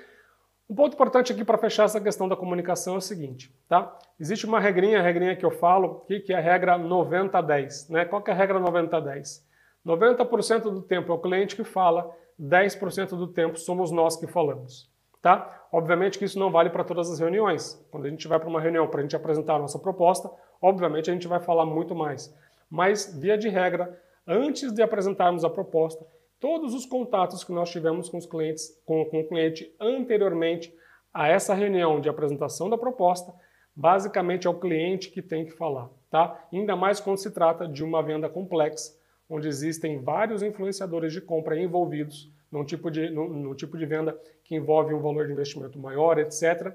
Um 0.68 0.74
ponto 0.74 0.94
importante 0.94 1.32
aqui 1.32 1.44
para 1.44 1.56
fechar 1.56 1.84
essa 1.84 2.00
questão 2.00 2.28
da 2.28 2.34
comunicação 2.34 2.96
é 2.96 2.98
o 2.98 3.00
seguinte, 3.00 3.54
tá? 3.68 3.96
Existe 4.18 4.44
uma 4.44 4.58
regrinha, 4.58 4.98
a 4.98 5.02
regrinha 5.02 5.36
que 5.36 5.46
eu 5.46 5.52
falo, 5.52 6.04
que 6.08 6.32
é 6.32 6.36
a 6.36 6.40
regra 6.40 6.76
90-10. 6.76 7.88
Né? 7.88 8.04
Qual 8.04 8.20
que 8.20 8.32
é 8.32 8.34
a 8.34 8.36
regra 8.36 8.58
90-10? 8.58 9.40
90% 9.86 10.62
do 10.62 10.82
tempo 10.82 11.12
é 11.12 11.14
o 11.14 11.20
cliente 11.20 11.54
que 11.54 11.62
fala, 11.62 12.10
10% 12.40 13.10
do 13.10 13.28
tempo 13.28 13.56
somos 13.56 13.92
nós 13.92 14.16
que 14.16 14.26
falamos. 14.26 14.90
Tá? 15.22 15.68
Obviamente 15.70 16.18
que 16.18 16.24
isso 16.24 16.40
não 16.40 16.50
vale 16.50 16.70
para 16.70 16.82
todas 16.82 17.08
as 17.08 17.20
reuniões. 17.20 17.80
Quando 17.88 18.06
a 18.06 18.10
gente 18.10 18.26
vai 18.26 18.40
para 18.40 18.48
uma 18.48 18.60
reunião 18.60 18.88
para 18.88 18.98
a 18.98 19.02
gente 19.04 19.14
apresentar 19.14 19.54
a 19.54 19.58
nossa 19.60 19.78
proposta, 19.78 20.28
obviamente 20.60 21.08
a 21.08 21.12
gente 21.14 21.28
vai 21.28 21.38
falar 21.38 21.64
muito 21.64 21.94
mais. 21.94 22.34
Mas, 22.68 23.16
via 23.16 23.38
de 23.38 23.48
regra, 23.48 23.96
antes 24.26 24.72
de 24.72 24.82
apresentarmos 24.82 25.44
a 25.44 25.48
proposta, 25.50 26.04
todos 26.40 26.74
os 26.74 26.86
contatos 26.86 27.44
que 27.44 27.52
nós 27.52 27.70
tivemos 27.70 28.08
com 28.08 28.18
os 28.18 28.26
clientes, 28.26 28.80
com, 28.84 29.04
com 29.06 29.20
o 29.20 29.28
cliente 29.28 29.74
anteriormente 29.80 30.72
a 31.12 31.28
essa 31.28 31.54
reunião 31.54 32.00
de 32.00 32.08
apresentação 32.08 32.68
da 32.68 32.78
proposta, 32.78 33.34
basicamente 33.74 34.46
é 34.46 34.50
o 34.50 34.58
cliente 34.58 35.10
que 35.10 35.22
tem 35.22 35.44
que 35.44 35.52
falar, 35.52 35.88
tá? 36.10 36.46
Ainda 36.52 36.74
mais 36.76 37.00
quando 37.00 37.18
se 37.18 37.30
trata 37.30 37.66
de 37.66 37.84
uma 37.84 38.02
venda 38.02 38.28
complexa, 38.28 38.96
onde 39.28 39.46
existem 39.46 40.00
vários 40.00 40.42
influenciadores 40.42 41.12
de 41.12 41.20
compra 41.20 41.60
envolvidos 41.60 42.32
num 42.50 42.64
tipo 42.64 42.90
de, 42.90 43.10
num, 43.10 43.28
num 43.28 43.54
tipo 43.54 43.76
de 43.76 43.86
venda 43.86 44.18
que 44.42 44.54
envolve 44.54 44.94
um 44.94 45.00
valor 45.00 45.26
de 45.26 45.32
investimento 45.32 45.78
maior, 45.78 46.18
etc. 46.18 46.74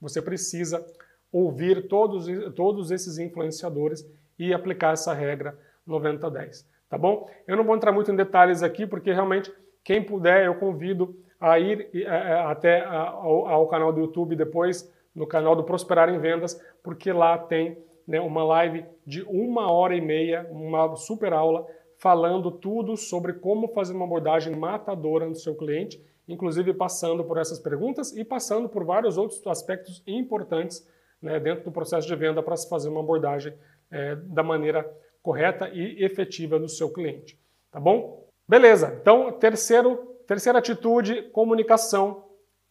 Você 0.00 0.20
precisa 0.20 0.84
ouvir 1.32 1.88
todos, 1.88 2.26
todos 2.54 2.90
esses 2.90 3.18
influenciadores 3.18 4.06
e 4.38 4.52
aplicar 4.52 4.92
essa 4.92 5.14
regra 5.14 5.58
90-10, 5.88 6.64
tá 6.88 6.96
bom? 6.98 7.28
Eu 7.46 7.56
não 7.56 7.64
vou 7.64 7.76
entrar 7.76 7.92
muito 7.92 8.10
em 8.10 8.16
detalhes 8.16 8.62
aqui, 8.62 8.86
porque 8.86 9.12
realmente, 9.12 9.52
quem 9.84 10.02
puder, 10.02 10.46
eu 10.46 10.54
convido 10.54 11.16
a 11.40 11.58
ir 11.58 11.88
é, 11.94 12.00
é, 12.00 12.40
até 12.40 12.84
ao, 12.84 13.66
canal 13.68 13.92
do 13.92 14.00
YouTube 14.00 14.36
depois, 14.36 14.92
no 15.14 15.26
canal 15.26 15.54
do 15.54 15.64
Prosperar 15.64 16.08
em 16.08 16.18
Vendas, 16.18 16.60
porque 16.82 17.12
lá 17.12 17.38
tem 17.38 17.78
né, 18.06 18.20
uma 18.20 18.44
live 18.44 18.84
de 19.06 19.22
uma 19.22 19.70
hora 19.70 19.94
e 19.94 20.00
meia, 20.00 20.46
uma 20.50 20.94
super 20.96 21.32
aula, 21.32 21.66
falando 21.98 22.50
tudo 22.50 22.96
sobre 22.96 23.34
como 23.34 23.68
fazer 23.68 23.94
uma 23.94 24.04
abordagem 24.04 24.54
matadora 24.54 25.26
no 25.26 25.34
seu 25.34 25.54
cliente, 25.54 26.02
inclusive 26.28 26.74
passando 26.74 27.24
por 27.24 27.38
essas 27.38 27.58
perguntas 27.58 28.14
e 28.16 28.24
passando 28.24 28.68
por 28.68 28.84
vários 28.84 29.16
outros 29.16 29.44
aspectos 29.46 30.02
importantes 30.06 30.86
né, 31.20 31.40
dentro 31.40 31.64
do 31.64 31.72
processo 31.72 32.06
de 32.06 32.14
venda 32.14 32.42
para 32.42 32.56
se 32.56 32.68
fazer 32.68 32.88
uma 32.88 33.00
abordagem 33.00 33.54
é, 33.90 34.16
da 34.16 34.42
maneira 34.42 34.88
correta 35.26 35.68
e 35.70 36.04
efetiva 36.04 36.56
do 36.56 36.68
seu 36.68 36.88
cliente. 36.88 37.36
Tá 37.72 37.80
bom? 37.80 38.28
Beleza, 38.46 38.96
então, 39.00 39.32
terceiro, 39.32 39.96
terceira 40.24 40.60
atitude, 40.60 41.22
comunicação. 41.32 42.28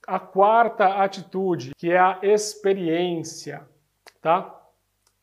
A 0.08 0.22
quarta 0.22 1.04
atitude, 1.04 1.76
que 1.76 1.92
é 1.92 2.00
a 2.00 2.18
experiência. 2.24 3.68
Tá? 4.22 4.58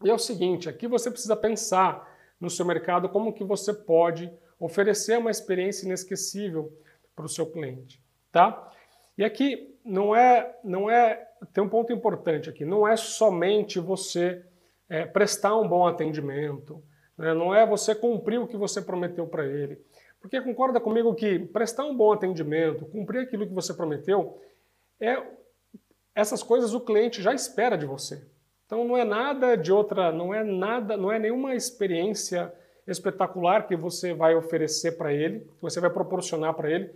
E 0.05 0.11
é 0.11 0.15
o 0.15 0.19
seguinte, 0.19 0.69
aqui 0.69 0.87
você 0.87 1.11
precisa 1.11 1.35
pensar 1.35 2.07
no 2.39 2.51
seu 2.51 2.67
mercado 2.67 3.09
como 3.09 3.33
que 3.33 3.45
você 3.45 3.73
pode 3.73 4.31
oferecer 4.61 5.17
uma 5.17 5.31
experiência 5.31 5.87
inesquecível 5.87 6.71
para 7.17 7.25
o 7.25 7.29
seu 7.31 7.47
cliente, 7.47 8.01
tá? 8.31 8.71
E 9.17 9.25
aqui 9.25 9.77
não 9.85 10.15
é, 10.15 10.57
não 10.63 10.91
é, 10.91 11.29
tem 11.53 11.65
um 11.65 11.69
ponto 11.69 11.93
importante 11.93 12.51
aqui, 12.51 12.65
não 12.65 12.87
é 12.87 12.97
somente 12.97 13.79
você 13.79 14.45
é, 14.89 15.05
prestar 15.05 15.57
um 15.57 15.69
bom 15.69 15.87
atendimento, 15.87 16.83
né? 17.23 17.33
não 17.33 17.55
é 17.55 17.65
você 17.65 17.95
cumprir 17.95 18.41
o 18.41 18.49
que 18.49 18.57
você 18.57 18.83
prometeu 18.83 19.27
para 19.29 19.47
ele, 19.47 19.79
porque 20.21 20.41
concorda 20.41 20.81
comigo 20.81 21.15
que 21.15 21.39
prestar 21.39 21.85
um 21.85 21.97
bom 21.97 22.13
atendimento, 22.13 22.85
cumprir 22.87 23.21
aquilo 23.21 23.47
que 23.47 23.55
você 23.55 23.73
prometeu, 23.73 24.41
é 25.01 25.23
essas 26.15 26.43
coisas 26.43 26.75
o 26.75 26.81
cliente 26.81 27.23
já 27.23 27.33
espera 27.33 27.79
de 27.79 27.87
você. 27.87 28.27
Então 28.67 28.85
não 28.85 28.97
é 28.97 29.05
nada 29.05 29.57
de 29.57 29.73
outra, 29.73 30.11
não 30.11 30.35
é 30.35 30.43
nada, 30.43 30.97
não 30.97 31.13
é 31.13 31.19
nenhuma 31.19 31.55
experiência 31.55 32.53
espetacular 32.87 33.69
que 33.69 33.77
você 33.77 34.13
vai 34.13 34.35
oferecer 34.35 34.99
para 34.99 35.13
ele, 35.13 35.41
que 35.41 35.63
você 35.63 35.81
vai 35.81 35.91
proporcionar 35.91 36.55
para 36.55 36.71
ele, 36.71 36.91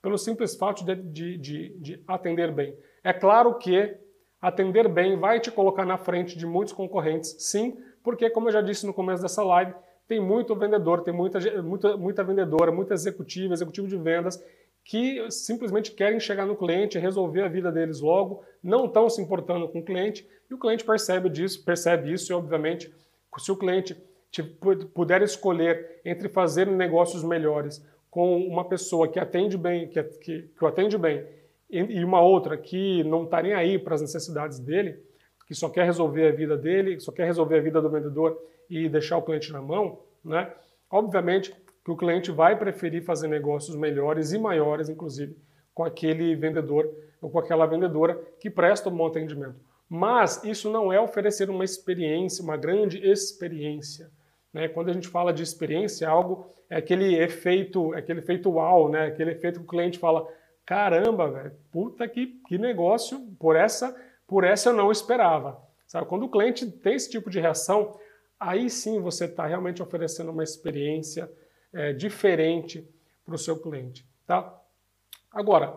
pelo 0.00 0.16
simples 0.16 0.56
fato 0.56 0.84
de, 0.84 0.94
de, 0.94 1.36
de, 1.36 1.68
de, 1.78 2.04
atender 2.08 2.50
bem. 2.50 2.74
É 3.04 3.12
claro 3.12 3.54
que 3.58 3.94
atender 4.40 4.88
bem 4.88 5.18
vai 5.18 5.38
te 5.38 5.50
colocar 5.50 5.84
na 5.84 5.98
frente 5.98 6.36
de 6.36 6.46
muitos 6.46 6.72
concorrentes, 6.72 7.36
sim, 7.38 7.76
porque, 8.06 8.30
como 8.30 8.46
eu 8.46 8.52
já 8.52 8.60
disse 8.60 8.86
no 8.86 8.94
começo 8.94 9.20
dessa 9.20 9.42
live, 9.42 9.74
tem 10.06 10.20
muito 10.20 10.54
vendedor, 10.54 11.02
tem 11.02 11.12
muita, 11.12 11.40
muita, 11.60 11.96
muita 11.96 12.22
vendedora, 12.22 12.70
muita 12.70 12.94
executiva, 12.94 13.52
executivo 13.52 13.88
de 13.88 13.96
vendas 13.96 14.40
que 14.84 15.28
simplesmente 15.28 15.90
querem 15.90 16.20
chegar 16.20 16.46
no 16.46 16.54
cliente, 16.54 17.00
resolver 17.00 17.42
a 17.42 17.48
vida 17.48 17.72
deles 17.72 18.00
logo, 18.00 18.44
não 18.62 18.84
estão 18.84 19.10
se 19.10 19.20
importando 19.20 19.66
com 19.66 19.80
o 19.80 19.84
cliente 19.84 20.24
e 20.48 20.54
o 20.54 20.58
cliente 20.58 20.84
percebe 20.84 21.28
disso, 21.28 21.64
percebe 21.64 22.12
isso 22.12 22.30
e 22.30 22.32
obviamente 22.32 22.94
se 23.38 23.50
o 23.50 23.56
cliente 23.56 24.00
puder 24.94 25.22
escolher 25.22 26.00
entre 26.04 26.28
fazer 26.28 26.68
negócios 26.68 27.24
melhores 27.24 27.84
com 28.08 28.38
uma 28.38 28.68
pessoa 28.68 29.08
que 29.08 29.18
atende 29.18 29.58
bem, 29.58 29.88
que, 29.88 30.00
que, 30.00 30.42
que 30.42 30.64
o 30.64 30.68
atende 30.68 30.96
bem 30.96 31.26
e 31.68 32.04
uma 32.04 32.20
outra 32.20 32.56
que 32.56 33.02
não 33.02 33.24
está 33.24 33.42
nem 33.42 33.52
aí 33.52 33.80
para 33.80 33.96
as 33.96 34.00
necessidades 34.00 34.60
dele, 34.60 35.04
que 35.46 35.54
só 35.54 35.68
quer 35.68 35.84
resolver 35.84 36.28
a 36.28 36.32
vida 36.32 36.56
dele, 36.56 36.98
só 37.00 37.12
quer 37.12 37.24
resolver 37.24 37.58
a 37.58 37.62
vida 37.62 37.80
do 37.80 37.88
vendedor 37.88 38.36
e 38.68 38.88
deixar 38.88 39.16
o 39.16 39.22
cliente 39.22 39.52
na 39.52 39.62
mão, 39.62 40.00
né? 40.24 40.52
Obviamente 40.90 41.54
que 41.84 41.90
o 41.90 41.96
cliente 41.96 42.32
vai 42.32 42.58
preferir 42.58 43.04
fazer 43.04 43.28
negócios 43.28 43.76
melhores 43.76 44.32
e 44.32 44.38
maiores, 44.38 44.88
inclusive, 44.88 45.36
com 45.72 45.84
aquele 45.84 46.34
vendedor 46.34 46.92
ou 47.22 47.30
com 47.30 47.38
aquela 47.38 47.64
vendedora 47.64 48.20
que 48.40 48.50
presta 48.50 48.88
um 48.88 48.96
bom 48.96 49.06
atendimento. 49.06 49.54
Mas 49.88 50.42
isso 50.42 50.70
não 50.70 50.92
é 50.92 51.00
oferecer 51.00 51.48
uma 51.48 51.64
experiência, 51.64 52.42
uma 52.42 52.56
grande 52.56 52.98
experiência. 53.08 54.10
Né? 54.52 54.66
Quando 54.66 54.90
a 54.90 54.92
gente 54.92 55.06
fala 55.06 55.32
de 55.32 55.42
experiência, 55.42 56.08
algo 56.08 56.50
é 56.68 56.76
aquele 56.76 57.16
efeito, 57.16 57.94
é 57.94 57.98
aquele 57.98 58.18
efeito 58.18 58.50
uau, 58.50 58.88
né? 58.88 59.06
aquele 59.06 59.30
efeito 59.30 59.60
que 59.60 59.64
o 59.64 59.68
cliente 59.68 59.98
fala, 59.98 60.26
caramba, 60.64 61.30
velho, 61.30 61.52
puta 61.70 62.08
que, 62.08 62.40
que 62.48 62.58
negócio, 62.58 63.20
por 63.38 63.54
essa, 63.54 63.94
por 64.26 64.44
essa 64.44 64.70
eu 64.70 64.74
não 64.74 64.90
esperava. 64.90 65.60
Sabe? 65.86 66.06
Quando 66.06 66.24
o 66.24 66.28
cliente 66.28 66.70
tem 66.70 66.94
esse 66.94 67.10
tipo 67.10 67.30
de 67.30 67.40
reação, 67.40 67.98
aí 68.38 68.68
sim 68.68 69.00
você 69.00 69.26
está 69.26 69.46
realmente 69.46 69.82
oferecendo 69.82 70.30
uma 70.30 70.42
experiência 70.42 71.30
é, 71.72 71.92
diferente 71.92 72.88
para 73.24 73.34
o 73.34 73.38
seu 73.38 73.58
cliente. 73.58 74.06
Tá? 74.26 74.52
Agora, 75.32 75.76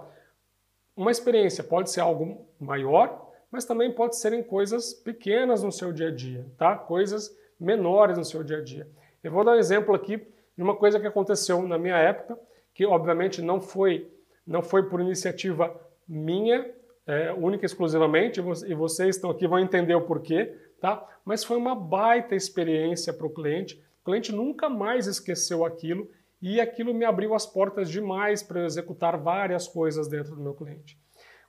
uma 0.96 1.12
experiência 1.12 1.64
pode 1.64 1.92
ser 1.92 2.02
algo 2.02 2.48
maior, 2.60 3.32
mas 3.52 3.66
também 3.66 3.92
pode 3.92 4.18
ser 4.18 4.34
em 4.34 4.44
coisas 4.44 4.94
pequenas 4.94 5.64
no 5.64 5.72
seu 5.72 5.92
dia 5.92 6.10
a 6.10 6.12
dia, 6.12 6.46
tá? 6.58 6.76
coisas 6.76 7.36
menores 7.60 8.18
no 8.18 8.26
seu 8.26 8.44
dia 8.44 8.58
a 8.58 8.64
dia. 8.64 8.88
Eu 9.24 9.32
vou 9.32 9.44
dar 9.44 9.52
um 9.52 9.60
exemplo 9.60 9.94
aqui 9.94 10.18
de 10.56 10.64
uma 10.64 10.76
coisa 10.76 11.00
que 11.00 11.08
aconteceu 11.08 11.62
na 11.62 11.78
minha 11.78 11.98
época, 11.98 12.38
que 12.74 12.86
obviamente 12.86 13.42
não 13.42 13.60
foi, 13.60 14.12
não 14.46 14.62
foi 14.62 14.90
por 14.90 15.02
iniciativa 15.02 15.74
minha, 16.08 16.70
é, 17.10 17.34
única 17.34 17.66
e 17.66 17.68
exclusivamente, 17.68 18.40
e 18.40 18.76
vocês 18.76 19.16
estão 19.16 19.32
aqui 19.32 19.48
vão 19.48 19.58
entender 19.58 19.96
o 19.96 20.06
porquê, 20.06 20.56
tá? 20.80 21.04
mas 21.26 21.44
foi 21.44 21.58
uma 21.58 21.74
baita 21.74 22.36
experiência 22.36 23.12
para 23.12 23.26
o 23.26 23.34
cliente, 23.34 23.84
o 24.02 24.06
cliente 24.06 24.32
nunca 24.32 24.70
mais 24.70 25.08
esqueceu 25.08 25.66
aquilo 25.66 26.08
e 26.40 26.62
aquilo 26.62 26.94
me 26.94 27.06
abriu 27.06 27.34
as 27.34 27.48
portas 27.48 27.90
demais 27.90 28.44
para 28.44 28.64
executar 28.64 29.18
várias 29.18 29.68
coisas 29.68 30.08
dentro 30.08 30.36
do 30.36 30.42
meu 30.42 30.54
cliente. 30.54 31.00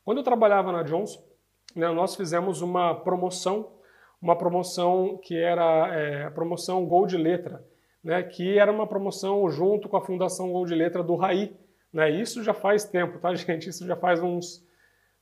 Quando 0.03 0.19
eu 0.19 0.25
trabalhava 0.25 0.73
na 0.73 0.83
Johnson, 0.83 1.23
né, 1.77 1.93
nós 1.93 2.17
fizemos 2.17 2.63
uma 2.63 2.95
promoção, 2.95 3.71
uma 4.21 4.37
promoção 4.37 5.19
que 5.23 5.37
era 5.37 5.95
é, 5.95 6.25
a 6.25 6.31
promoção 6.31 6.87
Gold 6.87 7.15
Letra, 7.19 7.63
né, 8.03 8.23
que 8.23 8.59
era 8.59 8.73
uma 8.73 8.87
promoção 8.87 9.47
junto 9.51 9.91
com 9.91 9.97
a 9.99 10.05
Fundação 10.05 10.51
Gold 10.53 10.75
Letra 10.75 11.03
do 11.03 11.17
Raí. 11.17 11.55
Né, 11.93 12.11
isso 12.11 12.43
já 12.43 12.55
faz 12.55 12.85
tempo, 12.85 13.19
tá, 13.19 13.33
gente? 13.37 13.69
Isso 13.69 13.87
já 13.87 13.95
faz 13.95 14.23
uns, 14.23 14.65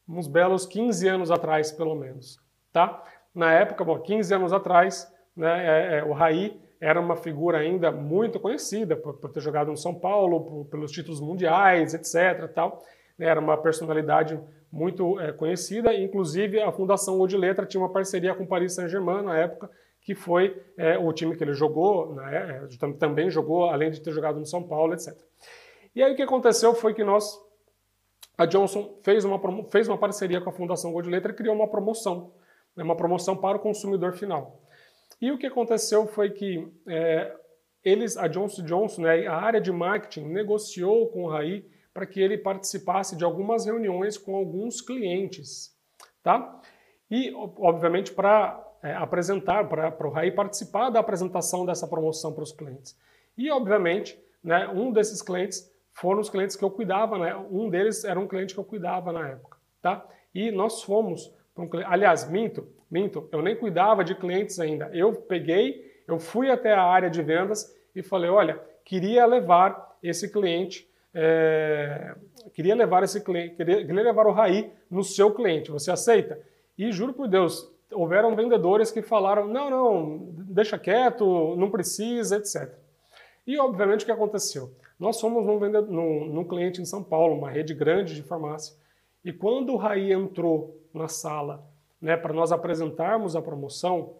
uns 0.09 0.27
belos 0.27 0.65
15 0.67 1.07
anos 1.09 1.31
atrás, 1.31 1.71
pelo 1.71 1.95
menos. 1.95 2.39
Tá? 2.73 3.03
Na 3.35 3.53
época, 3.53 3.85
bom, 3.85 3.99
15 3.99 4.35
anos 4.35 4.53
atrás, 4.53 5.13
né, 5.37 5.67
é, 5.67 5.99
é, 5.99 6.05
o 6.05 6.13
Raí 6.13 6.61
era 6.81 7.01
uma 7.01 7.17
figura 7.17 7.59
ainda 7.59 7.91
muito 7.91 8.39
conhecida 8.41 8.97
por, 8.97 9.15
por 9.15 9.31
ter 9.31 9.41
jogado 9.41 9.71
no 9.71 9.77
São 9.77 9.95
Paulo, 9.95 10.45
por, 10.45 10.65
pelos 10.67 10.93
títulos 10.93 11.21
mundiais, 11.21 11.93
etc. 11.95 12.51
Tal. 12.55 12.83
Era 13.19 13.41
uma 13.41 13.57
personalidade 13.57 14.41
muito 14.71 15.19
é, 15.19 15.33
conhecida, 15.33 15.95
inclusive 15.95 16.61
a 16.61 16.71
Fundação 16.71 17.17
Gold 17.17 17.37
Letra 17.37 17.67
tinha 17.67 17.81
uma 17.81 17.93
parceria 17.93 18.35
com 18.35 18.45
o 18.45 18.47
Paris 18.47 18.75
Saint-Germain 18.75 19.23
na 19.23 19.37
época, 19.37 19.71
que 20.03 20.15
foi 20.15 20.63
é, 20.77 20.99
o 20.99 21.13
time 21.13 21.37
que 21.37 21.43
ele 21.43 21.55
jogou, 21.55 22.15
né, 22.15 22.67
é, 22.71 22.93
também 22.99 23.31
jogou, 23.31 23.71
além 23.71 23.91
de 23.91 24.01
ter 24.01 24.13
jogado 24.13 24.39
no 24.39 24.47
São 24.47 24.63
Paulo, 24.63 24.93
etc. 24.93 25.17
E 25.95 26.03
aí 26.03 26.13
o 26.13 26.17
que 26.17 26.23
aconteceu 26.23 26.75
foi 26.75 26.95
que 26.95 27.03
nós, 27.03 27.39
a 28.39 28.47
Johnson 28.47 29.01
fez 29.03 29.24
uma, 29.24 29.41
fez 29.68 29.89
uma 29.89 29.99
parceria 29.99 30.41
com 30.41 30.49
a 30.49 30.53
Fundação 30.53 30.93
Gold 30.93 31.11
Letra 31.11 31.32
e 31.32 31.34
criou 31.34 31.57
uma 31.57 31.66
promoção, 31.66 32.32
né, 32.76 32.84
uma 32.84 32.97
promoção 32.97 33.36
para 33.36 33.59
o 33.59 33.61
consumidor 33.61 34.12
final. 34.12 34.62
E 35.20 35.32
o 35.32 35.36
que 35.36 35.47
aconteceu 35.49 36.07
foi 36.07 36.30
que 36.30 36.72
é, 36.86 37.34
eles, 37.82 38.16
a 38.16 38.28
Johnson 38.28 38.62
Johnson, 38.64 39.03
né, 39.03 39.26
a 39.26 39.34
área 39.34 39.61
de 39.61 39.72
marketing, 39.72 40.28
negociou 40.28 41.09
com 41.09 41.24
o 41.24 41.28
Raí 41.28 41.68
para 41.93 42.07
que 42.07 42.20
ele 42.20 42.39
participasse 42.39 43.16
de 43.16 43.24
algumas 43.24 43.66
reuniões 43.66 44.16
com 44.16 44.36
alguns 44.36 44.80
clientes, 44.80 45.76
tá? 46.22 46.61
E, 47.11 47.32
obviamente, 47.34 48.12
para 48.12 48.64
é, 48.84 48.93
apresentar, 48.95 49.68
para 49.68 50.07
o 50.07 50.11
Raí 50.11 50.30
participar 50.30 50.91
da 50.91 51.01
apresentação 51.01 51.66
dessa 51.66 51.89
promoção 51.89 52.32
para 52.32 52.45
os 52.45 52.53
clientes. 52.53 52.97
E, 53.36 53.51
obviamente, 53.51 54.16
né, 54.45 54.68
um 54.68 54.93
desses 54.93 55.20
clientes 55.22 55.68
foram 56.01 56.20
os 56.20 56.30
clientes 56.30 56.57
que 56.57 56.64
eu 56.64 56.70
cuidava, 56.70 57.18
né? 57.18 57.36
Um 57.51 57.68
deles 57.68 58.05
era 58.05 58.18
um 58.18 58.26
cliente 58.26 58.55
que 58.55 58.61
eu 58.61 58.64
cuidava 58.64 59.12
na 59.12 59.28
época, 59.28 59.59
tá? 59.82 60.05
E 60.34 60.51
nós 60.51 60.82
fomos 60.82 61.32
para 61.55 61.64
um 61.64 61.68
cliente, 61.68 61.88
aliás, 61.90 62.28
minto, 62.28 62.66
Minto, 62.90 63.28
eu 63.30 63.42
nem 63.42 63.55
cuidava 63.55 64.03
de 64.03 64.14
clientes 64.14 64.59
ainda. 64.59 64.90
Eu 64.94 65.12
peguei, 65.12 66.03
eu 66.07 66.18
fui 66.18 66.51
até 66.51 66.72
a 66.72 66.82
área 66.82 67.11
de 67.11 67.22
vendas 67.22 67.74
e 67.94 68.03
falei: 68.03 68.30
olha, 68.30 68.59
queria 68.84 69.26
levar 69.26 69.99
esse 70.03 70.30
cliente, 70.30 70.88
é, 71.12 72.14
queria 72.55 72.74
levar 72.74 73.03
esse 73.03 73.20
cliente, 73.20 73.57
queria, 73.57 73.84
queria 73.84 74.03
levar 74.03 74.26
o 74.26 74.32
RAI 74.32 74.72
no 74.90 75.05
seu 75.05 75.32
cliente. 75.32 75.70
Você 75.70 75.90
aceita? 75.90 76.40
E 76.78 76.90
juro 76.90 77.12
por 77.12 77.28
Deus, 77.28 77.70
houveram 77.92 78.34
vendedores 78.34 78.90
que 78.90 79.03
falaram: 79.03 79.46
não, 79.46 79.68
não, 79.68 80.18
deixa 80.30 80.78
quieto, 80.78 81.55
não 81.57 81.70
precisa, 81.70 82.36
etc. 82.36 82.72
E 83.46 83.59
obviamente 83.59 84.03
o 84.03 84.07
que 84.07 84.12
aconteceu? 84.12 84.72
Nós 84.99 85.20
fomos 85.20 85.46
num, 85.46 85.59
vendedor, 85.59 85.88
num, 85.88 86.26
num 86.26 86.44
cliente 86.44 86.82
em 86.82 86.84
São 86.84 87.03
Paulo, 87.03 87.36
uma 87.36 87.51
rede 87.51 87.72
grande 87.72 88.14
de 88.14 88.22
farmácia, 88.22 88.74
e 89.24 89.32
quando 89.32 89.72
o 89.72 89.76
Raí 89.76 90.12
entrou 90.12 90.82
na 90.92 91.07
sala 91.07 91.64
né, 92.01 92.16
para 92.16 92.32
nós 92.32 92.51
apresentarmos 92.51 93.36
a 93.36 93.42
promoção, 93.42 94.16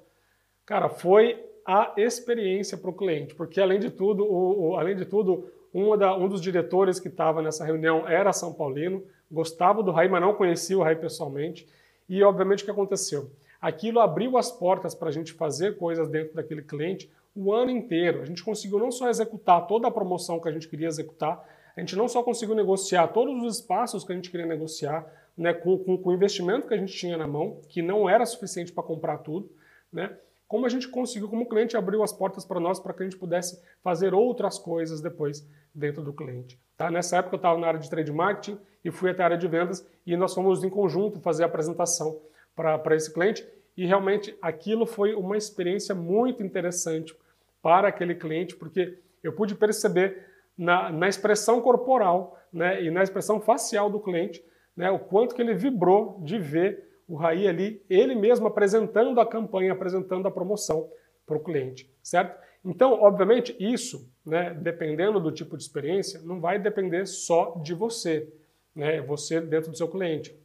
cara, 0.65 0.89
foi 0.89 1.45
a 1.67 1.93
experiência 1.97 2.79
para 2.79 2.91
o 2.91 2.95
cliente, 2.95 3.35
porque 3.35 3.61
além 3.61 3.81
de 3.81 3.91
tudo, 3.91 4.25
o, 4.25 4.71
o, 4.71 4.77
além 4.77 4.97
de 4.97 5.05
tudo, 5.05 5.51
da, 5.99 6.17
um 6.17 6.29
dos 6.29 6.41
diretores 6.41 6.99
que 6.99 7.09
estava 7.09 7.43
nessa 7.43 7.65
reunião 7.65 8.09
era 8.09 8.33
São 8.33 8.53
Paulino, 8.53 9.05
gostava 9.31 9.83
do 9.83 9.91
Raí, 9.91 10.09
mas 10.09 10.21
não 10.21 10.35
conhecia 10.35 10.79
o 10.79 10.83
Raí 10.83 10.97
pessoalmente, 10.97 11.69
e 12.09 12.23
obviamente 12.23 12.63
o 12.63 12.65
que 12.65 12.71
aconteceu? 12.71 13.31
Aquilo 13.61 14.01
abriu 14.01 14.39
as 14.39 14.51
portas 14.51 14.95
para 14.95 15.09
a 15.09 15.13
gente 15.13 15.33
fazer 15.33 15.77
coisas 15.77 16.09
dentro 16.09 16.35
daquele 16.35 16.63
cliente 16.63 17.11
o 17.39 17.53
ano 17.53 17.71
inteiro. 17.71 18.21
A 18.21 18.25
gente 18.25 18.43
conseguiu 18.43 18.81
não 18.81 18.91
só 18.91 19.09
executar 19.09 19.67
toda 19.69 19.87
a 19.87 19.91
promoção 19.91 20.41
que 20.41 20.49
a 20.49 20.53
gente 20.53 20.69
queria 20.69 20.89
executar, 20.89 21.43
a 21.77 21.81
gente 21.81 21.95
não 21.95 22.09
só 22.09 22.21
conseguiu 22.25 22.57
negociar 22.57 23.07
todos 23.09 23.41
os 23.45 23.61
espaços 23.61 24.03
que 24.03 24.13
a 24.13 24.15
gente 24.17 24.29
queria 24.29 24.47
negociar, 24.47 25.07
né, 25.37 25.55
com, 25.55 25.79
com, 25.79 25.97
com 25.97 26.11
o 26.11 26.13
investimento 26.13 26.67
que 26.67 26.75
a 26.75 26.77
gente 26.77 26.93
tinha 26.93 27.17
na 27.17 27.29
mão, 27.29 27.61
que 27.69 27.81
não 27.81 28.11
era 28.11 28.27
suficiente 28.27 28.73
para 28.73 28.83
comprar 28.83 29.19
tudo, 29.19 29.49
né, 29.93 30.17
como 30.49 30.67
a 30.67 30.69
gente 30.69 30.89
conseguiu, 30.89 31.29
como 31.29 31.43
o 31.45 31.49
cliente 31.49 31.77
abriu 31.77 32.03
as 32.03 32.13
portas 32.13 32.45
para 32.45 32.59
nós 32.59 32.81
para 32.81 32.93
que 32.93 33.03
a 33.03 33.07
gente 33.07 33.17
pudesse 33.17 33.63
fazer 33.85 34.15
outras 34.15 34.59
coisas 34.59 35.01
depois 35.01 35.47
dentro 35.73 36.03
do 36.03 36.13
cliente. 36.13 36.59
Tá? 36.77 36.91
Nessa 36.91 37.19
época 37.19 37.37
eu 37.37 37.39
estava 37.39 37.61
na 37.61 37.69
área 37.69 37.79
de 37.79 37.89
trade 37.89 38.11
marketing 38.11 38.59
e 38.85 38.91
fui 38.91 39.11
até 39.11 39.23
a 39.23 39.27
área 39.27 39.39
de 39.39 39.47
vendas 39.47 39.87
e 40.05 40.17
nós 40.17 40.35
fomos 40.35 40.65
em 40.65 40.71
conjunto 40.71 41.21
fazer 41.21 41.45
a 41.45 41.47
apresentação 41.47 42.21
para 42.57 42.97
esse 42.97 43.13
cliente 43.13 43.47
e 43.77 43.87
realmente 43.87 44.37
aquilo 44.43 44.87
foi 44.87 45.15
uma 45.15 45.37
experiência 45.37 45.95
muito 45.95 46.43
interessante 46.43 47.15
para 47.63 47.89
aquele 47.89 48.15
cliente, 48.15 48.57
porque 48.57 48.99
eu 49.23 49.33
pude 49.33 49.55
perceber 49.55 50.27
na, 50.57 50.91
na 50.91 51.09
expressão 51.09 51.61
corporal 51.61 52.39
né, 52.53 52.83
e 52.83 52.91
na 52.91 53.03
expressão 53.03 53.41
facial 53.41 53.91
do 53.91 54.01
cliente 54.01 54.43
né, 54.77 54.91
o 54.91 54.99
quanto 54.99 55.35
que 55.35 55.43
ele 55.43 55.55
vibrou 55.55 56.21
de 56.23 56.39
ver 56.39 56.89
o 57.09 57.17
Raí 57.17 57.49
ali, 57.49 57.83
ele 57.89 58.15
mesmo 58.15 58.47
apresentando 58.47 59.21
a 59.21 59.27
campanha, 59.27 59.73
apresentando 59.73 60.29
a 60.29 60.31
promoção 60.31 60.89
para 61.27 61.37
o 61.37 61.41
cliente, 61.41 61.91
certo? 62.03 62.39
Então, 62.65 62.93
obviamente, 63.03 63.57
isso, 63.59 64.11
né, 64.25 64.53
dependendo 64.55 65.19
do 65.19 65.33
tipo 65.33 65.57
de 65.57 65.63
experiência, 65.63 66.21
não 66.23 66.41
vai 66.41 66.59
depender 66.59 67.07
só 67.07 67.61
de 67.63 67.73
você, 67.73 68.33
né, 68.75 69.01
você 69.01 69.41
dentro 69.41 69.71
do 69.71 69.77
seu 69.77 69.89
cliente. 69.89 70.39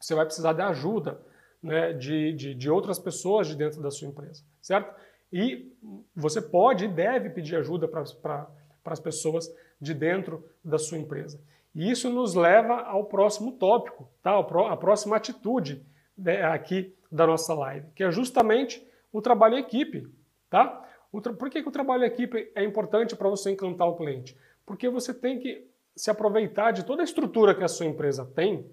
Você 0.00 0.14
vai 0.14 0.24
precisar 0.24 0.52
de 0.52 0.62
ajuda 0.62 1.20
né, 1.62 1.92
de, 1.92 2.32
de, 2.32 2.54
de 2.54 2.70
outras 2.70 2.98
pessoas 2.98 3.46
de 3.46 3.56
dentro 3.56 3.80
da 3.80 3.90
sua 3.90 4.08
empresa, 4.08 4.42
certo? 4.60 4.94
E 5.36 5.68
você 6.14 6.40
pode 6.40 6.84
e 6.84 6.88
deve 6.88 7.28
pedir 7.28 7.56
ajuda 7.56 7.88
para 7.88 8.46
as 8.84 9.00
pessoas 9.00 9.52
de 9.80 9.92
dentro 9.92 10.48
da 10.64 10.78
sua 10.78 10.96
empresa. 10.96 11.40
E 11.74 11.90
isso 11.90 12.08
nos 12.08 12.34
leva 12.34 12.82
ao 12.82 13.06
próximo 13.06 13.50
tópico, 13.50 14.08
tá? 14.22 14.38
a 14.38 14.76
próxima 14.76 15.16
atitude 15.16 15.84
né, 16.16 16.44
aqui 16.44 16.94
da 17.10 17.26
nossa 17.26 17.52
live, 17.52 17.88
que 17.96 18.04
é 18.04 18.12
justamente 18.12 18.86
o 19.12 19.20
trabalho 19.20 19.56
em 19.56 19.60
equipe. 19.60 20.08
Tá? 20.48 20.88
Por 21.10 21.50
que, 21.50 21.64
que 21.64 21.68
o 21.68 21.72
trabalho 21.72 22.04
em 22.04 22.06
equipe 22.06 22.52
é 22.54 22.62
importante 22.62 23.16
para 23.16 23.28
você 23.28 23.50
encantar 23.50 23.88
o 23.88 23.96
cliente? 23.96 24.38
Porque 24.64 24.88
você 24.88 25.12
tem 25.12 25.40
que 25.40 25.66
se 25.96 26.12
aproveitar 26.12 26.70
de 26.70 26.84
toda 26.84 27.02
a 27.02 27.04
estrutura 27.04 27.56
que 27.56 27.64
a 27.64 27.68
sua 27.68 27.86
empresa 27.86 28.24
tem 28.24 28.70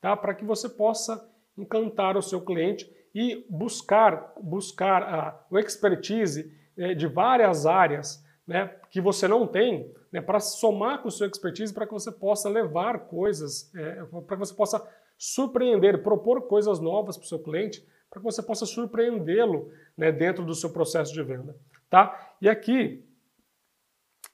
tá? 0.00 0.16
para 0.16 0.34
que 0.34 0.44
você 0.44 0.68
possa 0.68 1.24
encantar 1.56 2.16
o 2.16 2.22
seu 2.22 2.40
cliente 2.40 2.92
e 3.14 3.44
buscar, 3.48 4.32
buscar 4.40 5.46
o 5.50 5.58
expertise 5.58 6.52
é, 6.76 6.94
de 6.94 7.06
várias 7.06 7.66
áreas 7.66 8.24
né, 8.46 8.74
que 8.90 9.00
você 9.00 9.28
não 9.28 9.46
tem 9.46 9.92
né, 10.10 10.20
para 10.20 10.40
somar 10.40 11.02
com 11.02 11.08
o 11.08 11.10
seu 11.10 11.26
expertise 11.26 11.72
para 11.72 11.86
que 11.86 11.92
você 11.92 12.10
possa 12.10 12.48
levar 12.48 13.06
coisas, 13.06 13.72
é, 13.74 14.04
para 14.26 14.36
que 14.36 14.40
você 14.40 14.54
possa 14.54 14.86
surpreender, 15.16 16.02
propor 16.02 16.42
coisas 16.42 16.80
novas 16.80 17.16
para 17.16 17.24
o 17.24 17.28
seu 17.28 17.38
cliente, 17.38 17.86
para 18.08 18.20
que 18.20 18.24
você 18.24 18.42
possa 18.42 18.66
surpreendê-lo 18.66 19.70
né, 19.96 20.10
dentro 20.10 20.44
do 20.44 20.54
seu 20.54 20.70
processo 20.70 21.12
de 21.12 21.22
venda. 21.22 21.56
Tá? 21.88 22.34
E 22.40 22.48
aqui 22.48 23.04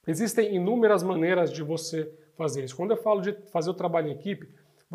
existem 0.07 0.55
inúmeras 0.55 1.03
maneiras 1.03 1.53
de 1.53 1.63
você 1.63 2.11
fazer 2.37 2.65
isso. 2.65 2.77
Quando 2.77 2.93
eu 2.93 2.97
falo 2.97 3.21
de 3.21 3.33
fazer 3.51 3.71
o 3.71 3.75
trabalho 3.75 4.09
em 4.09 4.13
equipe, 4.13 4.49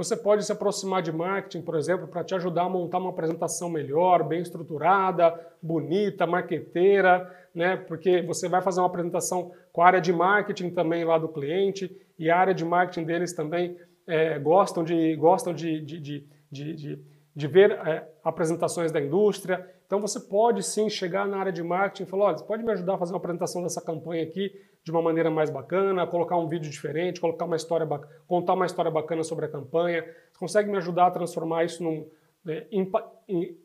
você 0.03 0.15
pode 0.15 0.43
se 0.43 0.51
aproximar 0.51 1.01
de 1.01 1.11
marketing, 1.11 1.61
por 1.61 1.75
exemplo, 1.75 2.07
para 2.07 2.23
te 2.23 2.33
ajudar 2.33 2.63
a 2.63 2.69
montar 2.69 2.97
uma 2.97 3.11
apresentação 3.11 3.69
melhor, 3.69 4.23
bem 4.23 4.41
estruturada, 4.41 5.39
bonita, 5.61 6.25
marqueteira, 6.25 7.29
né? 7.53 7.77
Porque 7.77 8.21
você 8.21 8.49
vai 8.49 8.61
fazer 8.61 8.79
uma 8.79 8.87
apresentação 8.87 9.51
com 9.71 9.81
a 9.81 9.87
área 9.87 10.01
de 10.01 10.11
marketing 10.11 10.71
também 10.71 11.03
lá 11.03 11.17
do 11.17 11.27
cliente 11.27 11.95
e 12.17 12.29
a 12.29 12.37
área 12.37 12.53
de 12.53 12.65
marketing 12.65 13.05
deles 13.05 13.33
também 13.33 13.77
é, 14.07 14.39
gostam 14.39 14.83
de 14.83 15.15
gostam 15.15 15.53
de, 15.53 15.79
de, 15.81 15.99
de, 15.99 16.27
de, 16.51 16.99
de 17.35 17.47
ver 17.47 17.71
é, 17.71 18.07
apresentações 18.23 18.91
da 18.91 18.99
indústria. 18.99 19.69
Então 19.91 19.99
você 19.99 20.21
pode 20.21 20.63
sim 20.63 20.89
chegar 20.89 21.27
na 21.27 21.35
área 21.35 21.51
de 21.51 21.61
marketing 21.61 22.03
e 22.03 22.05
falar, 22.05 22.27
olha, 22.27 22.37
você 22.37 22.45
pode 22.45 22.63
me 22.63 22.71
ajudar 22.71 22.93
a 22.93 22.97
fazer 22.97 23.11
uma 23.11 23.17
apresentação 23.17 23.61
dessa 23.61 23.81
campanha 23.81 24.23
aqui 24.23 24.49
de 24.81 24.89
uma 24.89 25.01
maneira 25.01 25.29
mais 25.29 25.49
bacana, 25.49 26.07
colocar 26.07 26.37
um 26.37 26.47
vídeo 26.47 26.71
diferente, 26.71 27.19
colocar 27.19 27.43
uma 27.43 27.57
história 27.57 27.85
contar 28.25 28.53
uma 28.53 28.65
história 28.65 28.89
bacana 28.89 29.21
sobre 29.21 29.47
a 29.47 29.49
campanha. 29.49 30.01
Você 30.31 30.39
consegue 30.39 30.71
me 30.71 30.77
ajudar 30.77 31.07
a 31.07 31.11
transformar 31.11 31.65
isso 31.65 31.83
num 31.83 32.09
né, 32.45 32.65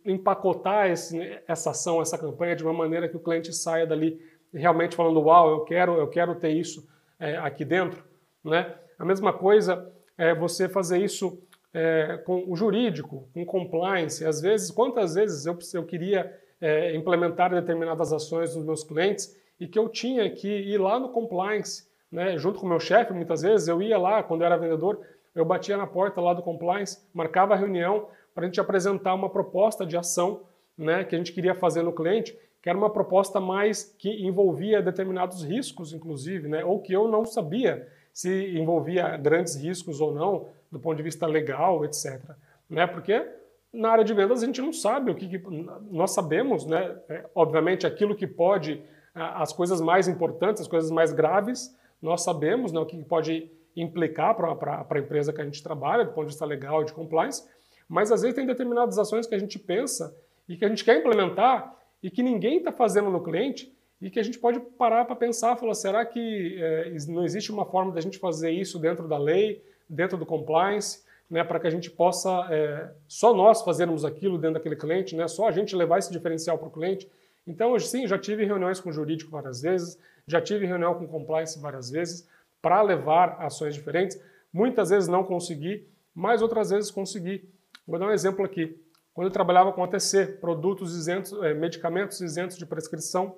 empacotar 0.04 0.90
esse, 0.90 1.16
essa 1.46 1.70
ação, 1.70 2.02
essa 2.02 2.18
campanha 2.18 2.56
de 2.56 2.64
uma 2.64 2.72
maneira 2.72 3.08
que 3.08 3.16
o 3.16 3.20
cliente 3.20 3.52
saia 3.52 3.86
dali 3.86 4.20
realmente 4.52 4.96
falando, 4.96 5.20
uau, 5.20 5.48
eu 5.48 5.60
quero, 5.60 5.94
eu 5.94 6.08
quero 6.08 6.34
ter 6.34 6.50
isso 6.50 6.88
é, 7.20 7.36
aqui 7.36 7.64
dentro, 7.64 8.02
né? 8.42 8.74
A 8.98 9.04
mesma 9.04 9.32
coisa 9.32 9.92
é 10.18 10.34
você 10.34 10.68
fazer 10.68 10.98
isso 10.98 11.40
é, 11.76 12.16
com 12.24 12.42
o 12.50 12.56
jurídico, 12.56 13.28
com 13.34 13.44
compliance. 13.44 14.24
Às 14.24 14.40
vezes, 14.40 14.70
quantas 14.70 15.14
vezes 15.14 15.44
eu, 15.44 15.58
eu 15.74 15.84
queria 15.84 16.34
é, 16.58 16.96
implementar 16.96 17.50
determinadas 17.50 18.14
ações 18.14 18.56
nos 18.56 18.64
meus 18.64 18.82
clientes 18.82 19.36
e 19.60 19.68
que 19.68 19.78
eu 19.78 19.86
tinha 19.90 20.30
que 20.30 20.48
ir 20.48 20.78
lá 20.78 20.98
no 20.98 21.10
compliance, 21.10 21.86
né, 22.10 22.38
junto 22.38 22.58
com 22.58 22.64
o 22.64 22.68
meu 22.68 22.80
chefe, 22.80 23.12
muitas 23.12 23.42
vezes, 23.42 23.68
eu 23.68 23.82
ia 23.82 23.98
lá, 23.98 24.22
quando 24.22 24.40
eu 24.40 24.46
era 24.46 24.56
vendedor, 24.56 25.00
eu 25.34 25.44
batia 25.44 25.76
na 25.76 25.86
porta 25.86 26.18
lá 26.18 26.32
do 26.32 26.42
compliance, 26.42 27.06
marcava 27.12 27.52
a 27.52 27.58
reunião 27.58 28.08
para 28.34 28.44
a 28.44 28.46
gente 28.46 28.58
apresentar 28.58 29.12
uma 29.12 29.28
proposta 29.28 29.84
de 29.84 29.98
ação 29.98 30.44
né, 30.78 31.04
que 31.04 31.14
a 31.14 31.18
gente 31.18 31.32
queria 31.32 31.54
fazer 31.54 31.82
no 31.82 31.92
cliente, 31.92 32.34
que 32.62 32.70
era 32.70 32.78
uma 32.78 32.88
proposta 32.88 33.38
mais 33.38 33.94
que 33.98 34.08
envolvia 34.26 34.80
determinados 34.80 35.44
riscos, 35.44 35.92
inclusive, 35.92 36.48
né, 36.48 36.64
ou 36.64 36.80
que 36.80 36.94
eu 36.94 37.06
não 37.06 37.26
sabia 37.26 37.86
se 38.16 38.56
envolvia 38.56 39.14
grandes 39.18 39.56
riscos 39.56 40.00
ou 40.00 40.14
não, 40.14 40.46
do 40.70 40.78
ponto 40.78 40.96
de 40.96 41.02
vista 41.02 41.26
legal, 41.26 41.84
etc. 41.84 42.20
Né? 42.68 42.86
Porque 42.86 43.26
na 43.72 43.90
área 43.90 44.04
de 44.04 44.14
vendas 44.14 44.42
a 44.42 44.46
gente 44.46 44.60
não 44.60 44.72
sabe 44.72 45.10
o 45.10 45.14
que, 45.14 45.28
que 45.28 45.42
nós 45.90 46.12
sabemos, 46.12 46.64
né? 46.66 46.96
É, 47.08 47.24
obviamente 47.34 47.86
aquilo 47.86 48.14
que 48.14 48.26
pode, 48.26 48.82
as 49.14 49.52
coisas 49.52 49.80
mais 49.80 50.08
importantes, 50.08 50.62
as 50.62 50.68
coisas 50.68 50.90
mais 50.90 51.12
graves, 51.12 51.76
nós 52.00 52.22
sabemos 52.22 52.72
né, 52.72 52.80
o 52.80 52.86
que 52.86 53.02
pode 53.04 53.50
implicar 53.74 54.34
para 54.34 54.86
a 54.88 54.98
empresa 54.98 55.32
que 55.32 55.40
a 55.40 55.44
gente 55.44 55.62
trabalha, 55.62 56.04
do 56.04 56.12
ponto 56.12 56.24
de 56.24 56.32
vista 56.32 56.46
legal 56.46 56.82
e 56.82 56.86
de 56.86 56.92
compliance, 56.92 57.46
mas 57.88 58.10
às 58.10 58.22
vezes 58.22 58.34
tem 58.34 58.46
determinadas 58.46 58.98
ações 58.98 59.26
que 59.26 59.34
a 59.34 59.38
gente 59.38 59.58
pensa 59.58 60.16
e 60.48 60.56
que 60.56 60.64
a 60.64 60.68
gente 60.68 60.84
quer 60.84 60.98
implementar 60.98 61.76
e 62.02 62.10
que 62.10 62.22
ninguém 62.22 62.58
está 62.58 62.72
fazendo 62.72 63.10
no 63.10 63.22
cliente 63.22 63.72
e 64.00 64.10
que 64.10 64.18
a 64.18 64.22
gente 64.22 64.38
pode 64.38 64.60
parar 64.60 65.04
para 65.04 65.16
pensar, 65.16 65.56
falar, 65.56 65.74
será 65.74 66.04
que 66.04 66.56
é, 66.58 66.96
não 67.08 67.24
existe 67.24 67.50
uma 67.50 67.64
forma 67.64 67.92
da 67.92 68.00
gente 68.00 68.18
fazer 68.18 68.50
isso 68.50 68.78
dentro 68.78 69.08
da 69.08 69.18
lei, 69.18 69.62
dentro 69.88 70.16
do 70.16 70.26
compliance, 70.26 71.04
né, 71.30 71.42
para 71.42 71.58
que 71.58 71.66
a 71.66 71.70
gente 71.70 71.90
possa, 71.90 72.46
é, 72.50 72.90
só 73.08 73.34
nós 73.34 73.62
fazermos 73.62 74.04
aquilo 74.04 74.38
dentro 74.38 74.54
daquele 74.54 74.76
cliente, 74.76 75.16
né, 75.16 75.26
só 75.28 75.48
a 75.48 75.52
gente 75.52 75.74
levar 75.74 75.98
esse 75.98 76.12
diferencial 76.12 76.58
para 76.58 76.68
o 76.68 76.70
cliente. 76.70 77.10
Então, 77.46 77.78
sim, 77.78 78.06
já 78.06 78.18
tive 78.18 78.44
reuniões 78.44 78.80
com 78.80 78.90
o 78.90 78.92
jurídico 78.92 79.30
várias 79.30 79.60
vezes, 79.60 79.98
já 80.26 80.40
tive 80.40 80.66
reunião 80.66 80.94
com 80.94 81.06
compliance 81.06 81.58
várias 81.60 81.90
vezes, 81.90 82.28
para 82.60 82.82
levar 82.82 83.36
ações 83.40 83.74
diferentes. 83.74 84.20
Muitas 84.52 84.90
vezes 84.90 85.08
não 85.08 85.22
consegui, 85.22 85.86
mas 86.14 86.42
outras 86.42 86.70
vezes 86.70 86.90
consegui. 86.90 87.48
Vou 87.86 87.98
dar 87.98 88.06
um 88.06 88.10
exemplo 88.10 88.44
aqui. 88.44 88.76
Quando 89.14 89.28
eu 89.28 89.32
trabalhava 89.32 89.72
com 89.72 89.84
ATC, 89.84 90.38
produtos 90.40 90.96
isentos, 90.96 91.32
é, 91.42 91.54
medicamentos 91.54 92.20
isentos 92.20 92.56
de 92.56 92.66
prescrição, 92.66 93.36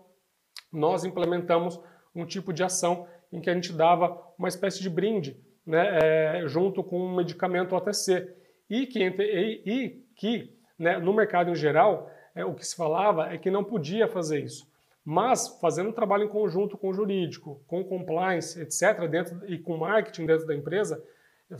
nós 0.72 1.04
implementamos 1.04 1.78
um 2.14 2.24
tipo 2.24 2.52
de 2.52 2.62
ação 2.62 3.06
em 3.30 3.40
que 3.40 3.50
a 3.50 3.54
gente 3.54 3.72
dava 3.72 4.20
uma 4.38 4.48
espécie 4.48 4.80
de 4.80 4.88
brinde 4.88 5.38
né, 5.68 5.98
é, 6.02 6.48
junto 6.48 6.82
com 6.82 6.98
um 6.98 7.14
medicamento 7.14 7.76
OTC. 7.76 8.34
E 8.70 8.86
que, 8.86 9.00
e, 9.00 9.62
e 9.66 10.04
que 10.16 10.58
né, 10.78 10.98
no 10.98 11.12
mercado 11.12 11.50
em 11.50 11.54
geral, 11.54 12.10
é, 12.34 12.44
o 12.44 12.54
que 12.54 12.66
se 12.66 12.74
falava 12.74 13.32
é 13.32 13.36
que 13.36 13.50
não 13.50 13.62
podia 13.62 14.08
fazer 14.08 14.42
isso. 14.42 14.66
Mas 15.04 15.58
fazendo 15.60 15.90
um 15.90 15.92
trabalho 15.92 16.24
em 16.24 16.28
conjunto 16.28 16.76
com 16.76 16.88
o 16.88 16.94
jurídico, 16.94 17.62
com 17.66 17.84
compliance, 17.84 18.60
etc., 18.60 19.06
dentro, 19.08 19.40
e 19.46 19.58
com 19.58 19.76
marketing 19.76 20.26
dentro 20.26 20.46
da 20.46 20.54
empresa, 20.54 21.02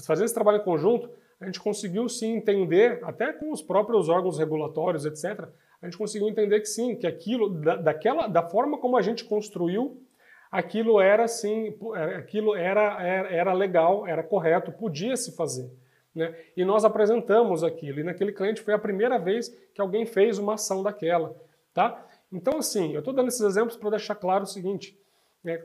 fazendo 0.07 0.25
esse 0.25 0.35
trabalho 0.35 0.59
em 0.59 0.65
conjunto, 0.65 1.11
a 1.41 1.45
gente 1.47 1.61
conseguiu 1.61 2.09
sim 2.09 2.37
entender, 2.37 3.01
até 3.03 3.33
com 3.33 3.53
os 3.53 3.63
próprios 3.63 4.09
órgãos 4.09 4.39
regulatórios, 4.39 5.05
etc., 5.05 5.49
a 5.81 5.87
gente 5.87 5.97
conseguiu 5.97 6.29
entender 6.29 6.61
que 6.61 6.67
sim, 6.67 6.97
que 6.97 7.07
aquilo, 7.07 7.51
da, 7.51 7.77
daquela, 7.77 8.27
da 8.27 8.43
forma 8.43 8.79
como 8.79 8.97
a 8.97 9.03
gente 9.03 9.25
construiu, 9.25 10.03
aquilo 10.51 11.01
era 11.01 11.27
sim, 11.29 11.75
aquilo 12.17 12.55
era, 12.55 13.03
era, 13.03 13.29
era 13.31 13.53
legal, 13.53 14.07
era 14.07 14.23
correto, 14.23 14.73
podia 14.73 15.17
se 15.17 15.37
fazer. 15.37 15.71
Né? 16.15 16.35
E 16.57 16.65
nós 16.65 16.85
apresentamos 16.85 17.63
aquilo, 17.63 18.01
e 18.01 18.05
naquele 18.05 18.33
cliente 18.33 18.63
foi 18.63 18.75
a 18.75 18.79
primeira 18.79 19.19
vez 19.19 19.49
que 19.75 19.81
alguém 19.81 20.07
fez 20.07 20.39
uma 20.39 20.55
ação 20.55 20.83
daquela. 20.83 21.37
Tá? 21.73 22.05
Então, 22.33 22.59
assim, 22.59 22.93
eu 22.93 23.01
estou 23.01 23.15
dando 23.15 23.29
esses 23.29 23.41
exemplos 23.41 23.77
para 23.77 23.91
deixar 23.91 24.15
claro 24.15 24.45
o 24.45 24.47
seguinte: 24.47 24.99
né? 25.43 25.63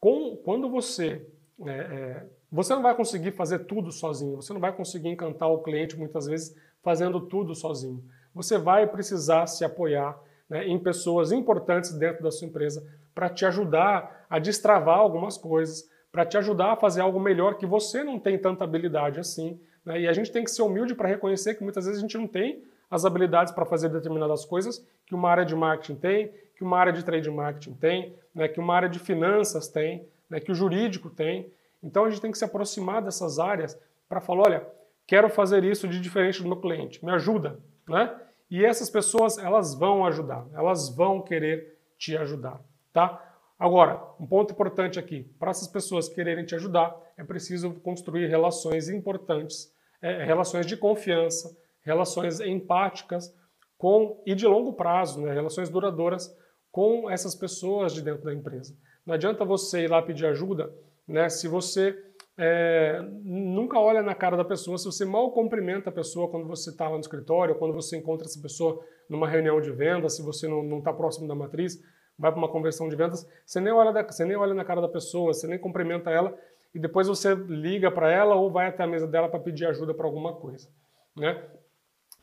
com, 0.00 0.36
quando 0.36 0.68
você. 0.70 1.26
É, 1.66 1.70
é, 1.70 2.26
você 2.50 2.74
não 2.74 2.82
vai 2.82 2.94
conseguir 2.94 3.32
fazer 3.32 3.60
tudo 3.60 3.90
sozinho, 3.90 4.36
você 4.36 4.52
não 4.52 4.60
vai 4.60 4.72
conseguir 4.72 5.08
encantar 5.08 5.50
o 5.50 5.62
cliente 5.62 5.98
muitas 5.98 6.26
vezes 6.26 6.56
fazendo 6.82 7.20
tudo 7.20 7.54
sozinho 7.54 8.02
você 8.38 8.56
vai 8.56 8.86
precisar 8.86 9.46
se 9.46 9.64
apoiar 9.64 10.18
né, 10.48 10.66
em 10.66 10.78
pessoas 10.78 11.32
importantes 11.32 11.92
dentro 11.92 12.22
da 12.22 12.30
sua 12.30 12.46
empresa 12.46 12.86
para 13.18 13.28
te 13.28 13.44
ajudar 13.44 14.24
a 14.30 14.38
destravar 14.38 14.96
algumas 14.96 15.36
coisas, 15.36 15.90
para 16.12 16.24
te 16.24 16.38
ajudar 16.38 16.74
a 16.74 16.76
fazer 16.76 17.00
algo 17.00 17.18
melhor 17.18 17.56
que 17.56 17.66
você 17.66 18.04
não 18.04 18.16
tem 18.16 18.38
tanta 18.38 18.62
habilidade 18.62 19.18
assim. 19.18 19.58
Né? 19.84 20.02
E 20.02 20.06
a 20.06 20.12
gente 20.12 20.30
tem 20.30 20.44
que 20.44 20.50
ser 20.52 20.62
humilde 20.62 20.94
para 20.94 21.08
reconhecer 21.08 21.56
que 21.56 21.64
muitas 21.64 21.84
vezes 21.84 21.98
a 21.98 22.00
gente 22.00 22.16
não 22.16 22.28
tem 22.28 22.62
as 22.88 23.04
habilidades 23.04 23.52
para 23.52 23.64
fazer 23.64 23.88
determinadas 23.88 24.44
coisas 24.44 24.86
que 25.04 25.16
uma 25.16 25.28
área 25.28 25.44
de 25.44 25.56
marketing 25.56 25.96
tem, 25.96 26.32
que 26.54 26.62
uma 26.62 26.78
área 26.78 26.92
de 26.92 27.04
trade 27.04 27.28
marketing 27.28 27.74
tem, 27.74 28.14
né, 28.32 28.46
que 28.46 28.60
uma 28.60 28.72
área 28.72 28.88
de 28.88 29.00
finanças 29.00 29.66
tem, 29.66 30.06
né, 30.30 30.38
que 30.38 30.52
o 30.52 30.54
jurídico 30.54 31.10
tem. 31.10 31.50
Então 31.82 32.04
a 32.04 32.10
gente 32.10 32.20
tem 32.20 32.30
que 32.30 32.38
se 32.38 32.44
aproximar 32.44 33.02
dessas 33.02 33.40
áreas 33.40 33.76
para 34.08 34.20
falar, 34.20 34.42
olha, 34.46 34.66
quero 35.08 35.28
fazer 35.28 35.64
isso 35.64 35.88
de 35.88 36.00
diferente 36.00 36.40
do 36.40 36.46
meu 36.46 36.58
cliente, 36.60 37.04
me 37.04 37.10
ajuda, 37.10 37.58
né? 37.88 38.14
E 38.48 38.64
essas 38.64 38.88
pessoas, 38.88 39.38
elas 39.38 39.74
vão 39.74 40.06
ajudar, 40.06 40.46
elas 40.54 40.88
vão 40.88 41.20
querer 41.20 41.76
te 41.98 42.16
ajudar, 42.16 42.60
tá? 42.92 43.24
Agora, 43.58 44.00
um 44.20 44.26
ponto 44.26 44.52
importante 44.52 44.98
aqui, 44.98 45.24
para 45.38 45.50
essas 45.50 45.66
pessoas 45.66 46.08
quererem 46.08 46.44
te 46.44 46.54
ajudar, 46.54 46.94
é 47.16 47.24
preciso 47.24 47.72
construir 47.80 48.28
relações 48.28 48.88
importantes, 48.88 49.72
é, 50.00 50.24
relações 50.24 50.64
de 50.64 50.76
confiança, 50.76 51.56
relações 51.82 52.38
empáticas 52.40 53.34
com 53.76 54.22
e 54.24 54.34
de 54.34 54.46
longo 54.46 54.74
prazo, 54.74 55.20
né, 55.20 55.32
relações 55.32 55.68
duradouras 55.68 56.32
com 56.70 57.10
essas 57.10 57.34
pessoas 57.34 57.92
de 57.92 58.02
dentro 58.02 58.24
da 58.24 58.32
empresa. 58.32 58.76
Não 59.04 59.14
adianta 59.14 59.44
você 59.44 59.84
ir 59.84 59.90
lá 59.90 60.00
pedir 60.02 60.26
ajuda, 60.26 60.72
né, 61.06 61.28
se 61.28 61.48
você 61.48 61.96
é, 62.36 63.00
nunca 63.24 63.80
olha 63.80 64.02
na 64.02 64.14
cara 64.14 64.36
da 64.36 64.44
pessoa, 64.44 64.78
se 64.78 64.84
você 64.84 65.04
mal 65.04 65.32
cumprimenta 65.32 65.90
a 65.90 65.92
pessoa 65.92 66.28
quando 66.28 66.46
você 66.46 66.70
está 66.70 66.84
lá 66.88 66.94
no 66.94 67.00
escritório, 67.00 67.56
quando 67.56 67.74
você 67.74 67.96
encontra 67.96 68.26
essa 68.26 68.40
pessoa 68.40 68.80
numa 69.10 69.28
reunião 69.28 69.60
de 69.60 69.72
vendas, 69.72 70.14
se 70.14 70.22
você 70.22 70.46
não 70.46 70.78
está 70.78 70.92
próximo 70.92 71.26
da 71.26 71.34
matriz, 71.34 71.82
vai 72.18 72.32
para 72.32 72.38
uma 72.38 72.48
conversão 72.48 72.88
de 72.88 72.96
vendas, 72.96 73.28
você 73.46 73.60
nem, 73.60 73.72
olha 73.72 73.92
da, 73.92 74.02
você 74.02 74.24
nem 74.24 74.36
olha 74.36 74.52
na 74.52 74.64
cara 74.64 74.80
da 74.80 74.88
pessoa, 74.88 75.32
você 75.32 75.46
nem 75.46 75.58
cumprimenta 75.58 76.10
ela 76.10 76.36
e 76.74 76.78
depois 76.78 77.06
você 77.06 77.34
liga 77.34 77.90
para 77.90 78.10
ela 78.10 78.34
ou 78.34 78.50
vai 78.50 78.66
até 78.66 78.82
a 78.82 78.86
mesa 78.86 79.06
dela 79.06 79.28
para 79.28 79.40
pedir 79.40 79.66
ajuda 79.66 79.94
para 79.94 80.06
alguma 80.06 80.32
coisa. 80.34 80.68
Né? 81.16 81.42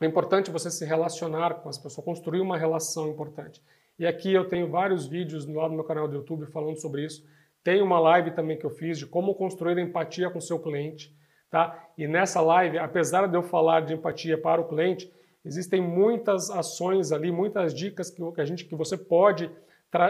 É 0.00 0.06
importante 0.06 0.50
você 0.50 0.70
se 0.70 0.84
relacionar 0.84 1.54
com 1.54 1.68
as 1.68 1.78
pessoas, 1.78 2.04
construir 2.04 2.40
uma 2.40 2.58
relação 2.58 3.08
importante. 3.08 3.62
E 3.98 4.06
aqui 4.06 4.32
eu 4.32 4.46
tenho 4.46 4.68
vários 4.68 5.06
vídeos 5.06 5.46
lá 5.46 5.68
no 5.68 5.74
meu 5.74 5.84
canal 5.84 6.06
do 6.06 6.16
YouTube 6.16 6.46
falando 6.46 6.78
sobre 6.78 7.04
isso. 7.04 7.26
Tem 7.64 7.80
uma 7.80 7.98
live 7.98 8.32
também 8.32 8.58
que 8.58 8.66
eu 8.66 8.70
fiz 8.70 8.98
de 8.98 9.06
como 9.06 9.34
construir 9.34 9.78
empatia 9.78 10.30
com 10.30 10.40
seu 10.40 10.58
cliente. 10.58 11.16
Tá? 11.50 11.88
E 11.96 12.06
nessa 12.06 12.40
live, 12.40 12.78
apesar 12.78 13.26
de 13.26 13.36
eu 13.36 13.42
falar 13.42 13.80
de 13.80 13.94
empatia 13.94 14.36
para 14.36 14.60
o 14.60 14.68
cliente, 14.68 15.10
existem 15.44 15.80
muitas 15.80 16.50
ações 16.50 17.10
ali, 17.10 17.32
muitas 17.32 17.72
dicas 17.72 18.10
que, 18.10 18.22
a 18.40 18.44
gente, 18.44 18.66
que 18.66 18.74
você 18.74 18.96
pode 18.96 19.50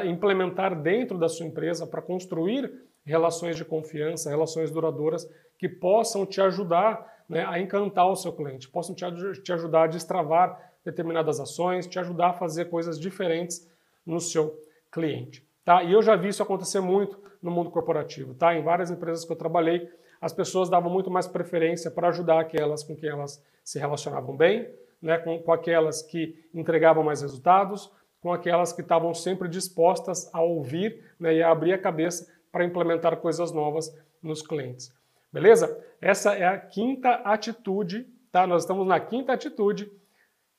implementar 0.05 0.81
dentro 0.81 1.19
da 1.19 1.29
sua 1.29 1.47
empresa 1.47 1.87
para 1.87 2.03
construir 2.03 2.73
relações 3.05 3.57
de 3.57 3.65
confiança, 3.65 4.31
relações 4.31 4.71
duradouras 4.71 5.29
que 5.59 5.69
possam 5.69 6.27
te 6.27 6.41
ajudar 6.41 7.25
né, 7.29 7.45
a 7.47 7.61
encantar 7.61 8.09
o 8.11 8.17
seu 8.17 8.33
cliente, 8.33 8.69
possam 8.69 8.95
te, 8.95 9.05
te 9.43 9.53
ajudar 9.53 9.85
a 9.85 9.87
destravar 9.87 10.73
determinadas 10.85 11.41
ações, 11.41 11.87
te 11.87 11.99
ajudar 11.99 12.31
a 12.31 12.33
fazer 12.33 12.67
coisas 12.67 12.99
diferentes 12.99 13.69
no 14.05 14.21
seu 14.21 14.57
cliente. 14.91 15.45
Tá? 15.65 15.83
E 15.83 15.93
eu 15.93 16.01
já 16.01 16.15
vi 16.15 16.29
isso 16.29 16.43
acontecer 16.43 16.81
muito 16.81 17.19
no 17.43 17.51
mundo 17.51 17.71
corporativo. 17.71 18.35
Tá? 18.35 18.55
Em 18.55 18.63
várias 18.63 18.91
empresas 18.91 19.25
que 19.25 19.33
eu 19.33 19.37
trabalhei, 19.37 19.89
as 20.21 20.33
pessoas 20.33 20.71
davam 20.71 20.91
muito 20.91 21.11
mais 21.11 21.27
preferência 21.27 21.91
para 21.91 22.09
ajudar 22.09 22.41
aquelas 22.41 22.83
com 22.83 22.95
quem 22.97 23.11
elas 23.11 23.43
se 23.65 23.79
relacionavam 23.79 24.37
bem, 24.37 24.69
né? 25.03 25.19
com, 25.19 25.39
com 25.41 25.53
aquelas 25.53 26.03
que 26.03 26.39
entregavam 26.55 27.03
mais 27.03 27.23
resultados, 27.23 27.91
com 28.27 28.33
aquelas 28.33 28.73
que 28.73 28.81
estavam 28.81 29.15
sempre 29.15 29.49
dispostas 29.49 30.29
a 30.35 30.43
ouvir 30.43 31.01
né? 31.17 31.37
e 31.37 31.43
a 31.45 31.49
abrir 31.49 31.73
a 31.73 31.79
cabeça 31.79 32.27
para 32.51 32.65
implementar 32.65 33.19
coisas 33.19 33.53
novas 33.53 33.97
nos 34.21 34.43
clientes. 34.43 34.93
Beleza? 35.33 35.81
Essa 36.01 36.35
é 36.35 36.45
a 36.45 36.59
quinta 36.59 37.11
atitude, 37.11 38.05
tá? 38.33 38.45
Nós 38.45 38.65
estamos 38.65 38.85
na 38.85 38.99
quinta 38.99 39.33
atitude 39.33 39.89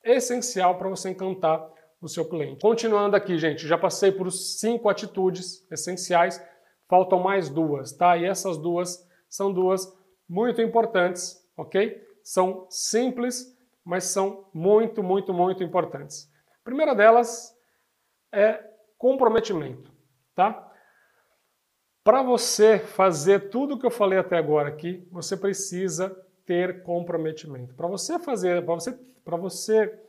essencial 0.01 0.78
para 0.78 0.88
você 0.88 1.09
encantar 1.09 1.70
o 1.99 2.07
seu 2.07 2.24
cliente. 2.24 2.61
Continuando 2.61 3.18
aqui, 3.18 3.38
gente, 3.38 3.68
já 3.68 3.78
passei 3.78 4.13
por 4.13 4.32
cinco 4.32 4.88
atitudes 4.88 5.70
essenciais, 5.70 6.41
faltam 6.88 7.20
mais 7.20 7.49
duas, 7.49 7.91
tá? 7.91 8.15
E 8.15 8.24
essas 8.24 8.57
duas 8.57 9.05
são 9.28 9.51
duas 9.51 9.93
muito 10.26 10.61
importantes, 10.61 11.36
ok? 11.57 12.01
São 12.24 12.65
simples, 12.70 13.53
mas 13.84 14.05
são 14.05 14.45
muito, 14.53 15.03
muito, 15.03 15.34
muito 15.34 15.65
importantes. 15.65 16.32
A 16.61 16.63
primeira 16.63 16.95
delas 16.95 17.57
é 18.32 18.63
comprometimento, 18.97 19.91
tá? 20.36 20.63
Para 22.03 22.23
você 22.23 22.80
fazer 22.80 23.49
tudo 23.49 23.75
o 23.75 23.80
que 23.80 23.86
eu 23.86 23.91
falei 23.91 24.17
até 24.17 24.38
agora 24.38 24.69
aqui, 24.69 25.05
você 25.11 25.36
precisa 25.36 26.09
ter 26.45 26.82
comprometimento. 26.84 27.75
Para 27.75 27.88
você 27.88 28.17
fazer, 28.17 28.63
para 28.63 28.75
você, 28.75 28.97
para 29.25 29.36
você 29.36 29.99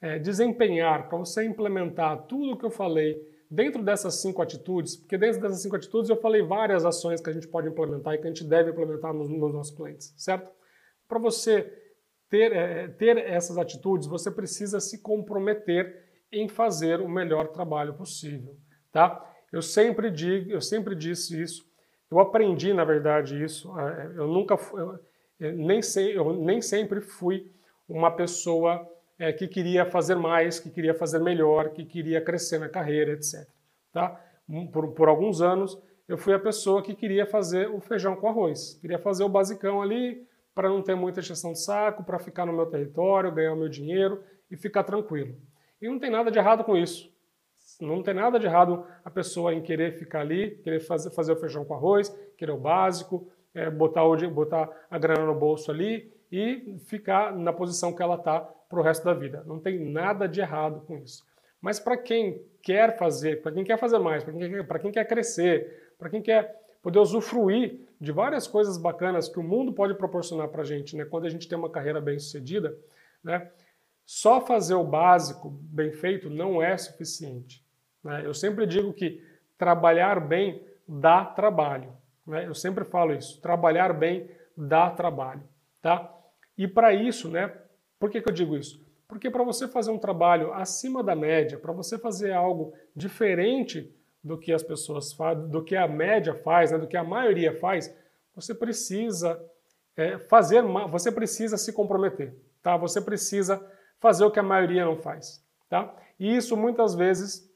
é, 0.00 0.18
desempenhar, 0.18 1.08
para 1.08 1.18
você 1.18 1.44
implementar 1.44 2.26
tudo 2.26 2.52
o 2.52 2.58
que 2.58 2.66
eu 2.66 2.70
falei 2.70 3.16
dentro 3.50 3.82
dessas 3.82 4.20
cinco 4.20 4.42
atitudes, 4.42 4.96
porque 4.96 5.16
dentro 5.16 5.40
dessas 5.40 5.62
cinco 5.62 5.76
atitudes 5.76 6.10
eu 6.10 6.16
falei 6.16 6.42
várias 6.42 6.84
ações 6.84 7.20
que 7.20 7.30
a 7.30 7.32
gente 7.32 7.48
pode 7.48 7.68
implementar 7.68 8.14
e 8.14 8.18
que 8.18 8.24
a 8.24 8.28
gente 8.28 8.44
deve 8.44 8.70
implementar 8.70 9.14
nos, 9.14 9.30
nos 9.30 9.54
nossos 9.54 9.74
clientes, 9.74 10.12
certo? 10.16 10.50
Para 11.08 11.18
você 11.18 11.72
ter, 12.28 12.52
é, 12.52 12.88
ter 12.88 13.16
essas 13.16 13.56
atitudes, 13.56 14.06
você 14.06 14.30
precisa 14.30 14.80
se 14.80 15.00
comprometer 15.00 16.05
em 16.32 16.48
fazer 16.48 17.00
o 17.00 17.08
melhor 17.08 17.48
trabalho 17.48 17.94
possível, 17.94 18.56
tá? 18.92 19.22
Eu 19.52 19.62
sempre 19.62 20.10
digo, 20.10 20.50
eu 20.50 20.60
sempre 20.60 20.94
disse 20.94 21.40
isso. 21.40 21.64
Eu 22.10 22.18
aprendi, 22.20 22.72
na 22.72 22.84
verdade, 22.84 23.42
isso. 23.42 23.78
É, 23.78 24.12
eu 24.16 24.26
nunca, 24.26 24.56
eu, 25.38 25.52
nem, 25.54 25.80
sei, 25.82 26.16
eu 26.16 26.32
nem 26.32 26.60
sempre 26.60 27.00
fui 27.00 27.50
uma 27.88 28.10
pessoa 28.10 28.86
é, 29.18 29.32
que 29.32 29.48
queria 29.48 29.84
fazer 29.86 30.14
mais, 30.14 30.58
que 30.58 30.70
queria 30.70 30.94
fazer 30.94 31.20
melhor, 31.20 31.70
que 31.70 31.84
queria 31.84 32.20
crescer 32.20 32.58
na 32.58 32.68
carreira, 32.68 33.12
etc. 33.12 33.46
Tá? 33.92 34.20
Por, 34.72 34.92
por 34.92 35.08
alguns 35.08 35.40
anos, 35.40 35.80
eu 36.08 36.16
fui 36.16 36.34
a 36.34 36.38
pessoa 36.38 36.82
que 36.82 36.94
queria 36.94 37.26
fazer 37.26 37.68
o 37.68 37.80
feijão 37.80 38.14
com 38.14 38.28
arroz. 38.28 38.74
Queria 38.80 38.98
fazer 38.98 39.24
o 39.24 39.28
basicão 39.28 39.82
ali 39.82 40.24
para 40.54 40.68
não 40.68 40.82
ter 40.82 40.94
muita 40.94 41.20
exceção 41.20 41.52
de 41.52 41.62
saco, 41.62 42.04
para 42.04 42.18
ficar 42.18 42.46
no 42.46 42.52
meu 42.52 42.66
território, 42.66 43.32
ganhar 43.32 43.52
o 43.52 43.56
meu 43.56 43.68
dinheiro 43.68 44.22
e 44.50 44.56
ficar 44.56 44.84
tranquilo. 44.84 45.36
E 45.80 45.88
não 45.88 45.98
tem 45.98 46.10
nada 46.10 46.30
de 46.30 46.38
errado 46.38 46.64
com 46.64 46.76
isso. 46.76 47.12
Não 47.80 48.02
tem 48.02 48.14
nada 48.14 48.38
de 48.38 48.46
errado 48.46 48.86
a 49.04 49.10
pessoa 49.10 49.52
em 49.52 49.60
querer 49.60 49.98
ficar 49.98 50.20
ali, 50.20 50.52
querer 50.62 50.80
fazer, 50.80 51.10
fazer 51.10 51.32
o 51.32 51.36
feijão 51.36 51.64
com 51.64 51.74
arroz, 51.74 52.08
querer 52.36 52.52
o 52.52 52.56
básico, 52.56 53.28
é, 53.52 53.68
botar, 53.70 54.04
o, 54.04 54.30
botar 54.30 54.70
a 54.90 54.98
grana 54.98 55.26
no 55.26 55.34
bolso 55.34 55.70
ali 55.70 56.12
e 56.30 56.76
ficar 56.86 57.34
na 57.36 57.52
posição 57.52 57.94
que 57.94 58.02
ela 58.02 58.16
está 58.16 58.40
para 58.40 58.78
o 58.78 58.82
resto 58.82 59.04
da 59.04 59.14
vida. 59.14 59.42
Não 59.46 59.58
tem 59.58 59.78
nada 59.78 60.28
de 60.28 60.40
errado 60.40 60.82
com 60.86 60.96
isso. 60.98 61.24
Mas 61.60 61.80
para 61.80 61.96
quem 61.96 62.42
quer 62.62 62.96
fazer, 62.96 63.42
para 63.42 63.52
quem 63.52 63.64
quer 63.64 63.78
fazer 63.78 63.98
mais, 63.98 64.22
para 64.22 64.32
quem, 64.32 64.50
quer, 64.50 64.78
quem 64.80 64.92
quer 64.92 65.04
crescer, 65.06 65.92
para 65.98 66.10
quem 66.10 66.22
quer 66.22 66.54
poder 66.82 66.98
usufruir 66.98 67.80
de 68.00 68.12
várias 68.12 68.46
coisas 68.46 68.78
bacanas 68.78 69.28
que 69.28 69.40
o 69.40 69.42
mundo 69.42 69.72
pode 69.72 69.94
proporcionar 69.94 70.48
para 70.48 70.62
a 70.62 70.64
gente, 70.64 70.96
né? 70.96 71.04
quando 71.04 71.26
a 71.26 71.28
gente 71.28 71.48
tem 71.48 71.58
uma 71.58 71.70
carreira 71.70 72.00
bem 72.00 72.18
sucedida, 72.18 72.76
né? 73.24 73.50
Só 74.06 74.40
fazer 74.40 74.74
o 74.74 74.84
básico 74.84 75.50
bem 75.50 75.90
feito 75.90 76.30
não 76.30 76.62
é 76.62 76.78
suficiente. 76.78 77.66
Né? 78.04 78.22
Eu 78.24 78.32
sempre 78.32 78.64
digo 78.64 78.92
que 78.92 79.20
trabalhar 79.58 80.20
bem 80.20 80.64
dá 80.86 81.24
trabalho. 81.24 81.92
Né? 82.24 82.46
Eu 82.46 82.54
sempre 82.54 82.84
falo 82.84 83.12
isso, 83.12 83.40
trabalhar 83.40 83.92
bem 83.92 84.30
dá 84.56 84.88
trabalho. 84.90 85.42
Tá? 85.82 86.08
E 86.56 86.68
para 86.68 86.94
isso, 86.94 87.28
né, 87.28 87.52
por 87.98 88.08
que, 88.08 88.22
que 88.22 88.28
eu 88.28 88.32
digo 88.32 88.56
isso? 88.56 88.80
Porque 89.08 89.28
para 89.28 89.42
você 89.42 89.66
fazer 89.66 89.90
um 89.90 89.98
trabalho 89.98 90.52
acima 90.52 91.02
da 91.02 91.16
média, 91.16 91.58
para 91.58 91.72
você 91.72 91.98
fazer 91.98 92.32
algo 92.32 92.72
diferente 92.94 93.92
do 94.22 94.38
que 94.38 94.52
as 94.52 94.62
pessoas 94.62 95.12
fazem, 95.12 95.48
do 95.48 95.64
que 95.64 95.74
a 95.74 95.86
média 95.88 96.34
faz, 96.34 96.70
né, 96.70 96.78
do 96.78 96.86
que 96.86 96.96
a 96.96 97.04
maioria 97.04 97.58
faz, 97.58 97.94
você 98.34 98.54
precisa 98.54 99.40
é, 99.96 100.18
fazer, 100.18 100.62
você 100.90 101.10
precisa 101.10 101.56
se 101.56 101.72
comprometer, 101.72 102.34
tá? 102.62 102.76
Você 102.76 103.00
precisa 103.00 103.64
fazer 104.00 104.24
o 104.24 104.30
que 104.30 104.38
a 104.38 104.42
maioria 104.42 104.84
não 104.84 104.96
faz, 104.96 105.44
tá? 105.68 105.94
E 106.18 106.36
isso 106.36 106.56
muitas 106.56 106.94
vezes, 106.94 107.50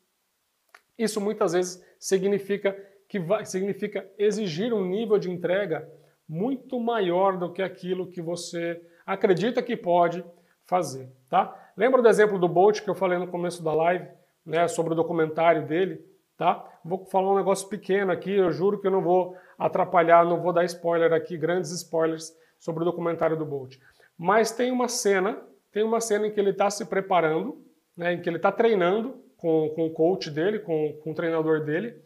isso 0.99 1.21
muitas 1.21 1.53
vezes 1.53 1.85
significa 1.99 2.77
que 3.09 3.19
vai, 3.19 3.45
significa 3.45 4.09
exigir 4.19 4.73
um 4.73 4.85
nível 4.85 5.19
de 5.19 5.31
entrega 5.31 5.89
muito 6.29 6.79
maior 6.79 7.37
do 7.37 7.53
que 7.53 7.61
aquilo 7.61 8.07
que 8.07 8.23
você 8.23 8.81
acredita 9.05 9.63
que 9.63 9.77
pode 9.77 10.25
fazer, 10.65 11.11
tá? 11.29 11.53
Lembra 11.77 12.01
do 12.01 12.09
exemplo 12.09 12.39
do 12.39 12.49
Bolt 12.49 12.83
que 12.83 12.89
eu 12.89 12.95
falei 12.95 13.19
no 13.19 13.27
começo 13.27 13.63
da 13.63 13.75
live, 13.75 14.07
né, 14.47 14.69
sobre 14.69 14.93
o 14.93 14.97
documentário 14.97 15.67
dele, 15.67 16.05
tá? 16.37 16.65
Vou 16.85 17.05
falar 17.07 17.33
um 17.33 17.37
negócio 17.37 17.69
pequeno 17.69 18.13
aqui, 18.13 18.33
eu 18.33 18.53
juro 18.53 18.81
que 18.81 18.87
eu 18.87 18.91
não 18.91 19.03
vou 19.03 19.37
atrapalhar, 19.59 20.25
não 20.25 20.41
vou 20.41 20.53
dar 20.53 20.65
spoiler 20.65 21.13
aqui, 21.13 21.37
grandes 21.37 21.71
spoilers 21.73 22.33
sobre 22.59 22.83
o 22.83 22.87
documentário 22.87 23.37
do 23.37 23.45
Bolt. 23.45 23.77
Mas 24.17 24.53
tem 24.53 24.71
uma 24.71 24.87
cena, 24.87 25.43
tem 25.73 25.83
uma 25.83 26.01
cena 26.01 26.27
em 26.27 26.33
que 26.33 26.41
ele 26.41 26.51
está 26.51 26.71
se 26.71 26.85
preparando, 26.87 27.65
né, 27.97 28.15
em 28.15 28.21
que 28.21 28.29
ele 28.29 28.37
está 28.37 28.51
treinando 28.51 29.23
com, 29.37 29.71
com 29.71 29.87
o 29.87 29.93
coach 29.93 30.31
dele, 30.31 30.59
com, 30.59 30.99
com 31.03 31.13
o 31.13 31.15
treinador 31.15 31.65
dele, 31.65 32.01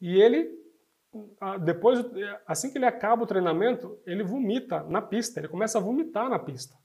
e 0.00 0.20
ele 0.20 0.54
depois, 1.64 2.04
assim 2.46 2.70
que 2.70 2.78
ele 2.78 2.84
acaba 2.84 3.22
o 3.22 3.26
treinamento, 3.26 3.98
ele 4.06 4.22
vomita 4.22 4.82
na 4.84 5.00
pista, 5.00 5.40
ele 5.40 5.48
começa 5.48 5.78
a 5.78 5.80
vomitar 5.80 6.28
na 6.28 6.38
pista, 6.38 6.76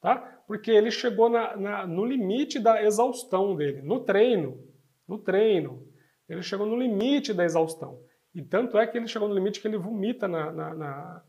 tá? 0.00 0.16
Porque 0.46 0.70
ele 0.70 0.90
chegou 0.90 1.28
na, 1.28 1.56
na, 1.56 1.86
no 1.86 2.04
limite 2.04 2.58
da 2.58 2.82
exaustão 2.82 3.54
dele, 3.54 3.82
no 3.82 4.00
treino, 4.00 4.58
no 5.06 5.18
treino, 5.18 5.86
ele 6.28 6.42
chegou 6.42 6.66
no 6.66 6.76
limite 6.76 7.32
da 7.32 7.44
exaustão. 7.44 8.00
E 8.34 8.42
tanto 8.42 8.78
é 8.78 8.86
que 8.86 8.96
ele 8.96 9.06
chegou 9.06 9.28
no 9.28 9.34
limite 9.34 9.60
que 9.60 9.68
ele 9.68 9.78
vomita 9.78 10.28
na, 10.28 10.52
na, 10.52 10.74
na, 10.74 11.22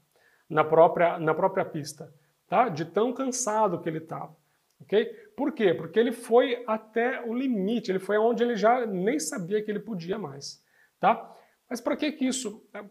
na 0.50 0.64
própria, 0.64 1.20
na 1.20 1.34
própria 1.34 1.66
pista, 1.66 2.12
tá? 2.50 2.68
De 2.68 2.84
tão 2.84 3.14
cansado 3.14 3.80
que 3.80 3.88
ele 3.88 4.00
estava. 4.00 4.36
ok? 4.82 5.06
Por 5.38 5.54
quê? 5.54 5.74
Porque 5.74 6.00
ele 6.00 6.12
foi 6.12 6.64
até 6.68 7.22
o 7.24 7.34
limite, 7.34 7.92
ele 7.92 8.00
foi 8.00 8.18
aonde 8.18 8.44
ele 8.44 8.56
já 8.56 8.86
nem 8.86 9.20
sabia 9.20 9.64
que 9.64 9.72
ele 9.72 9.80
podia 9.80 10.18
mais, 10.18 10.62
tá? 11.00 11.34
Mas 11.70 11.80
para 11.80 11.96
que 11.96 12.12
que 12.12 12.26
isso? 12.26 12.68
É, 12.74 12.84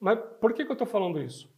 mas 0.00 0.18
por 0.40 0.52
que, 0.54 0.64
que 0.64 0.70
eu 0.70 0.74
estou 0.74 0.86
falando 0.86 1.20
isso? 1.20 1.52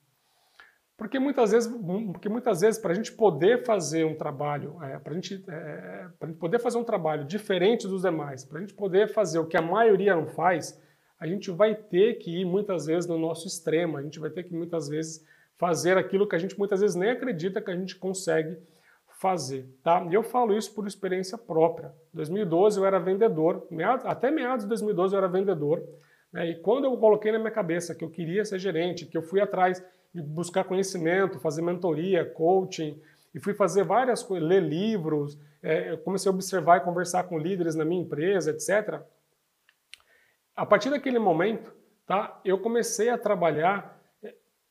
Porque 0.97 1.19
muitas 1.19 1.53
vezes, 1.53 1.71
porque 2.13 2.29
muitas 2.29 2.63
vezes 2.63 2.81
para 2.81 2.93
a 2.93 2.95
gente 2.95 3.13
poder 3.13 3.65
fazer 3.65 4.05
um 4.05 4.17
trabalho, 4.17 4.83
é, 4.83 4.99
para 4.99 5.15
gente, 5.15 5.45
é, 5.49 6.09
a 6.21 6.27
gente 6.27 6.39
poder 6.39 6.59
fazer 6.59 6.79
um 6.79 6.85
trabalho 6.85 7.25
diferente 7.25 7.87
dos 7.87 8.03
demais, 8.03 8.45
para 8.45 8.59
a 8.59 8.61
gente 8.63 8.75
poder 8.75 9.09
fazer 9.09 9.39
o 9.39 9.47
que 9.47 9.57
a 9.57 9.63
maioria 9.63 10.17
não 10.17 10.27
faz, 10.27 10.81
a 11.21 11.27
gente 11.27 11.51
vai 11.51 11.75
ter 11.75 12.15
que 12.15 12.41
ir 12.41 12.45
muitas 12.45 12.87
vezes 12.87 13.09
no 13.09 13.19
nosso 13.19 13.47
extremo, 13.47 13.97
a 13.97 14.03
gente 14.03 14.19
vai 14.19 14.31
ter 14.31 14.45
que 14.45 14.55
muitas 14.55 14.89
vezes 14.89 15.25
fazer 15.59 15.97
aquilo 15.97 16.29
que 16.29 16.37
a 16.37 16.39
gente 16.39 16.59
muitas 16.59 16.81
vezes 16.81 16.97
nem 16.97 17.11
acredita 17.11 17.61
que 17.61 17.71
a 17.71 17.77
gente 17.77 17.97
consegue 17.97 18.57
fazer, 19.19 19.67
tá? 19.83 20.07
E 20.11 20.15
eu 20.15 20.23
falo 20.23 20.57
isso 20.57 20.75
por 20.75 20.87
experiência 20.87 21.39
própria. 21.39 21.95
Em 22.13 22.17
2012 22.17 22.79
eu 22.79 22.85
era 22.85 22.99
vendedor, 22.99 23.67
meados, 23.71 24.05
até 24.05 24.31
meados 24.31 24.65
de 24.65 24.69
2012 24.69 25.15
eu 25.15 25.19
era 25.19 25.29
vendedor, 25.29 25.83
né? 26.33 26.51
E 26.51 26.55
quando 26.57 26.85
eu 26.85 26.97
coloquei 26.99 27.33
na 27.33 27.39
minha 27.39 27.51
cabeça 27.51 27.95
que 27.95 28.05
eu 28.05 28.11
queria 28.11 28.45
ser 28.45 28.59
gerente, 28.59 29.07
que 29.07 29.17
eu 29.17 29.23
fui 29.23 29.41
atrás 29.41 29.83
de 30.15 30.23
buscar 30.23 30.65
conhecimento, 30.65 31.41
fazer 31.41 31.63
mentoria, 31.63 32.25
coaching, 32.25 33.01
e 33.35 33.41
fui 33.41 33.55
fazer 33.55 33.85
várias 33.85 34.23
coisas, 34.23 34.49
ler 34.49 34.63
livros, 34.63 35.39
é, 35.63 35.97
comecei 35.99 36.31
a 36.31 36.35
observar 36.35 36.79
e 36.79 36.81
conversar 36.81 37.25
com 37.25 37.39
líderes 37.39 37.75
na 37.75 37.85
minha 37.85 38.03
empresa, 38.03 38.51
etc. 38.51 39.01
A 40.55 40.65
partir 40.65 40.91
daquele 40.91 41.19
momento, 41.19 41.71
tá, 42.07 42.41
eu 42.45 42.59
comecei 42.59 43.11
a 43.11 43.19
trabalhar 43.19 43.96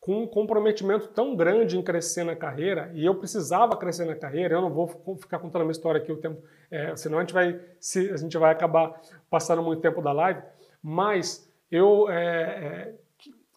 com 0.06 0.22
um 0.22 0.28
comprometimento 0.28 1.08
tão 1.08 1.36
grande 1.36 1.80
em 1.80 1.82
crescer 1.82 2.24
na 2.24 2.36
carreira, 2.36 2.91
e 2.93 3.03
eu 3.03 3.16
precisava 3.16 3.76
crescer 3.76 4.06
na 4.06 4.16
carreira, 4.16 4.53
eu 4.53 4.62
não 4.62 4.72
vou 4.72 4.88
ficar 5.20 5.39
contando 5.39 5.64
a 5.64 5.66
minha 5.66 5.72
história 5.72 5.99
aqui 5.99 6.12
o 6.12 6.18
tempo, 6.18 6.43
é, 6.70 6.95
senão 6.95 7.18
a 7.18 7.22
gente, 7.22 7.34
vai, 7.34 7.60
se, 7.80 8.12
a 8.12 8.16
gente 8.16 8.38
vai 8.38 8.51
acabar 8.51 9.01
passando 9.32 9.64
muito 9.64 9.82
tempo 9.82 10.03
da 10.03 10.12
live, 10.12 10.43
mas 10.80 11.51
eu, 11.72 12.08
é, 12.08 12.22
é, 12.22 12.95